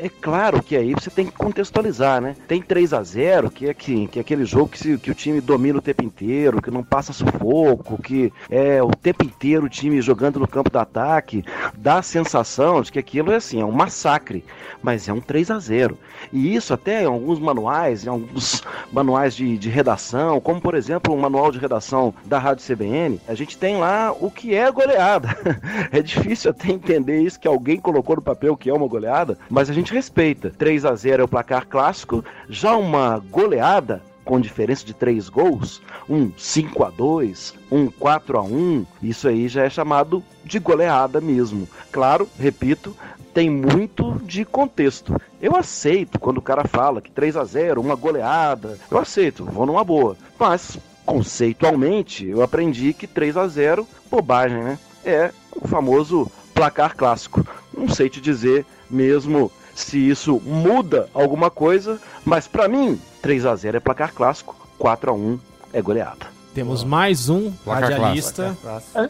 [0.02, 2.34] É claro que aí você tem que contextualizar, né?
[2.48, 5.14] Tem 3 a 0 que é, que, que é aquele jogo que, se- que o
[5.14, 9.68] time domina o tempo inteiro, que não passa sufoco, que é o tempo inteiro o
[9.68, 11.44] time jogando no campo do ataque.
[11.76, 14.42] Dá a sensação de que aquilo é assim, é um massacre,
[14.82, 15.98] mas é um 3 a 0
[16.32, 21.14] E isso até em alguns manuais, em alguns manuais de, de redação, como por exemplo
[21.14, 25.28] o manual de redação da Rádio CBN, a gente tem lá o que é goleada.
[25.92, 29.68] É difícil até entender isso que alguém colocou no papel que é uma goleada, mas
[29.68, 30.50] a gente respeita.
[30.50, 35.82] 3 a 0 é o placar clássico, já uma goleada com diferença de três gols,
[36.08, 41.20] um 5 a 2, um 4 a 1, isso aí já é chamado de goleada
[41.20, 41.68] mesmo.
[41.90, 42.96] Claro, repito,
[43.34, 45.20] tem muito de contexto.
[45.40, 49.66] Eu aceito quando o cara fala que 3 a 0, uma goleada, eu aceito, vou
[49.66, 50.16] numa boa.
[50.38, 54.78] Mas conceitualmente, eu aprendi que 3 a 0, bobagem, né?
[55.04, 57.44] É o famoso placar clássico.
[57.76, 59.50] Não sei te dizer mesmo
[59.80, 65.10] se isso muda alguma coisa, mas pra mim, 3 a 0 é placar clássico, 4
[65.10, 65.38] a 1
[65.72, 66.26] é goleada.
[66.54, 68.56] Temos mais um Placar radialista.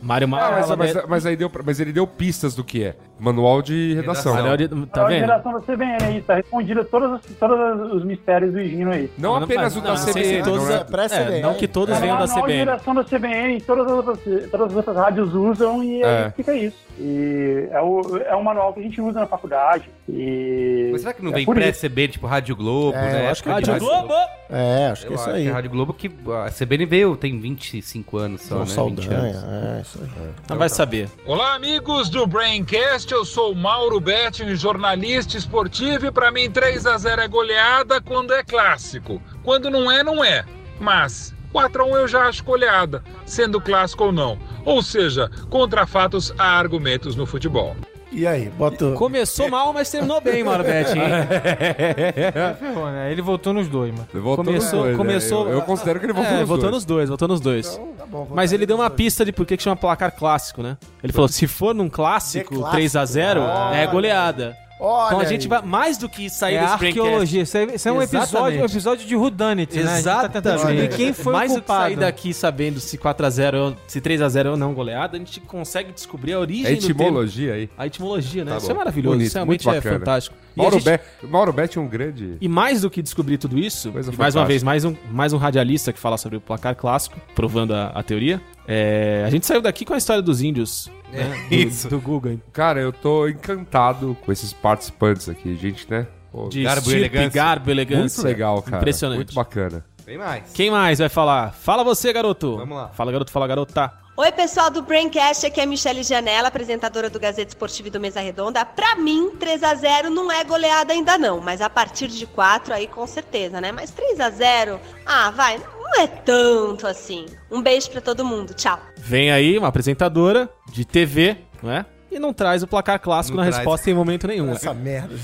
[0.03, 0.77] Mário Ah, Marra.
[0.77, 2.97] mas, mas- mas aí deu, mas ele deu pistas do que é.
[3.21, 4.33] Manual de redação.
[4.35, 5.21] Olha, olha, Tá a vendo?
[5.21, 9.11] geração da CBN aí, tá respondida todos, os- todos os mistérios do Gino aí.
[9.19, 10.43] Não apenas o da não CBN.
[10.43, 12.59] todos- não é- é, não que todos venham da A CBN.
[12.59, 14.19] geração da CBN, todas as outras,
[14.51, 16.25] todas as outras rádios usam e É.
[16.27, 16.77] aí fica isso.
[16.99, 19.89] E é o, é um manual que a gente usa na faculdade.
[20.09, 21.81] E Mas será que não é vem por isso.
[21.81, 23.29] pré-CB, tipo Rádio Globo, É, né?
[23.31, 24.13] acho que Rádio é Globo!
[24.51, 25.49] É, acho que é isso aí.
[25.49, 26.11] a Rádio Globo que
[26.45, 28.67] a CBN veio, tem 25 anos só, Não, né?
[28.67, 29.45] Saldanha, 20 anos.
[29.45, 30.09] é, isso aí.
[30.49, 31.09] Não vai saber.
[31.25, 33.10] Olá, amigos do Braincast.
[33.13, 36.07] Eu sou Mauro Betting, jornalista esportivo.
[36.07, 39.21] E para mim, 3 a 0 é goleada quando é clássico.
[39.43, 40.45] Quando não é, não é.
[40.79, 44.39] Mas 4 a 1 eu já acho goleada, sendo clássico ou não.
[44.65, 47.77] Ou seja, contra fatos há argumentos no futebol.
[48.13, 48.93] E aí, bota.
[48.93, 50.45] Começou mal, mas terminou bem, hein?
[52.59, 53.13] Ferrou, né?
[53.13, 54.07] Ele votou nos dois, mano.
[54.13, 54.97] Ele voltou começou, nos dois, né?
[54.97, 55.47] começou.
[55.49, 56.75] Eu, eu considero que ele voltou é, nos votou dois.
[56.75, 57.81] nos dois, votou nos dois.
[57.97, 58.97] tá bom, Mas ele deu uma dois.
[58.97, 60.77] pista de por que chama placar clássico, né?
[61.03, 62.77] Ele falou: se for num clássico, De clássico.
[62.77, 63.71] 3 a 0 Ah.
[63.75, 64.57] é goleada.
[64.81, 65.29] Olha então a aí.
[65.29, 67.43] gente vai mais do que sair É desse arqueologia.
[67.43, 69.83] Isso é, isso é um episódio, um episódio de Whodunit, né?
[69.83, 70.43] A tá Exatamente.
[70.55, 71.85] descobrir quem foi Mais o do que culpado.
[71.85, 76.33] sair daqui sabendo se 4x0 ou se 3x0 ou não goleada, a gente consegue descobrir
[76.33, 76.93] a origem É do tema.
[77.03, 77.71] etimologia aí.
[77.77, 78.53] A etimologia, né?
[78.53, 78.73] Tá Isso bom.
[78.73, 79.15] é maravilhoso.
[79.17, 79.99] Bonito, isso realmente muito é bacana.
[79.99, 80.37] fantástico.
[80.57, 82.37] E a Mauro, gente- Be Mauro Betti é um grande.
[82.41, 85.37] E mais do que descobrir tudo isso, e mais uma vez, mais um, mais um
[85.37, 88.41] radialista que fala sobre o placar clássico, provando a, a teoria.
[88.67, 90.89] É, a gente saiu daqui com a história dos índios.
[91.11, 91.47] Né?
[91.49, 91.89] Do- Isso.
[91.89, 92.39] Do, Google.
[92.53, 96.07] Cara, eu tô encantado com esses participantes aqui, gente, né?
[96.33, 98.23] Pô, De estirpe, garbo, elegância.
[98.23, 98.77] Muito legal, cara.
[98.79, 99.17] Impressionante.
[99.19, 99.85] Muito bacana.
[100.05, 100.53] Tem mais.
[100.53, 101.53] Quem mais vai falar?
[101.53, 102.57] Fala você, garoto.
[102.57, 102.89] Vamos lá.
[102.89, 103.93] Fala, garoto, fala, garota.
[104.17, 107.99] Oi, pessoal do Braincast, aqui é a Michelle Janela, apresentadora do Gazeta Esportivo e do
[107.99, 108.65] Mesa Redonda.
[108.67, 112.75] Pra mim, 3 a 0 não é goleada ainda não, mas a partir de 4
[112.75, 113.73] aí com certeza, né?
[113.73, 117.27] Mas 3 a 0, ah, vai, não é tanto assim.
[117.51, 118.79] Um beijo pra todo mundo, tchau.
[118.99, 121.85] Vem aí uma apresentadora de TV, não é?
[122.11, 123.59] E não traz o placar clássico Não na traz.
[123.59, 124.51] resposta em momento nenhum.
[124.51, 125.15] Essa merda.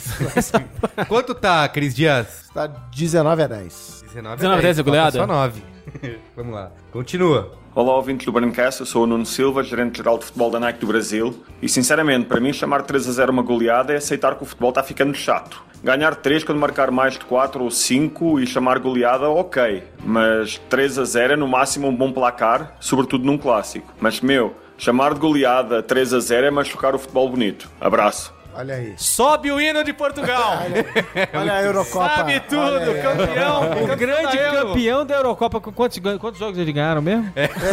[1.08, 2.48] Quanto tá, Cris Dias?
[2.54, 4.04] Tá 19 a 10.
[4.08, 5.18] 19 19 a 10 é goleada?
[5.18, 5.62] Só 9.
[6.36, 6.70] Vamos lá.
[6.92, 7.58] Continua.
[7.76, 10.86] Olá, ouvintes do Braincast, eu sou o Nuno Silva, gerente-geral de futebol da Nike do
[10.86, 11.44] Brasil.
[11.60, 14.70] E sinceramente, para mim, chamar 3 a 0 uma goleada é aceitar que o futebol
[14.70, 15.62] está ficando chato.
[15.84, 19.84] Ganhar 3 quando marcar mais de 4 ou 5 e chamar goleada, ok.
[20.02, 23.92] Mas 3 a 0 é no máximo um bom placar, sobretudo num clássico.
[24.00, 27.68] Mas, meu, chamar de goleada 3 a 0 é machucar o futebol bonito.
[27.78, 28.35] Abraço.
[28.58, 28.94] Olha aí.
[28.96, 30.60] Sobe o hino de Portugal.
[31.34, 32.16] Olha a Eurocopa.
[32.16, 33.02] Sabe tudo, Olha aí.
[33.02, 33.84] campeão.
[33.84, 37.30] O grande campeão da Eurocopa, quantos, quantos jogos eles ganharam mesmo?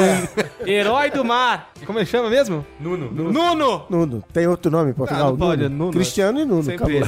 [0.68, 1.72] Herói do mar.
[1.86, 2.66] Como ele chama mesmo?
[2.80, 3.10] Nuno.
[3.12, 3.86] Nuno.
[3.90, 4.24] Nuno.
[4.34, 5.28] Tem outro nome em Portugal?
[5.28, 5.86] Ah, não pode, é Nuno.
[5.86, 5.92] Nuno.
[5.94, 6.64] Cristiano e Nuno.
[6.64, 7.00] Sempre.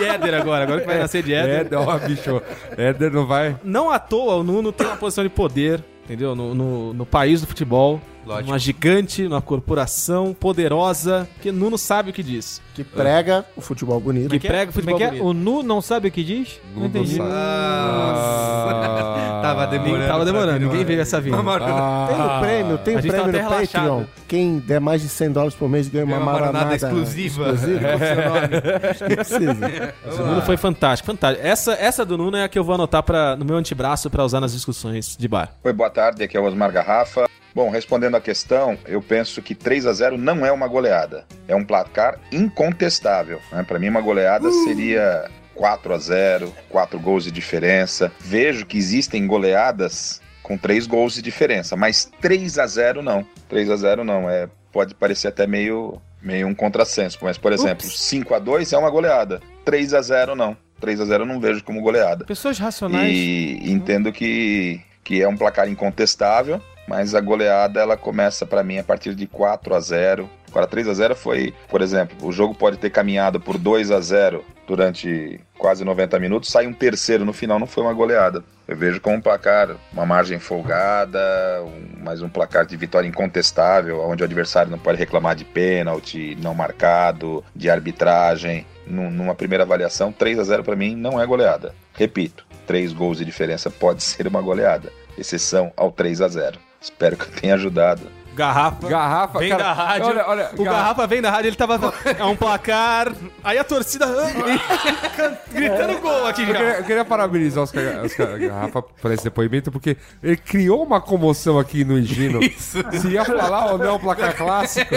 [0.00, 1.60] E Éder agora, agora que vai nascer de Éder.
[1.60, 2.42] Éder, ó, bicho.
[2.76, 3.56] Éder não vai.
[3.62, 6.34] Não à toa o Nuno tem uma posição de poder, entendeu?
[6.34, 8.00] No, no, no país do futebol.
[8.26, 8.50] Lógico.
[8.50, 12.60] Uma gigante, uma corporação poderosa, que Nuno sabe o que diz.
[12.74, 14.28] Que prega o futebol bonito.
[14.28, 15.08] Que prega o Como é futebol que é?
[15.08, 15.24] bonito.
[15.26, 16.60] O Nu não sabe o que diz?
[16.74, 17.16] Não Nuno entendi.
[17.16, 17.28] sabe.
[17.30, 19.40] Nossa.
[19.42, 20.06] Tava demorando.
[20.08, 21.40] Tava demorando, ninguém veio essa vinda.
[21.40, 22.06] Uma Ah.
[22.08, 23.82] Tem o prêmio, tem o tava prêmio no relaxado.
[23.82, 24.04] Patreon.
[24.28, 27.50] Quem der mais de 100 dólares por mês ganha uma, Ganha uma maronada maronada exclusiva.
[27.50, 27.92] exclusiva.
[27.92, 29.22] Com seu nome.
[29.22, 29.94] Exclusiva.
[30.08, 31.46] Esse Nuno foi fantástico, fantástico.
[31.46, 34.24] Essa, essa do Nuno é a que eu vou anotar pra, no meu antebraço pra
[34.24, 35.52] usar nas discussões de bar.
[35.62, 37.26] Oi, boa tarde, aqui é o Osmar Garrafa.
[37.56, 41.24] Bom, respondendo à questão, eu penso que 3 a 0 não é uma goleada.
[41.48, 43.40] É um placar incontestável.
[43.50, 43.62] Né?
[43.62, 48.12] Para mim, uma goleada seria 4 a 0 4 gols de diferença.
[48.20, 53.26] Vejo que existem goleadas com 3 gols de diferença, mas 3 a 0 não.
[53.48, 54.28] 3 a 0 não.
[54.28, 58.76] É, pode parecer até meio, meio um contrassenso, mas, por exemplo, 5 a 2 é
[58.76, 59.40] uma goleada.
[59.64, 60.54] 3 a 0 não.
[60.78, 62.26] 3 a 0 eu não vejo como goleada.
[62.26, 63.10] Pessoas racionais.
[63.10, 68.78] E entendo que, que é um placar incontestável, mas a goleada ela começa para mim
[68.78, 70.28] a partir de 4 a 0.
[70.48, 74.00] Agora 3 a 0 foi, por exemplo, o jogo pode ter caminhado por 2 a
[74.00, 78.42] 0 durante quase 90 minutos, sai um terceiro no final, não foi uma goleada.
[78.66, 81.18] Eu vejo como um placar, uma margem folgada,
[81.62, 86.36] um, mais um placar de vitória incontestável, onde o adversário não pode reclamar de pênalti,
[86.42, 88.66] não marcado, de arbitragem.
[88.86, 91.74] Num- Numa primeira avaliação, 3 a 0 para mim não é goleada.
[91.94, 96.58] Repito, três gols de diferença pode ser uma goleada, exceção ao 3 a 0.
[96.80, 98.10] Espero que eu tenha ajudado.
[98.36, 98.88] Garrafa.
[98.88, 100.06] Garrafa, Vem cara, da rádio.
[100.06, 100.64] olha, olha, o Garrafa.
[100.82, 101.76] Garrafa vem da rádio, ele tava.
[102.18, 103.12] É um placar.
[103.42, 104.06] Aí a torcida.
[104.06, 106.52] ah, gritando gol aqui Eu já.
[106.54, 107.72] queria, eu queria parabenizar os,
[108.04, 112.40] Oscar Garrafa por esse depoimento, porque ele criou uma comoção aqui no Higino.
[112.58, 114.94] Se ia falar ou não o placar clássico.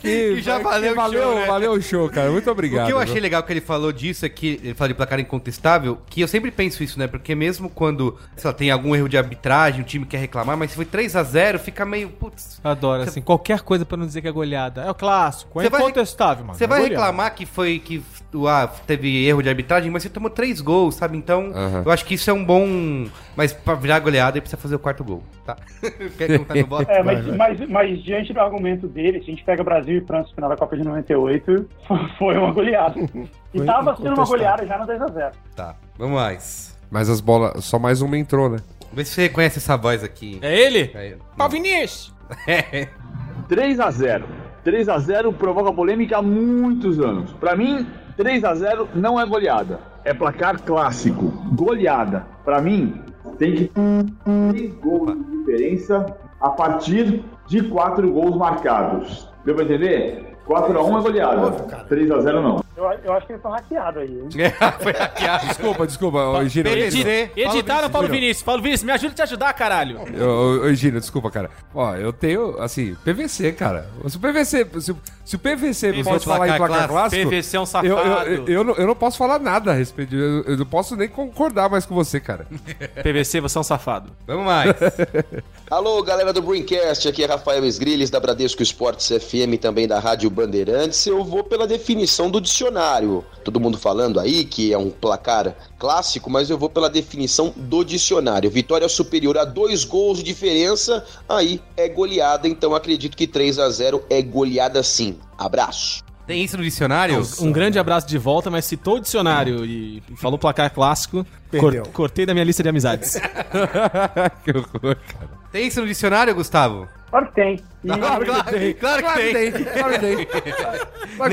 [0.00, 1.46] Que, E já que valeu o valeu, show, né?
[1.46, 2.30] valeu o show, cara.
[2.30, 2.84] Muito obrigado.
[2.84, 3.04] O que eu viu?
[3.10, 6.28] achei legal que ele falou disso é que ele fala de placar incontestável, que eu
[6.28, 7.06] sempre penso isso, né?
[7.06, 10.70] Porque mesmo quando, sei lá, tem algum erro de arbitragem, o time quer reclamar, mas
[10.70, 14.20] se foi 3 a 0 fica meio, putz, Adoro, assim, qualquer coisa pra não dizer
[14.20, 14.82] que é goleada.
[14.82, 16.58] É o clássico, é Você vai rec- incontestável, mano.
[16.58, 17.00] Você é vai goleada.
[17.04, 18.02] reclamar que foi que
[18.48, 21.16] ah, teve erro de arbitragem, mas você tomou três gols, sabe?
[21.16, 21.82] Então, Aham.
[21.86, 23.06] eu acho que isso é um bom.
[23.36, 25.56] Mas pra virar goleada, ele precisa fazer o quarto gol, tá?
[26.18, 26.82] Quer contar no?
[26.90, 30.28] É, mas, mas, mas diante do argumento dele, se a gente pega Brasil e França
[30.30, 31.68] no final da Copa de 98,
[32.18, 32.98] foi uma goleada.
[32.98, 34.26] E Foi tava sendo uma incontestável.
[34.26, 35.32] goleada já no 2x0.
[35.54, 36.78] Tá, vamos mais.
[36.90, 38.58] Mas as bolas, só mais uma entrou, né?
[38.92, 40.38] Vê se você reconhece essa voz aqui.
[40.42, 40.90] É ele?
[40.94, 41.18] É ele.
[41.36, 42.13] Palvinis!
[43.48, 44.24] 3 a 0
[44.64, 47.32] 3 a 0 provoca polêmica há muitos anos.
[47.34, 47.86] Pra mim,
[48.16, 49.78] 3 a 0 não é goleada.
[50.04, 51.26] É placar clássico.
[51.54, 52.26] Goleada.
[52.44, 53.02] Pra mim,
[53.38, 56.06] tem que ter 3 gols de diferença
[56.40, 59.28] a partir de 4 gols marcados.
[59.44, 60.38] Deu pra entender?
[60.46, 61.50] 4 a 1 é goleada.
[61.88, 62.63] 3 a 0 não.
[62.76, 64.08] Eu, eu acho que eles estão hackeados aí.
[64.10, 64.28] hein?
[64.82, 65.46] foi hackeado.
[65.46, 66.68] Desculpa, desculpa, Gino.
[66.68, 68.08] Edit- Editaram Paulo.
[68.08, 68.42] Vinícius.
[68.42, 70.00] Paulo Vinícius, me ajuda a te ajudar, caralho.
[70.00, 71.50] Ô, ô, ô, Gino, desculpa, cara.
[71.74, 73.88] Ó, eu tenho, assim, PVC, cara.
[74.08, 77.28] Se o PVC, se, Se o PVC PVC pode falar em placar clássico.
[77.30, 77.88] PVC é um eu- safado.
[77.88, 80.14] Eu, eu, eu não, eu não posso falar nada a respeito.
[80.14, 82.46] Eu, eu não posso nem concordar mais com você, cara.
[83.02, 84.12] PVC, você é um safado.
[84.26, 84.74] Vamos mais.
[85.70, 90.28] Alô, galera do Braincast, aqui é Rafael Esgrilles da Bradesco Esportes FM, também da Rádio
[90.28, 91.06] Bandeirantes.
[91.06, 93.24] Eu vou pela definição do dicionário.
[93.42, 97.82] Todo mundo falando aí que é um placar clássico, mas eu vou pela definição do
[97.82, 98.50] dicionário.
[98.50, 103.68] Vitória superior a dois gols de diferença, aí é goleada, então acredito que 3 a
[103.70, 105.13] 0 é goleada sim.
[105.38, 106.02] Abraço.
[106.26, 107.20] Tem isso no dicionário?
[107.40, 111.26] Um grande abraço de volta, mas citou o dicionário e falou placar clássico.
[111.58, 113.20] Cor- cortei da minha lista de amizades.
[114.42, 115.30] que horror, cara.
[115.52, 116.88] Tem isso no dicionário, Gustavo?
[117.10, 117.54] Claro que tem.
[117.84, 119.52] E- Claro, claro, claro que tem.
[119.52, 120.16] Claro que tem.
[120.16, 120.26] Nem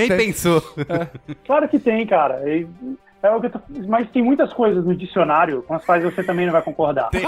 [0.09, 0.17] que tem.
[0.27, 0.61] pensou.
[1.47, 2.41] Claro que tem, cara.
[2.49, 2.67] E-
[3.23, 6.45] é o que tô- Mas tem muitas coisas no dicionário com as quais você também
[6.45, 7.09] não vai concordar.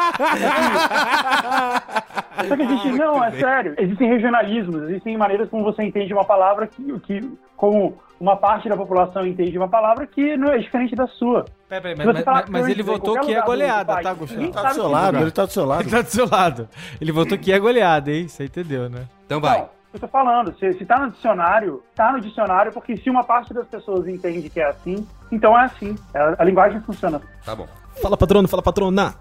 [2.48, 3.76] Só que a gente, não, é sério.
[3.78, 8.76] Existem regionalismos, existem maneiras como você entende uma palavra que, que como uma parte da
[8.76, 11.46] população entende uma palavra que não é diferente da sua.
[11.70, 14.40] Você mas, mas- mas ele votou que é goleada, país, tá, Gustavo?
[14.42, 15.22] ninguém Tá do seu lado, lugar.
[15.22, 15.82] ele tá do seu lado.
[15.82, 16.70] Ele tá do seu lado.
[17.02, 18.28] Ele votou que é goleada, hein?
[18.28, 19.06] Você entendeu, né?
[19.26, 19.60] Então vai.
[19.60, 23.24] Não, eu tô falando, se, se tá no dicionário, tá no dicionário porque se uma
[23.24, 25.96] parte das pessoas entende que é assim, então é assim.
[26.14, 27.22] A, a linguagem funciona.
[27.46, 27.68] Tá bom.
[28.02, 29.14] Fala, patrono, fala, patrona.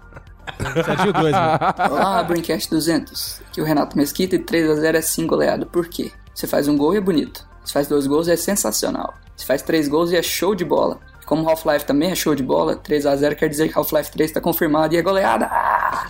[0.83, 1.59] Serginho 2, né?
[1.91, 3.41] Olá, Braincast 200.
[3.47, 5.67] Aqui é o Renato Mesquita e 3x0 é sim goleado.
[5.67, 6.11] Por quê?
[6.33, 7.47] Você faz um gol e é bonito.
[7.63, 9.13] Se faz dois gols é sensacional.
[9.37, 10.99] Se faz três gols e é show de bola.
[11.21, 14.41] E como Half-Life também é show de bola, 3x0 quer dizer que Half-Life 3 está
[14.41, 15.47] confirmado e é goleada.
[15.49, 16.07] Ah!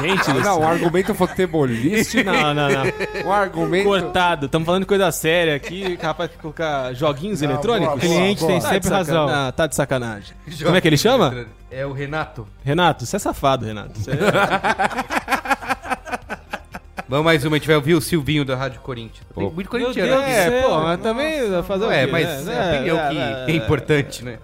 [0.00, 2.22] Gente, Não, não, um argumento futebolístico.
[2.30, 2.84] Não, não, não.
[3.26, 3.84] Um argumento.
[3.84, 4.46] Cortado.
[4.46, 5.96] Estamos falando de coisa séria aqui.
[5.96, 7.98] Capaz de colocar joguinhos Não, eletrônicos.
[7.98, 8.52] boa, boa, Cliente boa.
[8.52, 9.28] tem Tá sempre razão.
[9.28, 10.36] Ah, tá de sacanagem.
[10.62, 11.46] Como é que ele chama?
[11.70, 12.46] É o Renato.
[12.64, 13.98] Renato, você é safado, Renato.
[13.98, 14.14] Você é-
[17.08, 19.26] Vamos mais uma, a gente vai ouvir o Silvinho da Rádio Corinthians.
[19.34, 20.10] Tem muito Meu corintiano.
[20.10, 20.44] Deus né?
[20.44, 22.54] do céu, pô, mas também vai fazer o É, quê, mas né?
[22.54, 23.08] é a opinião É,
[23.46, 24.38] que é, é importante, né?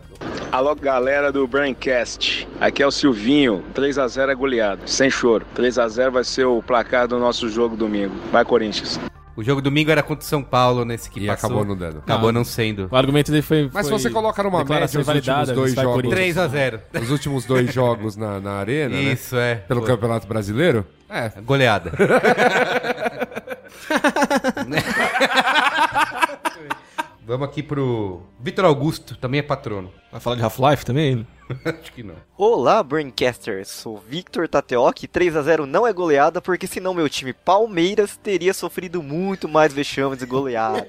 [0.55, 2.47] Alô, galera do Braincast.
[2.61, 3.65] Aqui é o Silvinho.
[3.75, 4.83] 3x0 é goleado.
[4.87, 5.45] Sem choro.
[5.57, 8.15] 3x0 vai ser o placar do nosso jogo domingo.
[8.31, 9.01] Vai, Corinthians.
[9.37, 11.49] O jogo domingo era contra o São Paulo, nesse que E passou.
[11.49, 11.99] acabou não dando.
[11.99, 12.87] Acabou Ah, não sendo.
[12.89, 13.69] O argumento dele foi.
[13.75, 15.93] Mas se foi você coloca numa média os últimos invalidada, dois jogos.
[15.93, 16.15] Corinthians.
[16.15, 19.03] 3 a 0 Os últimos dois jogos na, na arena, né?
[19.13, 19.57] Isso, é.
[19.57, 19.89] Pelo Foi.
[19.91, 20.87] Campeonato Brasileiro?
[21.11, 21.33] É.
[21.45, 21.91] Goleada.
[27.27, 29.91] Vamos aqui pro Vitor Augusto, também é patrono.
[30.13, 31.27] Vai falar de Half-Life também?
[31.65, 32.17] Acho que não.
[32.37, 33.69] Olá, Braincasters.
[33.69, 35.09] Sou Victor Tateoki.
[35.09, 40.27] 3x0 não é goleada, porque senão meu time Palmeiras teria sofrido muito mais vexames e
[40.27, 40.87] goleadas.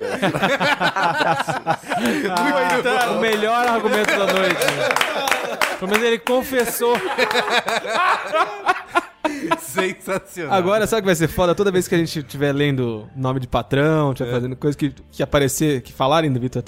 [2.01, 4.65] Muito o melhor argumento da noite.
[5.79, 6.97] Pelo menos ele confessou.
[9.59, 10.53] Sensacional.
[10.53, 11.53] Agora, sabe o que vai ser foda?
[11.55, 15.23] Toda vez que a gente estiver lendo nome de patrão, estiver fazendo coisa que, que
[15.23, 16.61] aparecer, que falarem do Vitor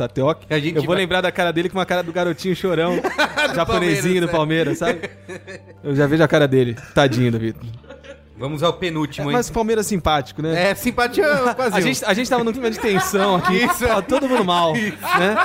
[0.59, 2.99] gente eu vou vai- lembrar da cara dele com uma cara do garotinho chorão,
[3.55, 5.09] japonesinho do Palmeiras, Palmeiras, sabe?
[5.84, 6.75] Eu já vejo a cara dele.
[6.93, 7.63] Tadinho do Vitor.
[8.39, 9.35] Vamos ao penúltimo, hein?
[9.35, 10.69] Mas o Palmeiras é simpático, né?
[10.72, 13.65] É, simpatia quase A gente, a gente tava num clima de tensão aqui.
[13.65, 13.85] Isso.
[13.89, 15.35] Ó, todo mundo mal, né?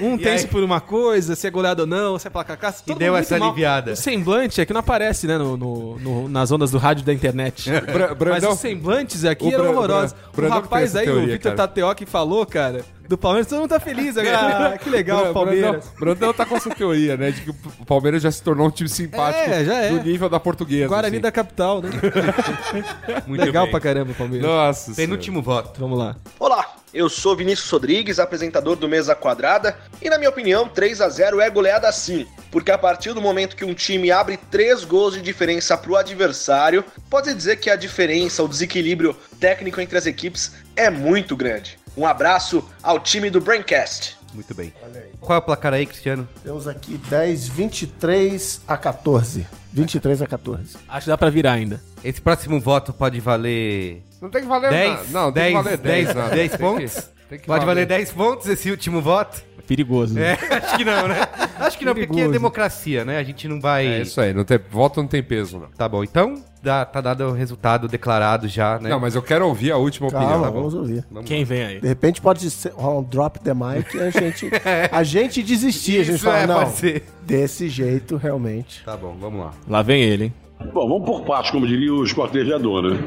[0.00, 0.50] Um E tenso aí?
[0.50, 2.70] por uma coisa, se é goleado ou não, se é placar cá.
[2.72, 3.48] todo deu essa mal.
[3.48, 3.92] aliviada.
[3.92, 7.14] O semblante é que não aparece, né, no, no- no- nas ondas do rádio da
[7.14, 7.70] internet.
[7.90, 10.12] Bra- Mas Brandão- os semblantes aqui o eram Bra- horrorosos.
[10.12, 11.68] Bra- O Brandão que rapaz aí, o teoria, Vitor cara.
[11.68, 14.34] Tateoki falou, cara, do Palmeiras, todo mundo tá feliz agora.
[14.74, 15.70] Ah, que legal, o Palmeiras.
[15.70, 17.30] Brandão, Brandão tá com essa teoria, né?
[17.30, 19.88] De que o Palmeiras já se tornou um time simpático É, já é.
[19.90, 20.88] do nível da portuguesa.
[20.88, 21.22] Guarani assim.
[21.22, 21.90] da capital, né?
[23.26, 23.70] Muito legal bem.
[23.70, 24.46] pra caramba o Palmeiras.
[24.46, 25.78] Nossa Penúltimo voto.
[25.80, 26.16] Vamos lá.
[26.38, 31.08] Olá, eu sou Vinícius Rodrigues, apresentador do Mesa Quadrada, e na minha opinião, 3 a
[31.08, 35.14] 0 é goleada sim, porque a partir do momento que um time abre 3 gols
[35.14, 40.52] de diferença pro adversário, pode dizer que a diferença, o desequilíbrio técnico entre as equipes
[40.76, 41.78] é muito grande.
[41.96, 44.16] Um abraço ao time do Braincast.
[44.32, 44.72] Muito bem.
[45.20, 46.28] Qual é o placar aí, Cristiano?
[46.42, 49.46] Temos aqui 10, 23 a 14.
[49.72, 50.76] 23 a 14.
[50.88, 51.80] Acho que dá pra virar ainda.
[52.02, 54.02] Esse próximo voto pode valer.
[54.20, 55.04] Não tem que valer 10, nada.
[55.10, 56.14] Não, tem que valer 10.
[56.14, 56.34] nada.
[56.34, 56.94] 10 Tem que- pontos?
[57.28, 57.98] tem que pode valer valer.
[57.98, 59.40] 10 pontos esse último voto?
[59.66, 60.18] Perigoso.
[60.18, 60.32] É,
[60.62, 61.16] acho que não, né?
[61.58, 62.32] Acho que não, porque aqui é Perigoso.
[62.32, 63.18] democracia, né?
[63.18, 63.86] A gente não vai.
[63.86, 65.68] É isso aí, não tem, voto não tem peso, não.
[65.76, 68.88] Tá bom, então dá, tá dado o resultado declarado já, né?
[68.90, 70.42] Não, mas eu quero ouvir a última Calma, opinião.
[70.44, 70.58] tá bom?
[70.58, 71.04] vamos ouvir.
[71.10, 71.80] Vamos Quem vem aí?
[71.80, 74.50] De repente pode ser um drop the mic e a gente,
[74.90, 76.00] a gente desistir.
[76.00, 77.04] a gente Isso, fala, é, não, pode ser.
[77.22, 78.82] desse jeito, realmente.
[78.84, 79.50] Tá bom, vamos lá.
[79.68, 80.34] Lá vem ele, hein?
[80.72, 82.98] Bom, vamos por partes, como diria o esquartejador, né?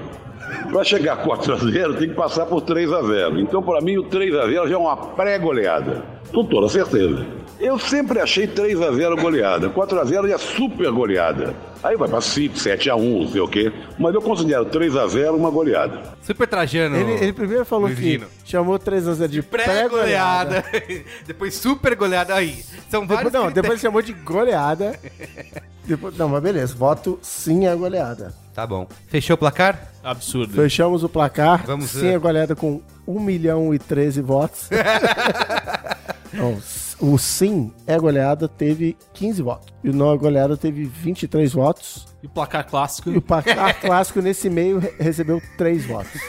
[0.72, 3.40] Para chegar a 4x0, tem que passar por 3x0.
[3.40, 6.04] Então, para mim, o 3x0 já é uma pré-goleada.
[6.32, 7.26] Com toda certeza.
[7.60, 9.70] Eu sempre achei 3x0 goleada.
[9.70, 11.56] 4x0 é super goleada.
[11.84, 13.72] Aí vai pra 5, 7x1, não sei o quê.
[13.98, 16.02] Mas eu considero 3x0 uma goleada.
[16.22, 16.96] Super Trajano.
[16.96, 18.28] Ele, ele primeiro falou Luizino.
[18.44, 20.62] que chamou 3x0 de pré-goleada.
[20.62, 21.04] Pré-goleada.
[21.26, 22.64] Depois super goleada aí.
[22.90, 23.54] São Depois, vários não, critérios.
[23.54, 25.00] depois chamou de goleada.
[25.86, 26.76] Depois, não, mas beleza.
[26.76, 28.34] Voto sim a goleada.
[28.58, 28.88] Tá bom.
[29.06, 29.92] Fechou o placar?
[30.04, 30.52] Absurdo.
[30.56, 31.64] Fechamos o placar.
[31.68, 32.16] Vamos sim ver.
[32.16, 34.68] a goleada com 1 milhão e 13 votos.
[36.34, 36.58] não,
[37.00, 39.68] o sim é goleada teve 15 votos.
[39.84, 42.08] E o não é goleada teve 23 votos.
[42.24, 43.12] E o placar clássico.
[43.12, 46.20] E o placar clássico nesse meio re- recebeu 3 votos.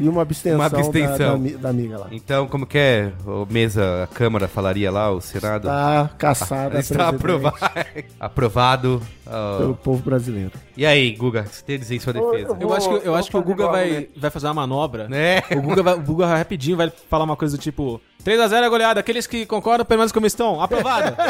[0.00, 1.16] E uma abstenção, Uma da- abstenção.
[1.18, 2.06] Da, ami- da amiga lá.
[2.12, 3.12] Então, como que é?
[3.26, 5.64] O mesa, a Câmara falaria lá, o Senado?
[5.66, 7.56] Tá caçada a Está aprovado.
[8.20, 9.02] aprovado.
[9.26, 9.58] Ó.
[9.58, 10.52] Pelo povo brasileiro.
[10.76, 12.56] E aí, Guga, o que você tem a dizer em sua defesa?
[12.60, 15.08] Eu acho que, eu acho que o Guga vai, vai fazer uma manobra.
[15.08, 15.42] Né?
[15.56, 18.68] O Guga, vai, o Guga vai rapidinho vai falar uma coisa do tipo: 3x0 é
[18.68, 20.60] goleada, aqueles que concordam permanecem como estão.
[20.60, 21.16] Aprovado.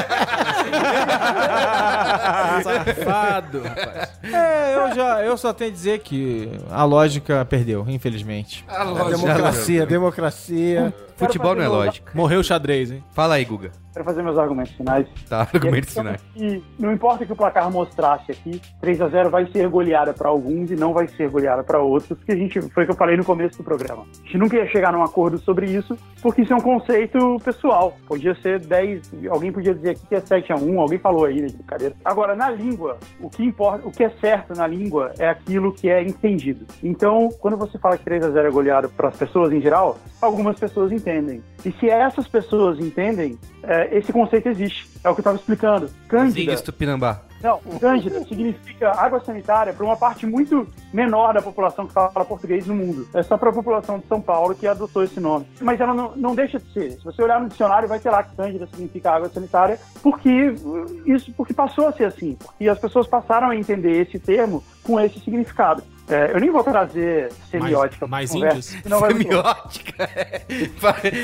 [2.63, 4.11] Safado, rapaz.
[4.23, 8.65] É, eu, já, eu só tenho a dizer que a lógica perdeu, infelizmente.
[8.69, 10.95] A Democracia, democracia.
[11.17, 12.13] Futebol não é lógica.
[12.15, 13.05] Morreu o xadrez, hein?
[13.13, 13.84] Fala aí, Guga.
[13.95, 15.07] Quero fazer meus argumentos finais.
[15.29, 16.21] Tá, argumentos E questão finais.
[16.35, 20.13] que não importa o que o placar mostrasse aqui, 3 a 0 vai ser goleada
[20.13, 22.93] para alguns e não vai ser goleada para outros, que a gente foi o que
[22.93, 24.03] eu falei no começo do programa.
[24.03, 27.97] A gente nunca ia chegar num acordo sobre isso, porque isso é um conceito pessoal.
[28.07, 31.41] Podia ser 10, alguém podia dizer aqui que é 7 a 1, alguém falou aí,
[31.41, 31.95] né, de brincadeira.
[32.05, 35.89] Agora, na língua, o que importa, o que é certo na língua é aquilo que
[35.89, 36.67] é entendido.
[36.83, 39.99] Então, quando você fala que 3 a 0 é goleada para as pessoas em geral,
[40.21, 41.43] algumas pessoas entendem.
[41.65, 44.87] E se essas pessoas entendem, é, esse conceito existe.
[45.03, 45.91] É o que eu estava explicando.
[46.09, 46.41] Cândida.
[46.41, 47.23] Zingues Tupinambá.
[47.45, 52.67] Não, Cândida significa água sanitária para uma parte muito menor da população que fala português
[52.67, 53.07] no mundo.
[53.13, 55.47] É só para a população de São Paulo que adotou esse nome.
[55.61, 56.93] Mas ela não, não deixa de ser.
[56.93, 61.03] Se você olhar no dicionário, vai ter lá que Cândida significa água sanitária, porque uh,
[61.05, 62.35] isso porque passou a ser assim.
[62.43, 65.83] Porque as pessoas passaram a entender esse termo com esse significado.
[66.07, 68.07] É, eu nem vou trazer semiótica.
[68.07, 68.99] Mais- mais conversa, índios?
[69.01, 70.11] Semiótica.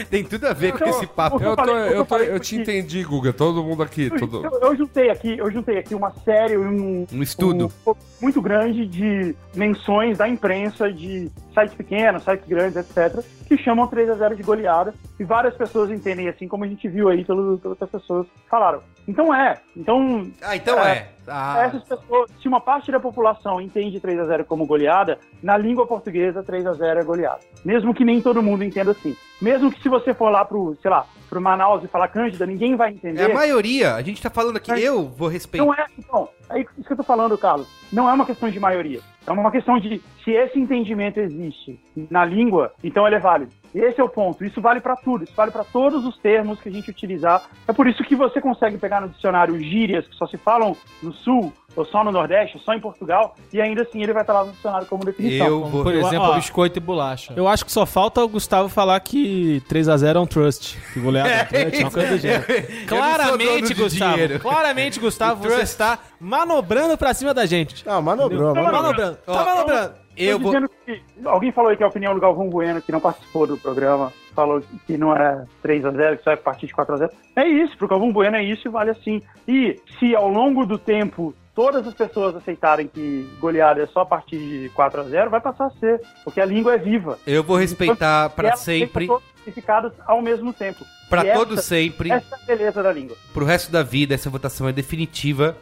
[0.08, 1.38] Tem tudo a ver com esse papo.
[1.38, 3.30] que Eu, tô- falei- o que eu, tô- eu te entendi, Guga.
[3.32, 4.08] Todo mundo aqui.
[4.10, 4.42] Todo...
[4.42, 7.72] Eu, eu juntei aqui, eu juntei aqui uma série, um, Um estudo.
[7.86, 13.86] um- muito grande de menções da imprensa de sites pequenos, sites grandes, etc., que chamam
[13.86, 14.94] 3 a 0 de goleada.
[15.18, 18.80] E várias pessoas entendem assim, como a gente viu aí pelo, pelas outras pessoas falaram.
[19.08, 19.58] Então é.
[19.76, 20.30] Então.
[20.42, 21.08] Ah, então é.
[21.26, 21.64] Ah.
[21.64, 25.86] Essas pessoas, se uma parte da população entende 3 a 0 como goleada, na língua
[25.86, 27.40] portuguesa 3 a 0 é goleada.
[27.64, 29.16] Mesmo que nem todo mundo entenda assim.
[29.40, 32.74] Mesmo que se você for lá pro, sei lá, pro Manaus e falar Cândida, ninguém
[32.74, 33.22] vai entender.
[33.22, 33.94] É a maioria.
[33.94, 35.64] A gente tá falando aqui, eu vou respeitar.
[35.64, 37.68] Não é, então, é isso que eu tô falando, Carlos.
[37.92, 39.00] Não é uma questão de maioria.
[39.26, 41.78] É uma questão de se esse entendimento existe
[42.10, 43.52] na língua, então ele é válido.
[43.72, 44.44] Esse é o ponto.
[44.44, 45.24] Isso vale para tudo.
[45.24, 47.48] Isso vale para todos os termos que a gente utilizar.
[47.68, 51.12] É por isso que você consegue pegar no dicionário gírias que só se falam no
[51.12, 54.32] sul, ou só no nordeste, ou só em Portugal, e ainda assim ele vai estar
[54.32, 55.62] lá no dicionário como definição.
[55.62, 57.32] Como, Por exemplo, ó, biscoito e bolacha.
[57.36, 60.78] Eu acho que só falta o Gustavo falar que 3x0 é um trust.
[60.92, 62.44] Que goleada é um trust, uma coisa do gênero.
[62.52, 64.38] Eu Claramente, Gustavo.
[64.40, 65.64] Claramente, Gustavo, você trust.
[65.64, 67.86] está manobrando pra cima da gente.
[67.86, 68.82] Não, manobrou, Tá manobrou.
[68.82, 69.16] manobrando.
[69.24, 69.94] Tá Ó, manobrando.
[70.16, 70.52] Eu Tô vou.
[70.52, 73.56] dizendo que alguém falou aí que a opinião do Galvão Bueno, que não participou do
[73.56, 76.98] programa, falou que não é 3 a 0 que só é partir de 4 a
[76.98, 79.22] 0 É isso, pro Galvão Bueno é isso e vale assim.
[79.48, 84.06] E se ao longo do tempo todas as pessoas aceitarem que goleada é só a
[84.06, 87.18] partir de 4 a 0 vai passar a ser, porque a língua é viva.
[87.26, 90.84] Eu vou respeitar E pra ela sempre, aceita todos os significados ao mesmo tempo.
[91.10, 93.16] pra E todo essa- sempre, Essa é a beleza da língua.
[93.34, 94.14] pro resto da vida.
[94.14, 95.56] Essa votação é definitiva.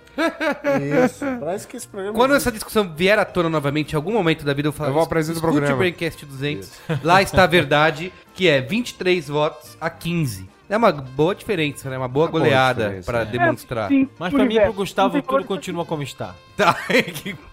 [1.04, 1.24] Isso.
[1.40, 2.14] Parece que esse programa.
[2.16, 4.90] Quando essa discussão vier à tona novamente, em algum momento da vida, eu falo.
[4.90, 5.74] Eu vou apresentar o programa.
[5.74, 6.70] o Braincast 200.
[7.02, 10.48] Lá está a verdade, que é 23 votos a 15.
[10.70, 11.96] É uma boa diferença, né?
[11.96, 13.24] Uma boa Uma goleada diferença, pra é.
[13.24, 13.88] demonstrar.
[13.88, 14.72] Sim, Mas pra mim e pro.
[14.74, 16.34] Gustavo Não tudo continua como está.
[16.58, 16.76] Tá,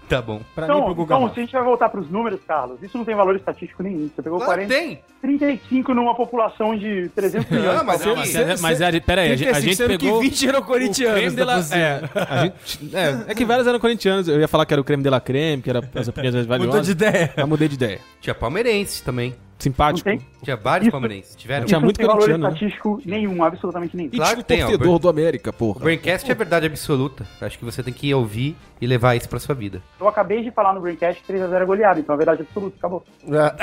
[0.09, 0.41] tá bom.
[0.55, 2.39] Pra mim e Então, pro Guga então se a gente vai voltar para os números,
[2.47, 4.09] Carlos, isso não tem valor estatístico nenhum.
[4.13, 4.99] Você pegou Claro que 40, tem.
[5.21, 7.77] 35 numa população de 300 milhões.
[7.77, 10.19] Não, mas Não, eu- mas, é- mas é, pera aí, a gente, a gente pegou...
[10.19, 11.79] que 20 eram o corintianos da la- cozinha.
[11.79, 14.27] é, a gente, é, é que vários eram corintianos.
[14.27, 16.47] Eu ia falar que era o creme de la creme, que era as opiniões mais
[16.47, 16.73] valiosas.
[16.75, 17.33] Mudou de ideia.
[17.37, 17.99] Mas mudei de ideia.
[18.19, 19.33] Tinha palmeirense também.
[19.57, 20.07] Simpático.
[20.09, 20.27] Não tem?
[20.43, 21.35] Tinha vários palmeirenses.
[21.35, 21.65] Tiveram.
[21.65, 22.53] Tinha muito não tem valor corintiano, né?
[22.53, 24.09] estatístico nenhum, absolutamente nenhum.
[24.11, 24.97] Claro que tem, ó.
[24.97, 25.79] do América, O porra.
[25.79, 27.25] Braincast é verdade absoluta.
[27.41, 29.81] Acho que você tem que ouvir e levar isso pra sua vida.
[29.99, 33.03] Eu acabei de falar no Braincast que 3x0 é goleado, então é verdade absoluta, acabou.
[33.27, 33.55] É.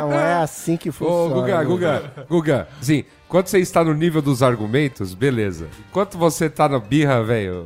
[0.00, 1.34] Não é assim que Ô, funciona.
[1.34, 5.66] Guga, Guga, Guga, sim, quando você está no nível dos argumentos, beleza.
[5.88, 7.64] Enquanto você tá na birra, velho,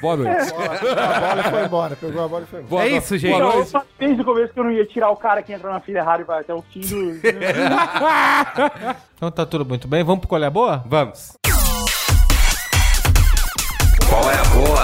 [0.00, 0.52] boa noite.
[0.54, 2.70] A bola foi embora, pegou a bola e foi embora.
[2.70, 3.30] Boa É isso, gente.
[3.32, 3.70] Boa Não, eu noite.
[3.70, 5.98] falei desde o começo que eu não ia tirar o cara que entra na fila
[5.98, 7.12] errada e vai até o fim do.
[9.16, 10.02] Então tá tudo muito bem.
[10.02, 10.82] Vamos pro Colher Boa?
[10.86, 11.32] Vamos.
[14.08, 14.64] Qual é a boa?
[14.66, 14.83] Qual é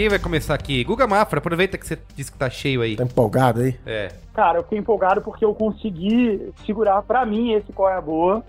[0.00, 0.82] Quem vai começar aqui?
[0.82, 2.96] Guga Mafra, aproveita que você disse que tá cheio aí.
[2.96, 3.74] Tá empolgado aí?
[3.84, 4.08] É.
[4.32, 8.42] Cara, eu fiquei empolgado porque eu consegui segurar pra mim esse qual é a boa.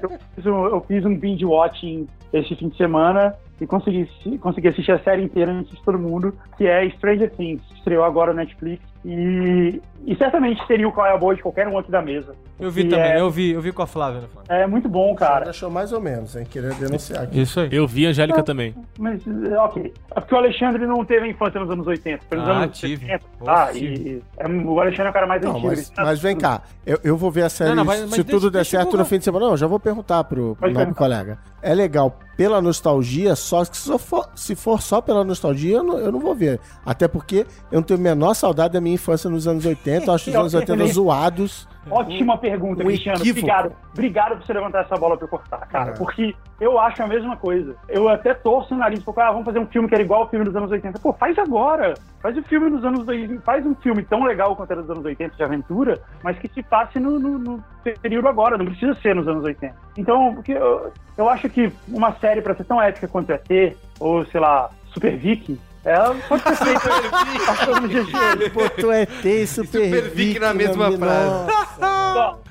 [0.00, 4.08] Eu fiz um, eu fiz um binge watching esse fim de semana e consegui,
[4.38, 8.32] consegui assistir a série inteira antes de todo mundo, que é Stranger Things, estreou agora
[8.32, 8.84] no Netflix.
[9.08, 12.34] E, e certamente seria o qual é a boa de qualquer um aqui da mesa.
[12.58, 14.22] Eu vi E também, é- eu vi, eu vi com a Flávia.
[14.22, 14.52] no Flávia.
[14.52, 15.50] É muito bom, cara.
[15.50, 16.44] Achou mais ou menos, hein?
[16.50, 17.40] Queria denunciar aqui.
[17.40, 17.68] Isso aí.
[17.70, 18.74] Eu vi a Angélica também.
[18.98, 19.94] Mas, é, ok.
[20.10, 22.24] É porque o Alexandre não teve a infância nos anos 80.
[22.28, 23.06] Foi nos Ah, anos tive.
[23.06, 23.24] 70.
[23.38, 23.94] Pô, Ah, tive.
[23.94, 25.66] e, é, o Alexandre é o cara mais Não, antigo.
[25.68, 28.10] mas, sabe mas vem cá, eu, eu vou ver a série Não, não, mas- mas
[28.10, 29.46] se deixa- tudo der certo no fim de semana.
[29.46, 30.94] Não, já vou perguntar pro, pro perguntar.
[30.94, 31.38] colega.
[31.62, 35.98] É legal pela nostalgia, só que se for, se for só pela nostalgia, eu não,
[35.98, 36.60] eu não vou ver.
[36.84, 40.06] Até porque eu não tenho a menor saudade da minha infância nos anos 80.
[40.06, 41.66] Eu acho os anos 80 zoados.
[41.90, 43.18] Ótima pergunta, um Cristiano.
[43.18, 43.40] equívoco.
[43.46, 43.72] Obrigado.
[43.92, 45.90] Obrigado por você levantar essa bola pra eu cortar, cara.
[45.90, 45.94] É.
[45.94, 47.74] Porque eu acho a mesma coisa.
[47.88, 50.28] Eu até torço o nariz, porque ah, vamos fazer um filme que era igual ao
[50.28, 50.98] filme dos anos 80.
[50.98, 51.94] Pô, faz agora.
[52.20, 53.40] Faz o filme dos anos 2000.
[53.42, 56.62] Faz um filme tão legal quanto era dos anos 80 de aventura, mas que se
[56.62, 57.64] passe no, no- no
[58.02, 58.58] período agora.
[58.58, 59.74] Não precisa ser nos anos 80.
[59.96, 64.24] Então, porque eu, eu acho que uma série pra ser tão épica quanto ET, ou
[64.26, 68.50] sei lá, Super Vicky, ela pode ser feita passando no GG.
[68.52, 71.46] Botou ET e Super, Super Vic na mesma nome- frase.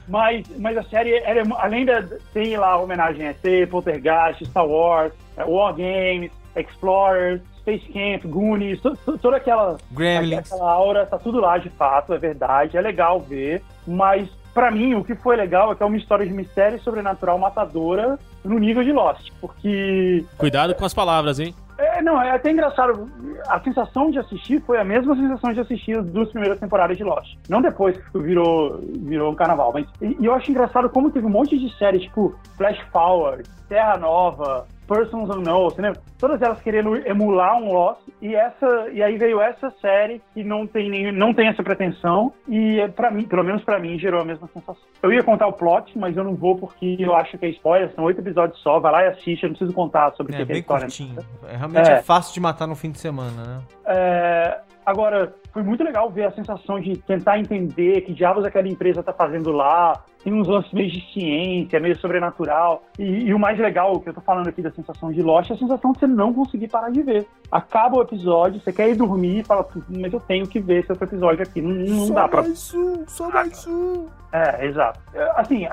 [0.07, 2.03] Mas, mas a série, ela é além da.
[2.33, 8.23] Tem lá a homenagem a ET, Poltergeist, Star Wars, é, War Games, Explorers, Space Camp,
[8.31, 9.77] Goonies, to- to- toda aquela.
[9.91, 10.51] Gremlins.
[10.51, 13.63] Aquela aura, tá tudo lá de fato, é verdade, é legal ver.
[13.87, 17.39] Mas, pra mim, o que foi legal é que é uma história de mistério sobrenatural
[17.39, 19.31] matadora no nível de Lost.
[19.41, 21.55] Porque Cuidado com as palavras, hein?
[21.77, 23.09] É, não, é até engraçado.
[23.47, 27.03] A sensação de assistir foi a mesma sensação de assistir as duas primeiras temporadas de
[27.03, 27.37] Lost.
[27.49, 29.85] Não depois que virou, virou um carnaval, mas.
[30.01, 33.97] E, e eu acho engraçado como teve um monte de séries, tipo Flash Forward, Terra
[33.97, 36.01] Nova, Persons Unknown, você lembra?
[36.19, 40.65] Todas elas querendo emular um Lost, e essa e aí veio essa série que não
[40.67, 44.21] tem nem, não tem essa pretensão e é, para mim, pelo menos pra mim, gerou
[44.21, 44.81] a mesma sensação.
[45.03, 47.91] Eu ia contar o plot, mas eu não vou porque eu acho que é spoiler,
[47.95, 50.37] são oito episódios só, vai lá e assiste, eu não preciso contar sobre o É
[50.39, 50.85] que que é a bem história.
[50.85, 51.17] curtinho.
[51.49, 51.93] É, realmente É.
[51.95, 52.01] é.
[52.01, 53.61] fácil de matar no fim de semana, né?
[53.85, 59.01] É, agora, foi muito legal ver a sensação de tentar entender que diabos aquela empresa
[59.03, 60.03] tá fazendo lá.
[60.23, 62.83] Tem uns lances meio de ciência, meio sobrenatural.
[62.97, 65.53] E, e o mais legal, que eu tô falando aqui da sensação de Lost, é
[65.53, 67.27] a sensação de você não conseguir parar de ver.
[67.51, 70.79] Acaba o episódio, você quer ir dormir e fala, "Putz, mas eu tenho que ver
[70.81, 71.61] esse outro episódio aqui.
[71.61, 72.41] Não, não Só dá pra.
[72.41, 74.07] mais um, só mais um.
[74.33, 74.99] É, exato.
[75.13, 75.67] É, Assim,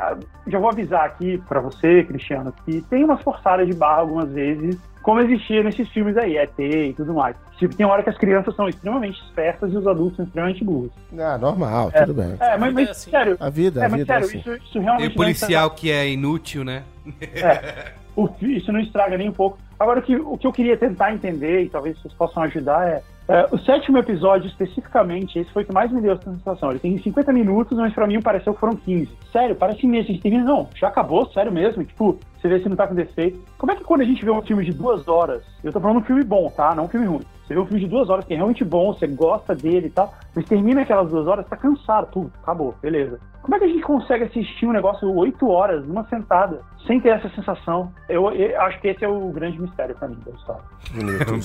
[0.46, 4.78] já vou avisar aqui pra você, Cristiano, que tem umas forçadas de barra algumas vezes,
[5.02, 7.36] como existia nesses filmes aí, ET e tudo mais.
[7.58, 10.90] Tipo, tem hora que as crianças são extremamente espertas e os adultos são extremamente burros.
[11.18, 12.00] Ah, normal, É.
[12.00, 12.34] tudo bem.
[12.40, 13.36] É, mas, mas sério.
[13.38, 14.38] A vida, é, a mas vida é sério, assim.
[14.38, 16.82] isso, isso E realmente o não policial que é inútil, né?
[17.20, 19.58] é, o isso não estraga nem um pouco.
[19.78, 23.02] Agora, o que, o que eu queria tentar entender, e talvez vocês possam ajudar, é,
[23.28, 26.70] é, o sétimo episódio, especificamente, esse foi o que mais me deu essa sensação.
[26.70, 29.08] Ele tem 50 minutos, mas pra mim pareceu que foram 15.
[29.32, 30.10] Sério, parece mesmo.
[30.10, 31.84] A gente termina, não, já acabou, sério mesmo.
[31.84, 33.40] Tipo, você vê se não tá com defeito.
[33.56, 35.98] Como é que quando a gente vê um filme de duas horas, eu tô falando
[35.98, 36.74] um filme bom, tá?
[36.74, 37.22] Não um filme ruim.
[37.46, 39.90] Você vê um filme de duas horas que é realmente bom, você gosta dele e
[39.90, 43.18] tal, mas termina aquelas duas horas, tá cansado, tudo, acabou, beleza.
[43.42, 47.08] Como é que a gente consegue assistir um negócio oito horas, numa sentada, sem ter
[47.08, 47.92] essa sensação?
[48.08, 50.62] Eu, eu acho que esse é o grande mistério pra mim da história.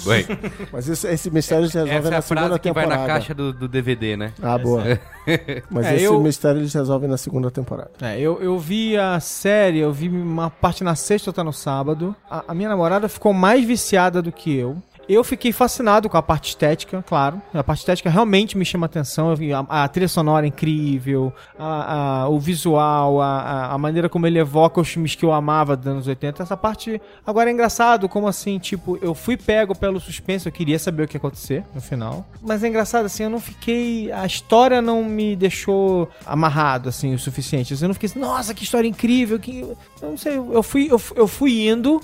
[0.06, 0.38] Bem.
[0.72, 3.02] Mas esse, esse mistério se resolve Essa é na a segunda frase que vai temporada.
[3.08, 4.32] na caixa do, do DVD, né?
[4.44, 4.84] Ah, boa.
[5.72, 7.90] Mas É, esse eu- mistério eles resolvem na segunda temporada.
[8.00, 12.16] É, eu, eu vi a série, eu vi uma parte na sexta, outra no sábado.
[12.30, 14.78] A, a minha namorada ficou mais viciada do que eu.
[15.10, 17.42] Eu fiquei fascinado com a parte estética, claro.
[17.54, 19.34] A parte estética realmente me chama atenção.
[19.70, 24.82] A, a trilha sonora é incrível, a, a- o visual, a, maneira como ele evoca
[24.82, 26.44] os filmes que eu amava dos anos 80.
[26.44, 27.02] Essa parte.
[27.26, 31.08] Agora é engraçado como assim, tipo, eu fui pego pelo suspense, eu queria saber o
[31.08, 32.26] que ia acontecer no final.
[32.42, 34.12] Mas é engraçado assim, eu não fiquei.
[34.12, 37.74] A história não me deixou amarrado, assim, o suficiente.
[37.82, 39.40] Eu não fiquei assim, nossa, que história incrível.
[39.40, 39.62] Que...
[40.02, 42.02] Eu não sei, eu fui, eu, fui- eu fui indo,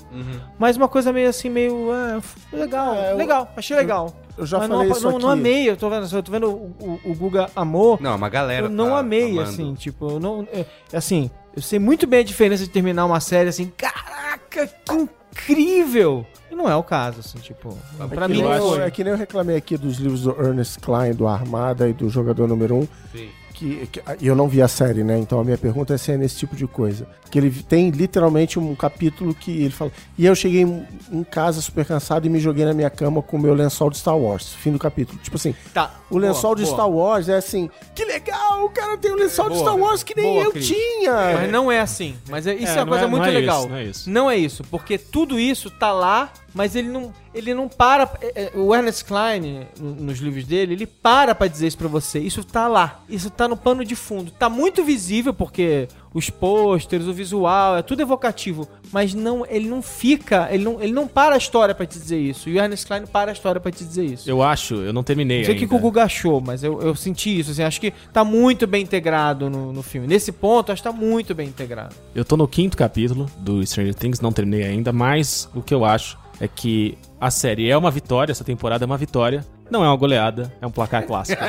[0.58, 1.90] mas uma coisa meio assim, meio.
[1.92, 2.20] ah,
[2.52, 4.12] legal, É, eu- legal, achei legal.
[4.36, 5.38] Eu já Mas falei não, isso não, não aqui.
[5.40, 7.98] amei, eu tô vendo, eu tô vendo o, o, o Guga amou.
[8.00, 9.42] Não, uma galera Eu não tá amei, amando.
[9.48, 10.46] assim, tipo, eu não.
[10.52, 14.92] é, assim, Eu sei muito bem a diferença de terminar uma série assim, caraca, que
[15.32, 16.26] incrível!
[16.50, 17.76] E não é o caso, assim, tipo,
[18.08, 18.80] pra é que mim nem não eu, foi.
[18.82, 22.08] é que nem eu reclamei aqui dos livros do Ernest Klein, do Armada e do
[22.08, 22.88] Jogador Número 1.
[23.12, 23.28] Sim.
[23.54, 25.16] Que, que- e eu não vi a série, né?
[25.16, 27.06] Então a minha pergunta é se é nesse tipo de coisa.
[27.30, 29.92] Que ele tem literalmente um capítulo que ele fala.
[30.18, 33.40] E eu cheguei em, casa super cansado e me joguei na minha cama com o
[33.40, 34.52] meu lençol de Star Wars.
[34.54, 35.18] Fim do capítulo.
[35.22, 35.94] Tipo assim, Tá.
[36.10, 36.74] o lençol boa, de boa.
[36.74, 39.62] Star Wars é assim: que legal, o cara tem um lençol de Boa.
[39.62, 40.66] Star Wars que nem Boa, eu Cris.
[40.66, 41.12] tinha.
[41.12, 42.16] Mas não é assim.
[42.28, 43.60] Mas é- isso é, É, uma coisa é- muito não é legal.
[43.60, 44.10] isso, não é isso.
[44.10, 48.08] Não é isso, porque tudo isso tá lá, mas ele não, ele não para.
[48.20, 51.88] é, é, O Ernest Klein, no- nos livros dele, ele para pra dizer isso pra
[51.88, 52.18] você.
[52.20, 53.00] Isso tá lá.
[53.08, 54.30] Isso tá no pano de fundo.
[54.30, 58.68] Tá muito visível, porque os pôsteres, o visual, é tudo evocativo.
[58.92, 60.48] Mas não, ele não fica.
[60.50, 62.48] Ele não, ele não para a história pra te dizer isso.
[62.48, 64.30] E o Ernest Klein para a história pra te dizer isso.
[64.30, 66.94] Eu acho, eu não terminei Não sei o que, o Guga achou, mas eu, eu
[66.94, 67.50] senti isso.
[67.50, 70.06] Assim, acho que tá muito bem integrado no, no filme.
[70.06, 71.94] Nesse ponto, acho que tá muito bem integrado.
[72.14, 75.84] Eu tô no quinto capítulo do Stranger Things, não terminei ainda, mas o que eu
[75.84, 79.44] acho é que a série é uma vitória, essa temporada é uma vitória,
[79.74, 81.42] não é uma goleada, é um placar clássico.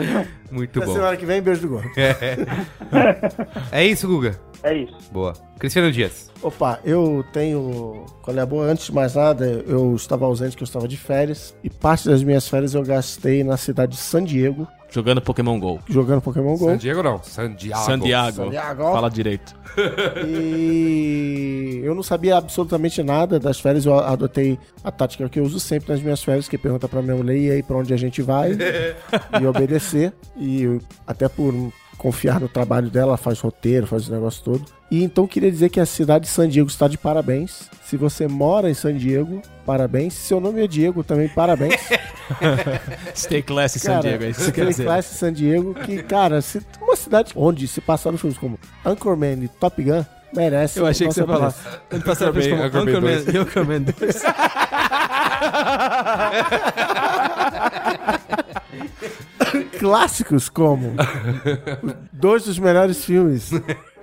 [0.50, 0.94] Muito Na bom.
[0.94, 1.90] semana que vem, beijo do gordo.
[1.96, 2.38] É.
[3.72, 4.38] é isso, Guga?
[4.62, 4.94] É isso.
[5.10, 5.32] Boa.
[5.58, 6.30] Cristiano Dias.
[6.42, 8.04] Opa, eu tenho.
[8.22, 8.64] Qual é a boa?
[8.66, 11.54] Antes de mais nada, eu estava ausente, que eu estava de férias.
[11.64, 15.78] E parte das minhas férias eu gastei na cidade de San Diego, Jogando Pokémon GO.
[15.88, 16.64] jogando Pokémon GO.
[16.66, 17.78] San Diego não, San Diego.
[17.78, 18.32] San Diego.
[18.32, 18.82] San Diego.
[18.82, 19.54] Fala direito.
[20.26, 23.86] E eu não sabia absolutamente nada das férias.
[23.86, 27.02] Eu adotei a tática que eu uso sempre nas minhas férias, que é perguntar pra
[27.02, 28.52] minha mulher e aí pra onde a gente vai
[29.40, 30.12] e obedecer.
[30.36, 31.54] E eu- até por
[32.00, 34.64] confiar no trabalho dela, ela faz roteiro, faz o negócio todo.
[34.90, 37.68] E então queria dizer que a cidade de San Diego está de parabéns.
[37.84, 40.14] Se você mora em San Diego, parabéns.
[40.14, 41.74] Se seu nome é Diego, também parabéns.
[43.14, 44.84] Stay classy San Diego, é isso que Stay dizer.
[44.84, 49.48] Class San Diego, que, cara, se, uma cidade onde se passaram filmes como Anchorman e
[49.48, 50.02] Top Gun,
[50.34, 50.78] merece.
[50.78, 51.54] Eu achei que você ia falar.
[52.02, 54.22] passaram isso como Anchorman e Anchorman 2.
[59.80, 60.92] Clássicos como
[62.12, 63.50] dois dos melhores filmes,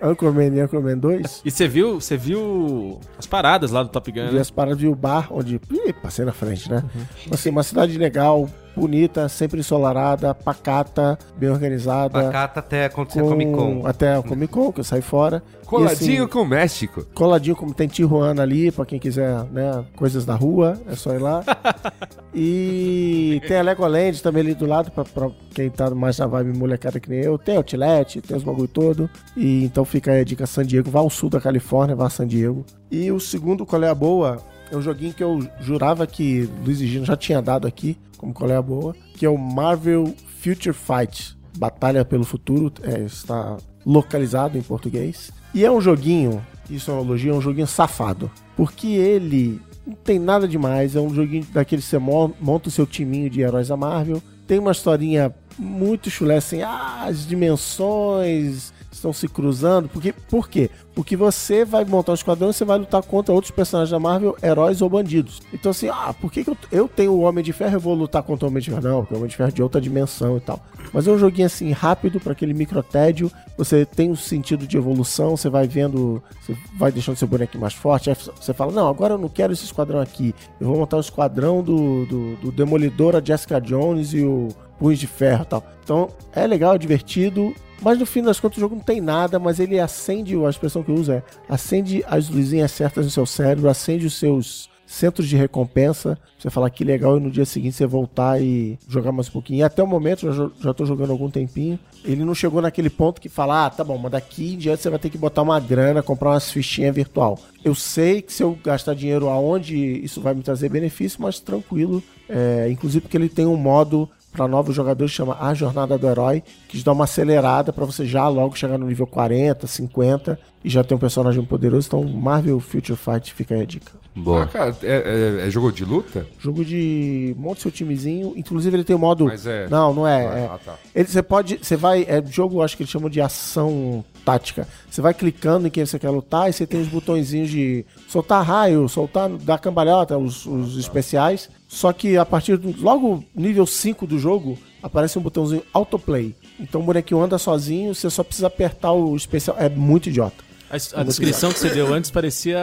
[0.01, 1.43] Anchorman e Anchorman 2.
[1.45, 4.41] E você viu, você viu as paradas lá do Top Gun, Vi né?
[4.41, 5.61] as paradas, vi o bar onde.
[5.71, 6.83] Ih, passei na frente, né?
[7.31, 12.23] Assim, uma cidade legal, bonita, sempre ensolarada, pacata, bem organizada.
[12.23, 13.81] Pacata até acontecer a com- Comic Con.
[13.85, 15.43] Até a Comic Con, que eu saí fora.
[15.65, 17.05] Coladinho assim, com o México.
[17.13, 19.83] Coladinho, como tem Tijuana ali, pra quem quiser, né?
[19.97, 21.43] Coisas da rua, é só ir lá.
[22.33, 26.57] e tem a Legoland também ali do lado, pra, pra quem tá mais na vibe
[26.57, 27.37] molecada que nem eu.
[27.37, 29.09] Tem Outlet, tem os bagulho todo.
[29.35, 30.89] E então fica aí a dica San Diego.
[30.89, 32.65] Vá ao sul da Califórnia, vá a San Diego.
[32.89, 34.37] E o segundo, qual é a boa?
[34.71, 38.33] É um joguinho que eu jurava que Luiz e Gino já tinha dado aqui, como
[38.33, 41.37] qual é a boa, que é o Marvel Future Fight.
[41.57, 45.31] Batalha pelo Futuro, é, está localizado em português.
[45.55, 48.29] E é um joguinho, isso é uma elogio, é um joguinho safado.
[48.55, 52.71] Porque ele não tem nada demais, é um joguinho daquele que você mo- monta o
[52.71, 54.21] seu timinho de heróis da Marvel.
[54.45, 59.87] Tem uma historinha muito chulé, assim, ah, as dimensões estão se cruzando.
[59.89, 60.69] Porque, por quê?
[60.93, 64.35] Porque você vai montar um esquadrão e você vai lutar contra outros personagens da Marvel,
[64.41, 65.41] heróis ou bandidos.
[65.53, 67.93] Então, assim, ah, por que, que eu, eu tenho o Homem de Ferro eu vou
[67.93, 68.81] lutar contra o Homem de Ferro?
[68.81, 70.59] Não, porque o Homem de Ferro é de outra dimensão e tal.
[70.91, 73.31] Mas é um joguinho assim, rápido, para aquele microtédio.
[73.57, 77.73] Você tem um sentido de evolução, você vai vendo, você vai deixando seu bonequinho mais
[77.73, 78.09] forte.
[78.09, 80.33] Aí você fala, não, agora eu não quero esse esquadrão aqui.
[80.59, 84.49] Eu vou montar o esquadrão do, do, do Demolidor, a Jessica Jones e o
[84.79, 85.63] Punhos de Ferro e tal.
[85.83, 87.53] Então, é legal, é divertido.
[87.81, 90.83] Mas no fim das contas o jogo não tem nada, mas ele acende, a expressão
[90.83, 95.27] que eu uso é, acende as luzinhas certas no seu cérebro, acende os seus centros
[95.27, 99.27] de recompensa, você falar que legal e no dia seguinte você voltar e jogar mais
[99.27, 99.59] um pouquinho.
[99.59, 103.19] E até o momento, já, já tô jogando algum tempinho, ele não chegou naquele ponto
[103.19, 105.59] que fala, ah, tá bom, mas daqui em diante você vai ter que botar uma
[105.59, 107.37] grana, comprar umas fichinhas virtual.
[107.63, 112.01] Eu sei que se eu gastar dinheiro aonde isso vai me trazer benefício, mas tranquilo,
[112.29, 116.43] é, inclusive porque ele tem um modo para novos jogadores chama A Jornada do Herói,
[116.69, 120.69] que te dá uma acelerada para você já logo chegar no nível 40, 50 e
[120.69, 121.87] já ter um personagem poderoso.
[121.87, 123.91] Então, Marvel Future Fight fica aí a dica.
[124.17, 124.43] Boa.
[124.43, 126.25] Ah, cara, é, é- é jogo de luta?
[126.39, 130.27] Jogo de monte seu timezinho, inclusive ele tem o modo Mas é- Não, não é,
[130.27, 130.45] Ah, é.
[130.47, 130.75] ah, tá.
[130.95, 134.67] Ele você pode, você vai, é jogo, acho que eles chamam de ação tática.
[134.89, 138.43] Você vai clicando em quem você quer lutar e você tem os botõezinhos de soltar
[138.43, 141.49] raio, soltar dar cambalhota, os, os especiais.
[141.67, 146.33] Só que a partir do logo nível 5 do jogo, aparece um botãozinho autoplay.
[146.59, 149.55] Então o bonequinho anda sozinho, você só precisa apertar o especial.
[149.59, 150.46] É muito idiota.
[150.69, 152.59] A, a descrição que você deu antes parecia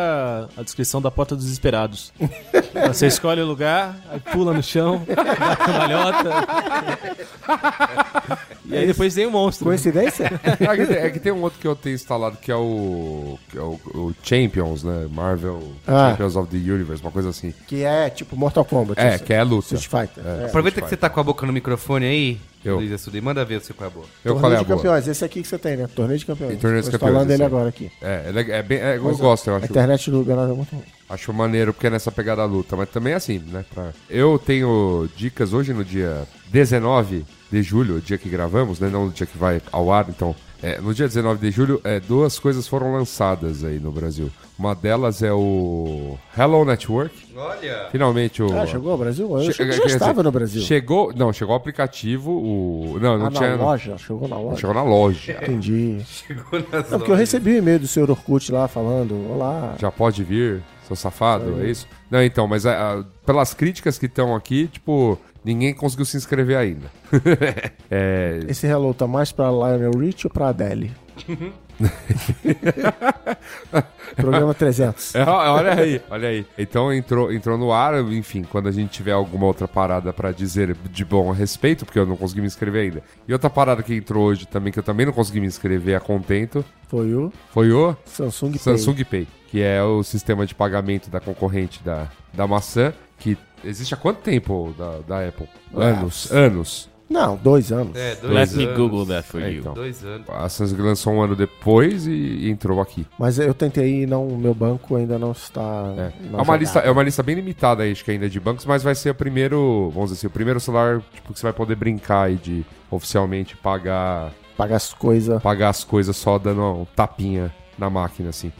[0.57, 2.13] a descrição da Porta dos Desesperados.
[2.89, 6.31] Você escolhe o lugar, aí pula no chão, dá cambalhota.
[8.67, 9.67] E aí depois tem o monstro.
[9.67, 10.31] Coincidência?
[10.43, 13.39] é, que tem, é que tem um outro que eu tenho instalado que é o,
[13.49, 15.07] que é o, o Champions, né?
[15.11, 16.11] Marvel Ah.
[16.11, 17.53] Champions of the Universe, uma coisa assim.
[17.67, 19.01] Que é tipo Mortal Kombat.
[19.01, 19.25] É, assim.
[19.25, 19.75] que é luta.
[19.75, 20.25] Street Fighter.
[20.27, 20.43] É.
[20.43, 20.47] É.
[20.47, 22.77] Aproveita que você tá com a boca no microfone aí, Eu.
[22.77, 24.07] Luiz e manda ver o seu qual é a boa.
[24.25, 24.77] Eu, qual é Torneio a de boa?
[24.79, 25.89] campeões, esse aqui que você tem, né?
[25.95, 26.59] Torneio de campeões.
[26.59, 27.47] Torneio dos Tô Campeões, falando dele aí.
[27.47, 27.91] agora aqui.
[28.01, 29.67] É, é, leg- é bem, é, eu Mas gosto, eu A acho.
[29.67, 30.85] internet do Bernardo é muito ruim.
[31.09, 33.65] Acho maneiro porque é nessa pegada da luta, mas também é assim, né?
[33.75, 38.89] pra- Eu tenho dicas hoje no dia 19 de julho, o dia que gravamos, né?
[38.89, 40.35] Não no dia que vai ao ar, então.
[40.65, 44.31] É, no dia 19 de julho, é, duas coisas foram lançadas aí no Brasil.
[44.59, 47.15] Uma delas é o Hello Network.
[47.37, 47.89] Olha!
[47.93, 48.59] Finalmente o.
[48.59, 49.29] Ah, chegou ao Brasil?
[49.29, 50.63] Eu achei que Che- já quer dizer, estava no Brasil.
[50.63, 51.13] Chegou.
[51.15, 52.31] Não, chegou o aplicativo.
[52.31, 52.99] O...
[52.99, 53.57] Não, não ah, tinha.
[53.59, 53.99] na loja?
[53.99, 54.57] Chegou na loja?
[54.57, 55.33] Chegou na loja.
[55.33, 56.01] Entendi.
[56.07, 59.75] Chegou nas Não, porque eu recebi um e-mail do senhor Orkut lá falando, olá.
[59.79, 61.87] Já pode vir, seu safado, é isso?
[62.11, 66.57] Não, então, mas ah, ah, pelas críticas que estão aqui, tipo, ninguém conseguiu se inscrever
[66.57, 66.91] ainda.
[67.91, 70.93] é, Esse hello tá mais pra Lionel Rich ou pra Adele?
[74.17, 75.15] Programa 300.
[75.15, 76.47] É, olha aí, olha aí.
[76.57, 80.77] Então entrou, entrou no ar, enfim, quando a gente tiver alguma outra parada pra dizer
[80.91, 83.03] de bom a respeito, porque eu não consegui me inscrever ainda.
[83.27, 86.01] E outra parada que entrou hoje também, que eu também não consegui me inscrever a
[86.01, 88.59] contento, Foi o foi o Samsung Pay.
[88.59, 93.95] Samsung Pay, que é o sistema de pagamento da concorrente da, da maçã, que existe
[93.95, 95.49] há quanto tempo da, da Apple?
[95.75, 96.89] Anos, anos.
[97.09, 97.95] Não, dois anos.
[97.95, 98.77] É, dois Let me anos.
[98.79, 99.61] Google that for É, you.
[99.61, 99.75] então.
[99.75, 100.27] Dois anos.
[100.31, 103.07] A Samsung lançou um ano depois e, e entrou aqui.
[103.19, 105.61] Mas eu tentei ir, não, o meu banco ainda não está.
[105.99, 106.13] É.
[106.31, 108.65] na É uma, lista, é uma lista bem limitada aí, acho que ainda de bancos,
[108.65, 111.53] mas vai ser o primeiro, vamos dizer assim, o primeiro celular tipo, que você vai
[111.53, 115.43] poder brincar aí de oficialmente pagar, Pagar as coisas.
[115.43, 118.53] pagar as coisas só dando um tapinha na máquina, assim.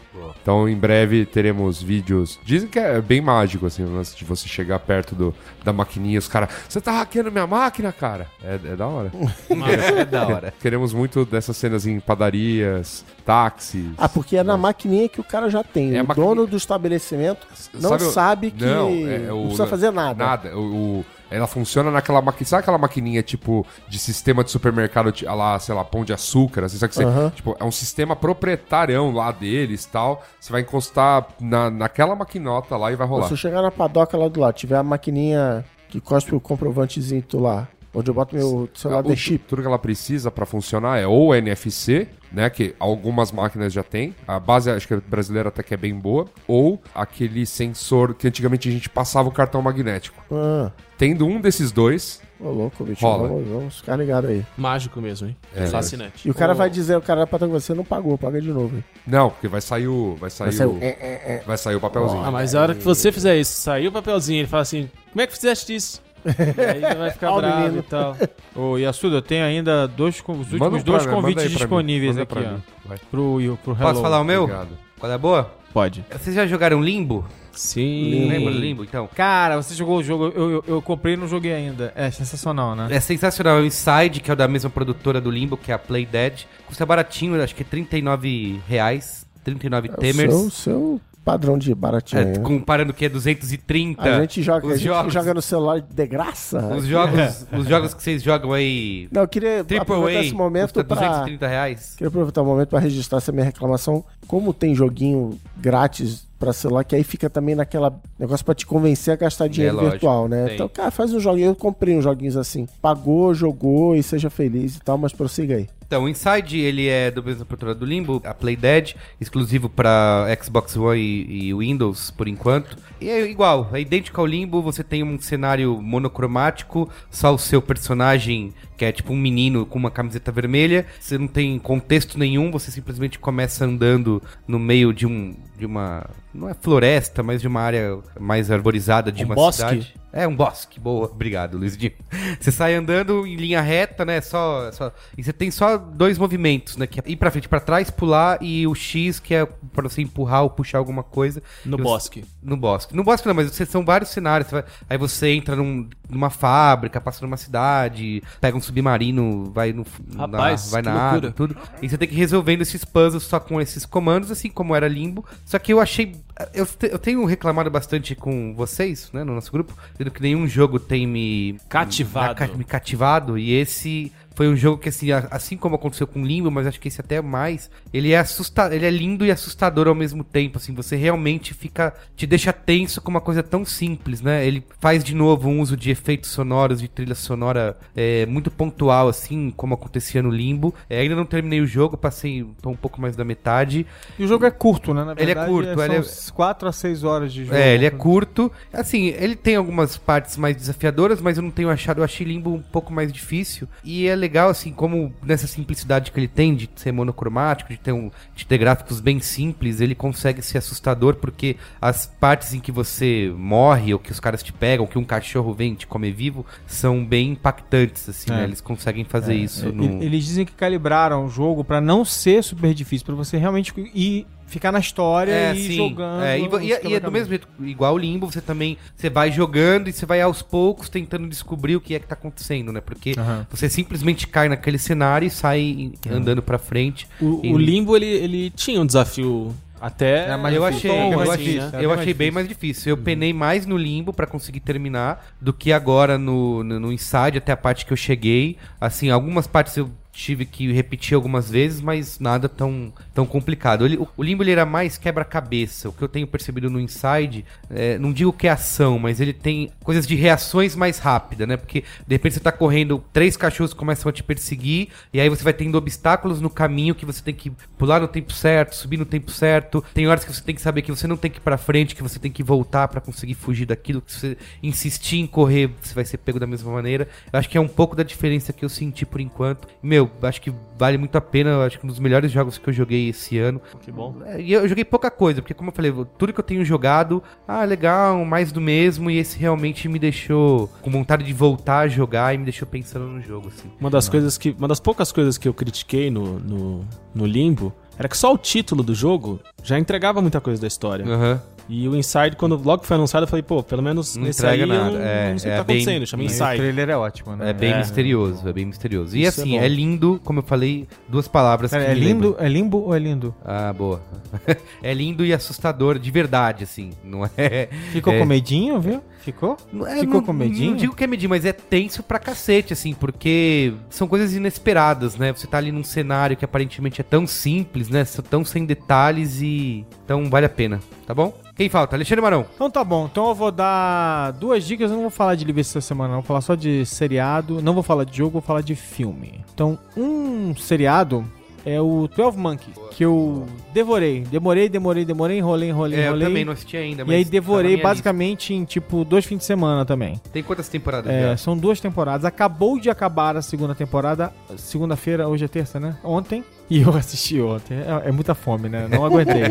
[0.43, 2.39] Então, em breve teremos vídeos.
[2.45, 5.35] Dizem que é bem mágico, assim, o lance de você chegar perto do,
[5.65, 6.51] da maquininha e os caras.
[6.69, 8.27] Você tá hackeando minha máquina, cara?
[8.43, 9.11] É, é da hora.
[9.97, 10.55] É da hora.
[10.61, 13.87] Queremos muito dessas cenas em padarias, táxis.
[13.99, 15.97] Ah, porque é na maquininha que o cara já tem.
[15.97, 19.91] É o dono do estabelecimento não Sabe sabe, que Não, não, é, o- precisa fazer
[19.91, 20.25] nada.
[20.25, 20.57] Nada.
[20.57, 21.05] O, o-
[21.35, 22.47] ela funciona naquela maquininha.
[22.47, 26.65] Sabe aquela maquininha tipo de sistema de supermercado, lá, sei lá, pão de açúcar?
[26.65, 27.31] Assim, sabe que você, Aham.
[27.31, 30.23] tipo, é um sistema proprietário lá deles tal.
[30.41, 33.27] Você vai encostar na, naquela maquinota lá e vai rolar.
[33.27, 37.25] Se eu chegar na padoca lá do lado, tiver a maquininha que cospe o comprovantezinho
[37.35, 39.45] lá, onde eu boto meu celular O- de chip.
[39.47, 42.51] Tudo que ela precisa pra funcionar é ou NFC, né?
[42.51, 44.15] Que algumas máquinas já tem.
[44.27, 46.27] A base, acho que a brasileira até que é bem boa.
[46.49, 50.23] Ou aquele sensor que antigamente a gente passava o cartão magnético.
[50.33, 53.05] Ah, Tendo um desses dois, ô louco, bicho.
[53.05, 53.27] Rola.
[53.29, 54.47] Vamos, vamos ficar ligados aí.
[54.57, 55.37] Mágico mesmo, hein?
[55.55, 56.27] É, Fascinante.
[56.27, 58.51] E o cara Ô, vai dizer, o cara da padoca, você não pagou, paga de
[58.53, 58.77] novo.
[58.77, 58.85] Hein?
[59.05, 60.15] Não, porque vai sair o.
[60.21, 60.79] Vai sair, Vai sair o.
[60.81, 61.43] é, é, é.
[61.45, 62.23] Vai sair o papelzinho.
[62.25, 65.21] Ah, mas a hora que você fizer isso, sair o papelzinho, ele fala assim: Como
[65.21, 66.01] é que fizeste isso?
[66.57, 67.79] E aí ele vai ficar Ó o bravo menino.
[67.79, 68.17] e tal.
[68.57, 71.51] Ô, Yasuda, eu tenho ainda dois, con- os Manda últimos pra- dois manda convites pra
[71.51, 72.53] mim, disponíveis manda aqui, pra ó.
[72.55, 72.99] mim, vai.
[73.11, 73.83] Pro, pro Hello.
[73.83, 74.43] Posso falar o meu?
[74.45, 74.69] Obrigado.
[74.99, 75.53] Qual é a boa?
[75.73, 76.05] Pode.
[76.11, 77.25] Vocês já jogaram Limbo?
[77.53, 78.29] Sim.
[78.29, 79.09] Lembra do Limbo, então?
[79.15, 81.93] Cara, você jogou o jogo, eu, eu, eu comprei e não joguei ainda.
[81.97, 82.89] É sensacional, né?
[82.91, 83.59] É sensacional.
[83.59, 86.45] O Inside, que é o da mesma produtora do Limbo, que é a Play Dead.
[86.67, 89.25] Custa baratinho, acho que é 39 reais.
[89.45, 90.33] 39 É o temers.
[90.33, 92.23] seu, seu padrão de baratinho.
[92.23, 92.39] É, né?
[92.39, 94.03] comparando o que é 230.
[94.03, 96.59] A gente joga, os a gente jogos, joga no celular de graça.
[96.75, 99.09] Os jogos, os jogos que vocês jogam aí.
[99.11, 100.97] Não, eu queria Triple aproveitar A, esse momento pra...
[100.97, 101.95] 230 reais.
[101.97, 104.05] Queria aproveitar o momento para registrar essa minha reclamação.
[104.27, 109.15] Como tem joguinho grátis para celular, que aí fica também naquela negócio para te convencer
[109.15, 110.45] a gastar dinheiro É, lógico, virtual, né?
[110.47, 110.55] tem.
[110.55, 111.47] Então, cara, faz um joguinho.
[111.47, 112.69] Eu comprei uns joguinhos assim.
[112.83, 115.69] Pagou, jogou e seja feliz e tal, mas prossiga aí.
[115.95, 120.27] Então, o Inside, ele é do mesmo produtora do Limbo, a Play Dead, exclusivo para
[120.43, 122.77] Xbox One e, e Windows, por enquanto.
[123.01, 127.63] E é igual, é idêntico ao Limbo, você tem um cenário monocromático, só o seu
[127.63, 132.51] personagem, que é tipo um menino com uma camiseta vermelha, você não tem contexto nenhum,
[132.51, 137.47] você simplesmente começa andando no meio de um de uma não é floresta, mas de
[137.47, 139.63] uma área mais arborizada de Um uma bosque?
[139.63, 139.95] cidade.
[140.13, 141.93] É um bosque, boa, obrigado, Luizinho.
[142.41, 144.21] Você sai andando em linha reta, né?
[144.21, 146.87] Só, só e você tem só dois movimentos, né?
[146.87, 150.03] Que é ir pra frente, pra trás, pular e o X que é pra você
[150.03, 151.43] empurrar ou puxar alguma coisa.
[151.65, 152.25] No E você- bosque.
[152.45, 152.95] No bosque.
[152.95, 154.49] No bosque não, mas você, são vários cenários.
[154.51, 159.73] Você vai- aí você entra num- numa fábrica, passa numa cidade, pega um submarino, vai
[159.73, 161.57] no na- Rapaz, vai que na água, tudo.
[161.81, 164.87] E você tem que ir resolvendo esses puzzles só com esses comandos, assim como era
[164.87, 165.25] Limbo.
[165.45, 166.13] Só que eu achei
[166.53, 170.49] Eu, te- eu tenho reclamado bastante com vocês, né, no nosso grupo, dizendo que nenhum
[170.49, 172.43] jogo tem me Cativado.
[172.51, 176.51] me, me cativado e esse foi um jogo que assim, assim como aconteceu com Limbo,
[176.51, 179.95] mas acho que esse até mais, ele é assusta ele é lindo e assustador ao
[179.95, 184.47] mesmo tempo, assim, você realmente fica te deixa tenso com uma coisa tão simples, né?
[184.47, 189.09] Ele faz de novo um uso de efeitos sonoros, de trilha sonora é, muito pontual
[189.09, 190.75] assim, como acontecia no Limbo.
[190.89, 193.87] É, ainda não terminei o jogo, passei tô um pouco mais da metade.
[194.19, 195.05] E o jogo é curto, né?
[195.05, 196.05] Na Ele é verdade, curto, são ele é-
[196.35, 197.57] 4 a 6 horas de jogo.
[197.57, 198.51] É, ele é curto.
[198.73, 201.99] Assim, ele tem algumas partes mais desafiadoras, mas eu não tenho achado.
[201.99, 203.69] Eu achei Limbo um pouco mais difícil.
[203.85, 207.93] E é legal, assim, como nessa simplicidade que ele tem de ser monocromático, de ter,
[207.93, 212.73] um, de ter gráficos bem simples, ele consegue ser assustador, porque as partes em que
[212.73, 216.47] você morre, ou que os caras te pegam, que um cachorro vem te comer vivo,
[216.67, 218.37] são bem impactantes, assim, É.
[218.37, 218.45] né?
[218.45, 220.03] Eles conseguem fazer É, isso e- no.
[220.03, 224.27] Eles dizem que calibraram o jogo pra não ser super difícil, pra você realmente ir
[224.55, 226.23] ficar na história e ir jogando.
[226.25, 229.31] É, e, e- e é do mesmo jeito, igual o Limbo, você também você vai
[229.31, 232.81] jogando e você vai aos poucos tentando descobrir o que é que tá acontecendo, né?
[232.81, 233.47] Porque Aham.
[233.51, 237.07] você simplesmente cai naquele cenário e sai andando pra frente.
[237.21, 240.29] O, E- o Limbo, ele, ele tinha um desafio até...
[240.55, 241.71] eu achei, tom, eu assim, achei, né?
[241.81, 242.91] eu achei bem mais difícil.
[242.91, 247.37] Eu penei mais no limbo pra conseguir terminar do que agora no, no, no Inside,
[247.39, 248.57] até a parte que eu cheguei.
[248.81, 253.83] Assim, algumas partes eu tive que repetir algumas vezes, mas nada tão, tão complicado.
[253.83, 255.89] O, o limbo ele era mais quebra-cabeça.
[255.89, 259.33] O que eu tenho percebido no Inside, é, não digo que é ação, mas ele
[259.33, 261.57] tem coisas de reações mais rápidas, né?
[261.57, 265.43] Porque de repente você tá correndo, três cachorros começam a te perseguir, e aí você
[265.43, 269.05] vai tendo obstáculos no caminho que você tem que pular no tempo certo, subir no
[269.05, 269.85] tempo certo.
[269.93, 271.95] Tem horas que você tem que saber que você não tem que ir pra frente,
[271.95, 275.71] que você tem que voltar pra conseguir fugir daquilo, que se você insistir em correr,
[275.83, 277.09] você vai ser pego da mesma maneira.
[277.33, 279.67] Eu acho que é um pouco da diferença que eu senti por enquanto.
[279.83, 282.73] Meu, acho que vale muito a pena, acho que um dos melhores jogos que eu
[282.73, 283.61] joguei esse ano.
[283.81, 284.17] Que bom.
[284.25, 287.23] É, E eu joguei pouca coisa, porque como eu falei, tudo que eu tenho jogado,
[287.47, 291.89] ah, legal, mais do mesmo, e esse realmente me deixou com vontade de voltar a
[291.89, 293.71] jogar e me deixou pensando no jogo, assim.
[293.81, 294.55] Uma das coisas que.
[294.59, 298.39] Uma das poucas coisas que eu critiquei no, no, no Limbo era que só o
[298.39, 301.05] título do jogo já entregava muita coisa da história.
[301.07, 301.41] Aham.
[301.69, 304.41] E o Inside, quando logo que foi anunciado, eu falei, pô, pelo menos Não nesse
[304.41, 304.91] entrega aí nada.
[304.91, 306.57] eu não, é, não sei o é que tá bem- acontecendo, chama e o Inside.
[306.57, 307.51] trailer é ótimo, né?
[307.51, 307.79] É bem É.
[307.79, 309.17] misterioso, é bem misterioso.
[309.17, 309.63] E Isso é assim, bom.
[309.65, 312.45] é, lindo, como eu falei, duas palavras Pera, que é lindo, lembram.
[312.45, 313.35] é limbo ou é lindo?
[313.45, 314.03] Ah, boa.
[314.83, 316.91] é lindo e assustador, de verdade, assim.
[317.03, 317.69] Não é.
[317.93, 319.03] Ficou é, com medinho, viu?
[319.21, 319.57] Ficou?
[319.87, 320.73] É, Ficou não, com medinho?
[320.73, 325.17] Não digo que é medinho, mas é tenso pra cacete, assim, porque são coisas inesperadas,
[325.17, 325.33] né?
[325.33, 328.05] Você tá ali num cenário que aparentemente é tão simples, né?
[328.05, 329.87] São Tão sem detalhes e.
[330.05, 331.33] Então vale a pena, tá bom?
[331.57, 331.97] Quem falta?
[331.97, 332.47] Alexandre Marão.
[332.55, 333.07] Então tá bom.
[333.11, 334.91] Então eu vou dar duas dicas.
[334.91, 336.21] Eu não vou falar de livro essa semana, não.
[336.21, 337.61] Vou falar só de seriado.
[337.63, 339.45] Não vou falar de jogo, vou falar de filme.
[339.55, 341.25] Então, um seriado
[341.67, 344.21] é o 12 Monkeys, que eu devorei.
[344.21, 347.31] Demorei, demorei, demorei, enrolei, enrolei, É, eu também não assisti ainda, E mas aí tá
[347.31, 350.21] devorei minha basicamente em, tipo, dois fins de semana também.
[350.31, 351.37] Tem quantas temporadas É, já?
[351.39, 352.27] são duas temporadas.
[352.27, 354.31] Acabou de acabar a segunda temporada.
[354.59, 355.97] Segunda-feira, hoje é terça, né?
[356.05, 356.45] Ontem.
[356.71, 357.75] E eu assisti ontem.
[357.79, 358.89] É, é muita fome, né?
[358.91, 359.43] Não aguentei.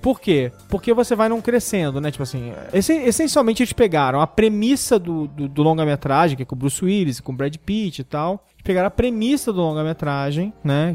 [0.00, 0.50] Por quê?
[0.68, 2.10] Porque você vai não crescendo, né?
[2.10, 6.54] Tipo assim, essen- essencialmente eles pegaram a premissa do, do, do longa-metragem, que é com
[6.54, 8.44] o Bruce Willis, com o Brad Pitt e tal.
[8.64, 10.94] Pegaram a premissa do longa-metragem, né?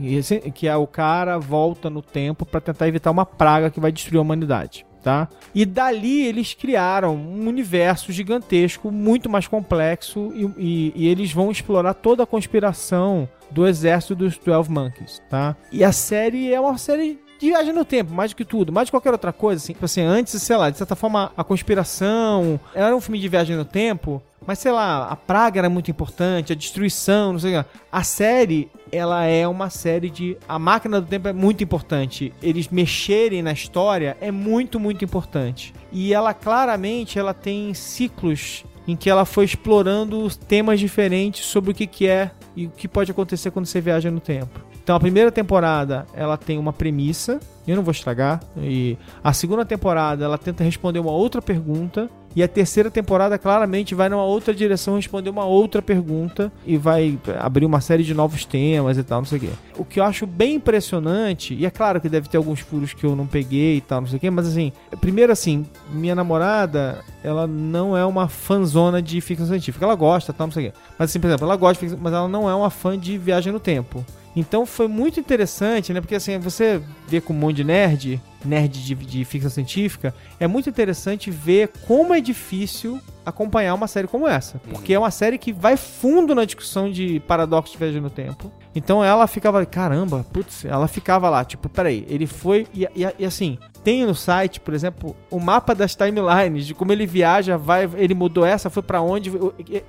[0.53, 4.19] Que é o cara volta no tempo pra tentar evitar uma praga que vai destruir
[4.19, 4.85] a humanidade.
[5.03, 5.29] Tá?
[5.55, 11.49] E dali eles criaram um universo gigantesco, muito mais complexo, e, e- e eles vão
[11.49, 15.55] explorar toda a conspiração do exército dos 12 Monkeys, tá?
[15.71, 18.87] E a série é uma série de viagem no tempo, mais do que tudo, mais
[18.87, 19.73] de qualquer outra coisa, assim.
[19.73, 23.55] Tipo assim, antes, sei lá, de certa forma, a conspiração era um filme de viagem
[23.55, 27.63] no tempo, mas sei lá, a praga era muito importante, a destruição, não sei o
[27.63, 27.69] que.
[27.91, 30.37] A série, ela é uma série de.
[30.47, 32.33] A máquina do tempo é muito importante.
[32.41, 35.73] Eles mexerem na história é muito, muito importante.
[35.91, 41.73] E ela claramente ela tem ciclos em que ela foi explorando temas diferentes sobre o
[41.73, 44.59] que, que é e o que pode acontecer quando você viaja no tempo.
[44.83, 49.63] Então a primeira temporada ela tem uma premissa, eu não vou estragar, e a segunda
[49.63, 54.53] temporada ela tenta responder uma outra pergunta e a terceira temporada claramente vai numa outra
[54.53, 59.21] direção responder uma outra pergunta e vai abrir uma série de novos temas e tal,
[59.21, 59.49] não sei o quê.
[59.75, 63.03] O que eu acho bem impressionante, e é claro que deve ter alguns furos que
[63.03, 64.71] eu não peguei e tal, não sei o quê, mas assim,
[65.01, 70.47] primeiro assim, minha namorada, ela não é uma fanzona de ficção científica, ela gosta, tal,
[70.47, 70.77] não sei o quê.
[70.97, 73.17] Mas assim, por exemplo, ela gosta de ficção, mas ela não é uma fã de
[73.17, 74.05] viagem no tempo.
[74.35, 75.99] Então foi muito interessante, né?
[75.99, 80.45] Porque assim, você vê com um monte de nerd, nerd de, de ficção científica, é
[80.45, 84.59] muito interessante ver como é difícil acompanhar uma série como essa.
[84.69, 88.51] Porque é uma série que vai fundo na discussão de paradoxo de viagem no tempo.
[88.75, 92.67] Então ela ficava, caramba, putz, ela ficava lá, tipo, peraí, ele foi.
[92.75, 93.57] E, e- e assim,
[93.87, 98.13] tem no site, por exemplo, o mapa das timelines, de como ele viaja, vai, ele
[98.13, 99.31] mudou essa, foi pra onde.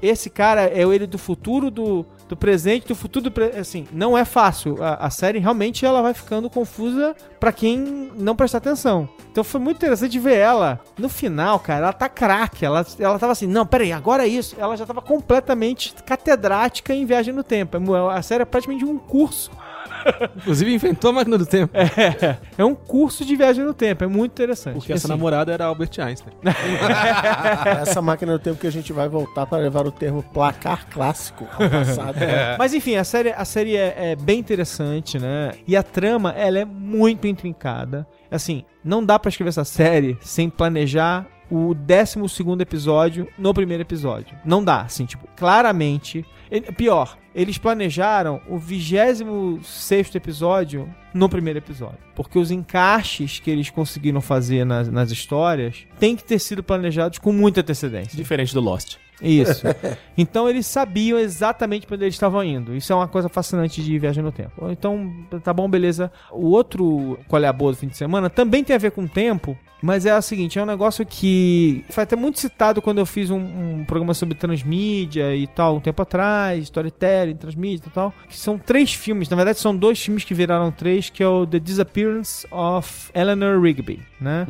[0.00, 3.42] Esse cara é ele do futuro, do, do presente, do futuro do.
[3.58, 4.80] Assim, não é fácil.
[4.80, 9.08] A, a série realmente ela vai ficando confusa pra quem não prestar atenção.
[9.32, 10.78] Então foi muito interessante ver ela.
[10.96, 12.64] No final, cara, ela tá craque.
[12.64, 14.54] Ela, ela tava assim, não, peraí, agora é isso.
[14.60, 17.76] Ela já tava completamente catedrática em viagem no tempo.
[17.76, 19.50] É A série é praticamente um curso.
[20.36, 21.76] Inclusive inventou a máquina do tempo.
[21.76, 24.04] É, é um curso de viagem no tempo.
[24.04, 24.74] É muito interessante.
[24.74, 26.32] Porque essa Assim, namorada era Albert Einstein.
[27.82, 31.46] Essa máquina do tempo que a gente vai voltar para levar o termo placar clássico
[31.52, 32.16] ao passado.
[32.58, 35.52] Mas enfim, a série, a série é, é bem interessante, né?
[35.66, 38.06] E a trama, ela é muito intrincada.
[38.30, 42.18] Assim, não dá pra escrever essa série sem planejar o 12
[42.60, 44.36] episódio no primeiro episódio.
[44.44, 46.24] Não dá, assim, tipo, claramente.
[46.76, 51.98] Pior, eles planejaram o 26 episódio no primeiro episódio.
[52.14, 57.18] Porque os encaixes que eles conseguiram fazer nas, nas histórias têm que ter sido planejados
[57.18, 58.16] com muita antecedência.
[58.16, 58.96] Diferente do Lost.
[59.20, 59.66] Isso.
[60.20, 62.74] Então eles sabiam exatamente para onde eles estavam indo.
[62.74, 64.68] Isso é uma coisa fascinante de viagem no tempo.
[64.68, 65.14] Então,
[65.44, 66.10] tá bom, beleza.
[66.32, 69.04] O outro qual é a boa do fim de semana também tem a ver com
[69.04, 72.98] o tempo, mas é o seguinte, é um negócio que foi até muito citado quando
[72.98, 77.90] eu fiz um, um programa sobre transmídia e tal, um tempo atrás, storytelling, transmídia e
[77.90, 81.28] tal, que são três filmes, na verdade são dois filmes que viraram três, que é
[81.28, 84.46] o The Disappearance of Eleanor Rigby, né?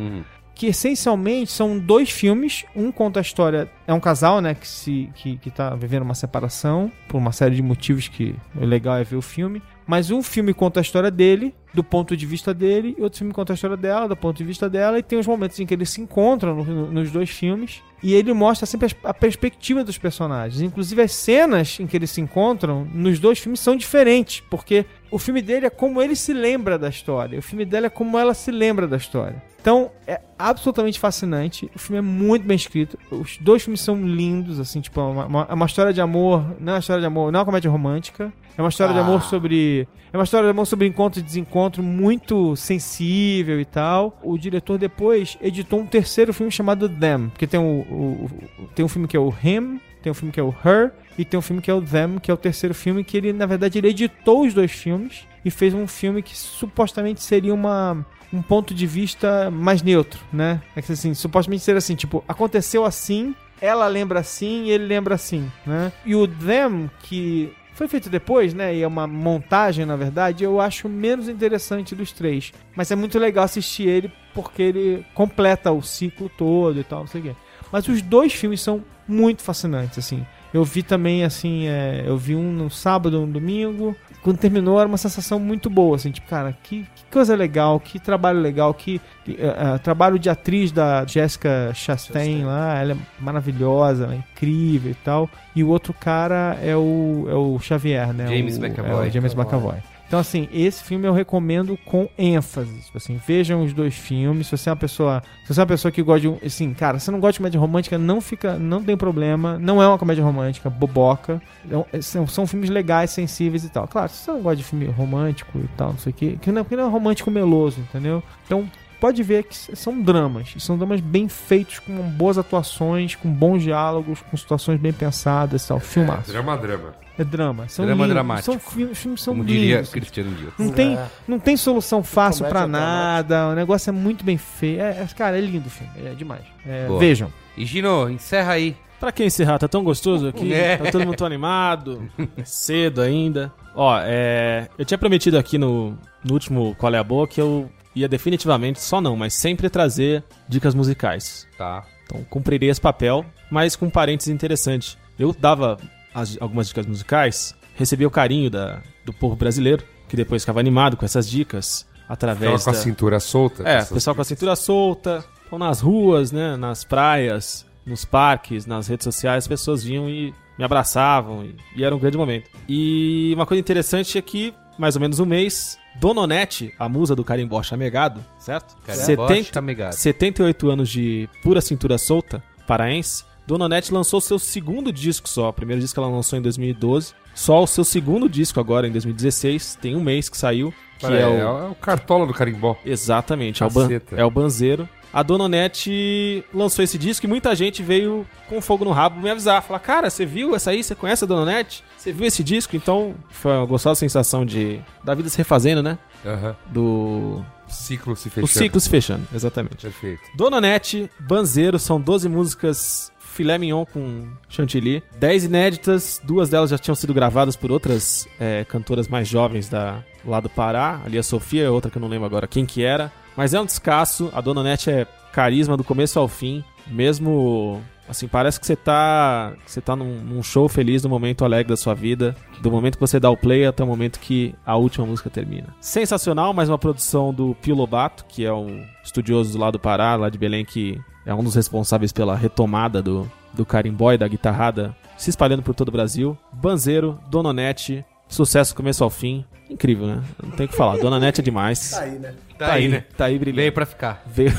[0.59, 2.65] Que essencialmente são dois filmes.
[2.75, 3.71] Um conta a história.
[3.87, 4.55] É um casal, né?
[4.55, 8.65] Que, se, que, que tá vivendo uma separação por uma série de motivos que o
[8.67, 9.63] legal é ver o filme.
[9.87, 13.33] Mas um filme conta a história dele, do ponto de vista dele, e outro filme
[13.33, 15.73] conta a história dela, do ponto de vista dela, e tem os momentos em que
[15.73, 17.81] eles se encontram no- no- nos dois filmes.
[18.03, 20.61] E ele mostra sempre as- a perspectiva dos personagens.
[20.61, 25.19] Inclusive, as cenas em que eles se encontram nos dois filmes são diferentes, porque o
[25.19, 28.35] filme dele é como ele se lembra da história, o filme dela é como ela
[28.35, 29.43] se lembra da história.
[29.61, 31.71] Então, é absolutamente fascinante.
[31.75, 32.99] O filme é muito bem escrito.
[33.11, 36.57] Os dois filmes são lindos, assim, tipo, é uma, uma- é uma história de amor.
[36.61, 38.33] Não é uma história de amor, não é uma comédia romântica.
[38.57, 39.03] É uma história de Ah.
[39.03, 39.87] amor sobre.
[40.13, 44.19] É uma história de amor sobre encontro e desencontro muito sensível e tal.
[44.23, 47.29] O diretor depois editou um terceiro filme chamado Them.
[47.29, 48.31] Porque tem o, o-
[48.63, 50.93] o- tem um filme que é o Him, tem um filme que é o Her,
[51.19, 53.33] e tem um filme que é o Them, que é o terceiro filme, que ele,
[53.33, 58.05] na verdade, ele editou os dois filmes e fez um filme que supostamente seria uma
[58.33, 60.61] um ponto de vista mais neutro, né?
[60.77, 65.51] É que assim, supostamente seria assim, tipo, aconteceu assim, ela lembra assim ele lembra assim,
[65.67, 65.93] né?
[66.05, 68.75] E o Them, que foi feito depois, né?
[68.75, 72.53] E é uma montagem, na verdade, eu acho menos interessante dos três.
[72.75, 77.07] Mas é muito legal assistir ele porque ele completa o ciclo todo e tal, não
[77.07, 77.37] sei o quê.
[77.71, 80.27] Mas os dois filmes são muito fascinantes, assim.
[80.53, 83.95] Eu vi também, assim, é, eu vi um no sábado, um domingo.
[84.29, 87.99] Quando terminou, era uma sensação muito boa, assim, tipo, cara, que, que coisa legal, que
[87.99, 92.97] trabalho legal, que, que, eh, eh, trabalho de atriz da Jessica Chastain lá, ela é
[93.19, 95.31] maravilhosa, ela é incrível e tal.
[95.57, 98.27] E o outro cara é o, é o Xavier, né?
[98.27, 99.07] James o, McAvoy.
[99.07, 99.77] É o James McAvoy.
[100.09, 102.81] Então, assim, esse filme eu recomendo com ênfase.
[102.81, 104.47] Tipo assim, vejam os dois filmes.
[104.47, 105.23] Se você é uma pessoa.
[105.45, 106.39] Se você é uma pessoa que gosta de um.
[106.45, 108.59] Assim, cara, se você não gosta de comédia romântica, não fica.
[108.59, 109.59] Não tem problema.
[109.59, 111.43] Não é uma comédia romântica, boboca.
[111.63, 113.87] Então, é- são, são filmes legais, sensíveis e tal.
[113.87, 116.39] Claro, se você não gosta de filme romântico e tal, não sei o quê.
[116.41, 118.23] Que não, que não é romântico meloso, entendeu?
[118.47, 118.67] Então.
[119.01, 120.53] Pode ver que são dramas.
[120.57, 125.65] E São dramas bem feitos, com boas atuações, com bons diálogos, com situações bem pensadas
[125.65, 125.79] e tal.
[125.79, 126.33] Filmaço.
[126.33, 126.95] Drama, drama.
[127.17, 127.69] É drama.
[127.69, 128.15] São Drama lindos.
[128.15, 128.53] dramático.
[128.53, 129.61] São fi- os filmes são Como lindos.
[129.61, 130.53] diria Cristiano Dias.
[130.59, 131.07] Não tem, É.
[131.27, 133.49] não tem solução fácil pra nada.
[133.49, 134.81] O negócio é muito bem feito.
[134.81, 135.93] É, é- cara, é lindo o filme.
[136.05, 136.43] É demais.
[136.67, 137.33] É, vejam.
[137.57, 138.77] E Gino, encerra aí.
[139.01, 139.59] Pra que encerrar?
[139.59, 140.53] Tá tão gostoso aqui?
[140.53, 140.77] É.
[140.77, 142.09] Tá todo mundo tão animado.
[142.37, 143.53] É cedo ainda.
[143.75, 144.69] Ó, é.
[144.77, 147.69] Eu tinha prometido aqui no, no último Qual é a Boa que eu
[148.01, 151.47] ia definitivamente, só não, mas sempre trazer dicas musicais.
[151.57, 151.85] Tá.
[152.05, 154.97] Então cumprirei esse papel, mas com um parênteses interessante.
[155.19, 155.77] Eu dava
[156.15, 160.97] as- algumas dicas musicais, recebia o carinho da, do povo brasileiro, que depois ficava animado
[160.97, 162.79] com essas dicas através Ficava com a da...
[162.79, 163.63] cintura solta.
[163.69, 168.65] É, o pessoal com a cintura solta, então nas ruas, né, nas praias, nos parques,
[168.65, 172.51] nas redes sociais, as pessoas vinham e me abraçavam e, e era um grande momento.
[172.69, 177.15] E uma coisa interessante é que, mais ou menos um mês, Dona Onete, a musa
[177.17, 178.77] do carimbó chamegado, certo?
[178.85, 179.93] Carimbó 70 chamegado.
[179.93, 183.25] 78 anos de pura cintura solta, paraense.
[183.47, 185.49] Dona Onete lançou seu segundo disco só.
[185.49, 187.15] O primeiro disco ela lançou em 2012.
[187.35, 189.77] Só o seu segundo disco agora, em 2016.
[189.81, 190.73] Tem um mês que saiu.
[190.99, 192.77] Que é, é o- é o Cartola do Carimbó.
[192.85, 193.89] Exatamente, é o, ban...
[194.17, 194.89] É o Banzeiro.
[195.13, 199.31] A Dona Onete lançou esse disco e muita gente veio com fogo no rabo me
[199.31, 199.63] avisar.
[199.63, 200.83] Falar, cara, você viu essa aí?
[200.83, 201.83] Você conhece a Dona Onete?
[201.97, 202.77] Você viu esse disco?
[202.77, 205.99] Então, foi uma gostosa sensação de da vida se refazendo, né?
[206.25, 206.57] Aham.
[206.67, 207.45] Do...
[207.69, 208.49] Ciclo se O fechando.
[208.49, 209.77] ciclo se fechando, exatamente.
[209.77, 210.23] Perfeito.
[210.35, 215.03] Dona Nete, Banzeiro, são 12 músicas filé mignon com chantilly.
[215.19, 220.03] 10 inéditas, duas delas já tinham sido gravadas por outras é, cantoras mais jovens da,
[220.25, 221.01] lá do Pará.
[221.05, 223.13] Ali a Sofia, outra que eu não lembro agora quem que era.
[223.39, 226.65] Mas é um descasso, a Dona Nete é carisma do começo ao fim.
[226.89, 231.69] Mesmo, assim, parece que você tá, você tá num, num show feliz, no momento alegre
[231.69, 232.35] da sua vida.
[232.61, 235.69] Do momento que você dá o play até o momento que a última música termina.
[235.81, 240.29] Sensacional, mais uma produção do Pio Lobato, que é um estudioso lado do Pará, lá
[240.29, 244.97] de Belém, que é um dos responsáveis pela retomada do, do carimbó e da guitarrada
[245.17, 246.37] se espalhando por todo o Brasil.
[246.53, 249.45] Banzeiro, Dona Nete, sucesso começo ao fim.
[249.69, 250.23] Incrível, né?
[250.43, 250.97] Não tem o que falar.
[250.97, 251.91] Dona Nete é demais.
[251.91, 252.35] Tá aí, né?
[252.59, 253.05] Tá aí, né?
[253.17, 253.61] Tá aí brilhando.
[253.61, 254.23] Veio pra ficar.
[254.27, 254.53] Veio.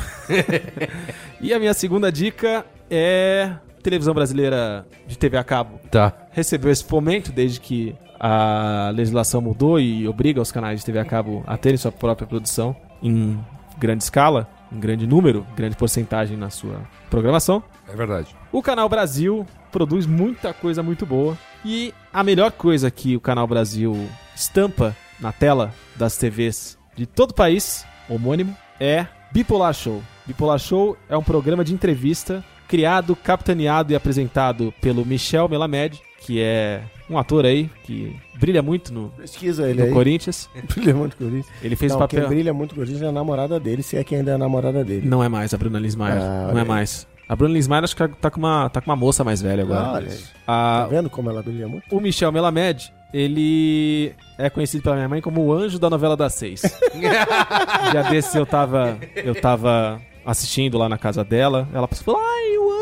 [1.41, 3.51] e a minha segunda dica é
[3.81, 5.79] televisão brasileira de TV a cabo.
[5.89, 6.13] Tá.
[6.31, 11.05] Recebeu esse fomento desde que a legislação mudou e obriga os canais de TV a
[11.05, 13.39] cabo a terem sua própria produção em
[13.77, 17.63] grande escala, em grande número, grande porcentagem na sua programação.
[17.87, 18.35] É verdade.
[18.51, 21.37] O Canal Brasil produz muita coisa muito boa.
[21.63, 27.31] E a melhor coisa que o Canal Brasil estampa na tela das TVs de todo
[27.31, 30.01] o país, homônimo, é Bipolar Show.
[30.25, 36.39] Bipolar Show é um programa de entrevista criado, capitaneado e apresentado pelo Michel Melamed, que
[36.41, 39.91] é um ator aí que brilha muito no, Pesquisa ele no aí.
[39.91, 40.47] Corinthians.
[40.75, 41.55] Brilha muito com Corinthians.
[41.63, 42.19] Ele fez Não, o papel.
[42.21, 44.37] Quem brilha muito com Corinthians é a namorada dele, se é que ainda é a
[44.37, 45.07] namorada dele.
[45.07, 46.21] Não é mais a Bruna Lismayer.
[46.21, 47.07] Ah, não é mais.
[47.29, 49.99] A Bruna Lismayer acho que tá com uma, tá com uma moça mais velha agora.
[50.07, 50.19] Aí.
[50.47, 51.83] A- Tá vendo como ela brilha muito?
[51.95, 56.33] O Michel Melamed, ele é conhecido pela minha mãe como o anjo da novela das
[56.33, 56.61] seis.
[57.93, 62.71] Já desse eu tava, eu tava assistindo lá na casa dela, ela falou, ai, o
[62.71, 62.78] anjo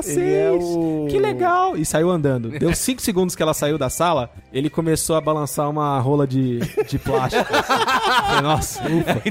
[0.00, 2.50] Ele seis, é o- que legal, e saiu andando.
[2.50, 6.58] Deu cinco segundos que ela saiu da sala, ele começou a balançar uma rola de,
[6.88, 7.44] de plástico.
[8.42, 9.22] Nossa, ufa.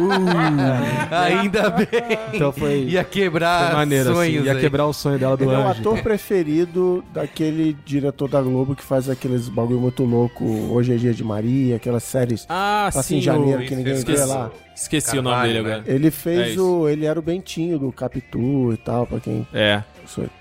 [0.00, 1.12] Uh.
[1.14, 1.88] Ainda bem.
[2.34, 2.84] Então foi...
[2.84, 4.60] Ia quebrar foi maneiro, assim, sonhos ia aí.
[4.60, 8.82] quebrar o sonho dela do Ele é o ator preferido daquele diretor da Globo que
[8.82, 10.44] faz aqueles bagulho muito louco.
[10.70, 12.46] Hoje é dia de Maria, aquelas séries.
[12.48, 14.50] Ah, Passa sim, em janeiro que ninguém vê lá.
[14.74, 15.82] Esqueci o nome dele agora.
[15.86, 16.64] Ele É fez isso.
[16.80, 16.88] o.
[16.88, 19.46] Ele era o Bentinho do Capitu e tal, pra quem.
[19.52, 19.82] É.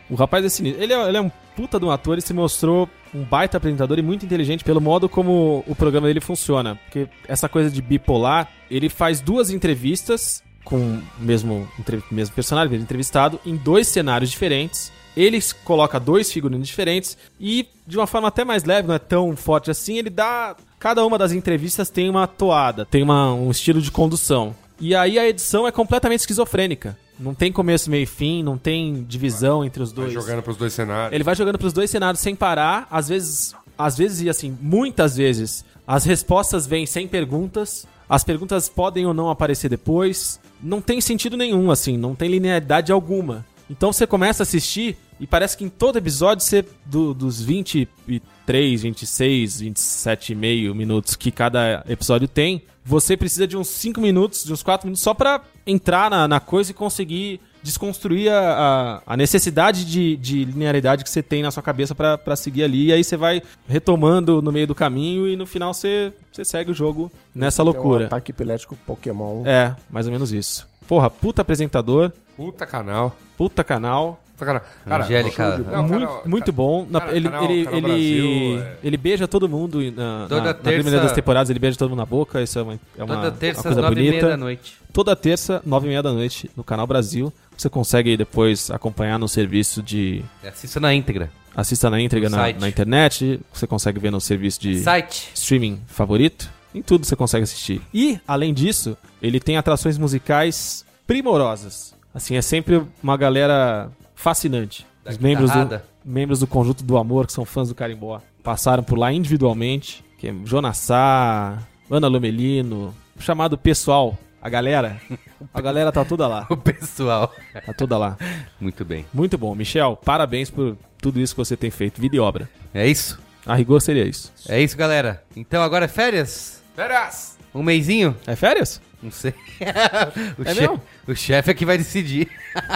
[0.09, 0.81] O rapaz é sinistro.
[0.81, 3.99] Ele é, ele é um puta de um ator e se mostrou um baita apresentador
[3.99, 6.75] e muito inteligente pelo modo como o programa dele funciona.
[6.75, 11.67] Porque essa coisa de bipolar, ele faz duas entrevistas com o mesmo,
[12.11, 14.91] mesmo personagem, mesmo entrevistado, em dois cenários diferentes.
[15.17, 19.35] Ele coloca dois figurinos diferentes e, de uma forma até mais leve, não é tão
[19.35, 20.55] forte assim, ele dá.
[20.79, 24.55] Cada uma das entrevistas tem uma toada, tem uma- um estilo de condução.
[24.79, 26.97] E aí a edição é completamente esquizofrênica.
[27.21, 30.13] Não tem começo, meio e fim, não tem divisão entre os Vai dois.
[30.13, 31.13] jogando pros dois cenários.
[31.13, 35.15] Ele vai jogando pros dois cenários sem parar, às vezes, às vezes e assim, muitas
[35.17, 40.99] vezes, as respostas vêm sem perguntas, as perguntas podem ou não aparecer depois, não tem
[40.99, 43.45] sentido nenhum assim, não tem linearidade alguma.
[43.69, 48.81] Então você começa a assistir e parece que em todo episódio você do- dos 23,
[48.81, 54.43] 26, 27 e meio minutos que cada episódio tem, você precisa de uns 5 minutos,
[54.43, 59.13] de uns 4 minutos só pra entrar na, na coisa e conseguir desconstruir a, a,
[59.13, 62.87] a necessidade de, de linearidade que você tem na sua cabeça pra pra seguir ali.
[62.87, 66.71] E aí você vai retomando no meio do caminho e no final você, você segue
[66.71, 68.05] o jogo nessa Tem um loucura.
[68.07, 69.43] ataque epilético Pokémon.
[69.45, 70.67] É, mais ou menos isso.
[70.87, 72.11] Porra, puta apresentador.
[72.35, 73.15] Puta canal.
[73.37, 74.20] Puta canal.
[74.45, 74.61] Canal.
[74.85, 75.51] Cara, Angélica.
[75.55, 76.87] show de- Não, muito, canal- muito bom.
[76.89, 80.41] Na- cara, ele, canal- ele, canal ele, Brasil, é- ele beija todo mundo na, Toda
[80.41, 82.41] na, na terça- primeira das temporadas, ele beija todo mundo na boca.
[82.41, 84.27] Isso é uma, é uma, Toda terça uma às coisa nove e meia bonita.
[84.29, 84.77] da noite.
[84.93, 87.31] Toda terça, nove e meia da noite, no Canal Brasil.
[87.57, 90.23] Você consegue depois acompanhar no serviço de...
[90.43, 91.29] Assista na íntegra.
[91.55, 93.39] Assista na íntegra na, na internet.
[93.53, 95.29] Você consegue ver no serviço de Site.
[95.33, 96.49] streaming favorito.
[96.73, 97.81] Em tudo você consegue assistir.
[97.93, 101.93] E, além disso, ele tem atrações musicais primorosas.
[102.15, 103.89] Assim, é sempre uma galera
[104.21, 104.85] fascinante.
[105.03, 108.83] Da Os membros do, membros do Conjunto do Amor, que são fãs do Carimbó, passaram
[108.83, 110.03] por lá individualmente.
[110.17, 111.57] Que é Jonas Sá,
[111.89, 115.01] Ana Lomelino, o chamado pessoal, a galera.
[115.51, 116.45] A galera tá toda lá.
[116.51, 117.33] O pessoal.
[117.65, 118.15] Tá toda lá.
[118.59, 119.07] Muito bem.
[119.11, 119.55] Muito bom.
[119.55, 121.99] Michel, parabéns por tudo isso que você tem feito.
[121.99, 122.47] Vida e obra.
[122.71, 123.19] É isso?
[123.43, 124.31] A rigor seria isso.
[124.47, 125.23] É isso, galera.
[125.35, 126.61] Então agora é férias?
[126.75, 127.39] Férias!
[127.55, 128.15] Um mêsinho?
[128.27, 128.79] É férias?
[129.01, 129.33] Não sei.
[130.37, 130.81] o, É che- mesmo?
[131.07, 132.27] o chefe é que vai decidir.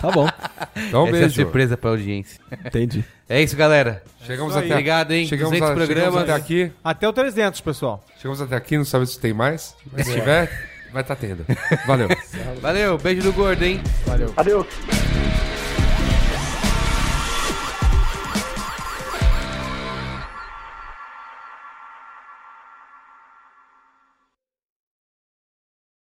[0.02, 0.28] Tá bom.
[0.76, 1.36] Então, um Essa é beijo.
[1.36, 2.40] surpresa pra audiência.
[2.66, 3.04] Entendi.
[3.30, 4.04] É isso, galera.
[4.26, 4.72] Chegamos Isso até.
[4.72, 5.28] Obrigado, hein?
[5.28, 6.24] Chegamos, 200 a- chegamos programas.
[6.30, 6.72] até aqui.
[6.84, 8.04] Até o 300, pessoal.
[8.18, 9.76] Chegamos até aqui, não sabe se tem mais.
[9.92, 10.50] Mas se tiver,
[10.92, 11.46] Vai tá tendo.
[11.86, 12.08] Valeu.
[12.62, 13.82] Valeu, beijo do gordo, hein?
[14.06, 14.34] Valeu.
[14.38, 14.66] Adeus.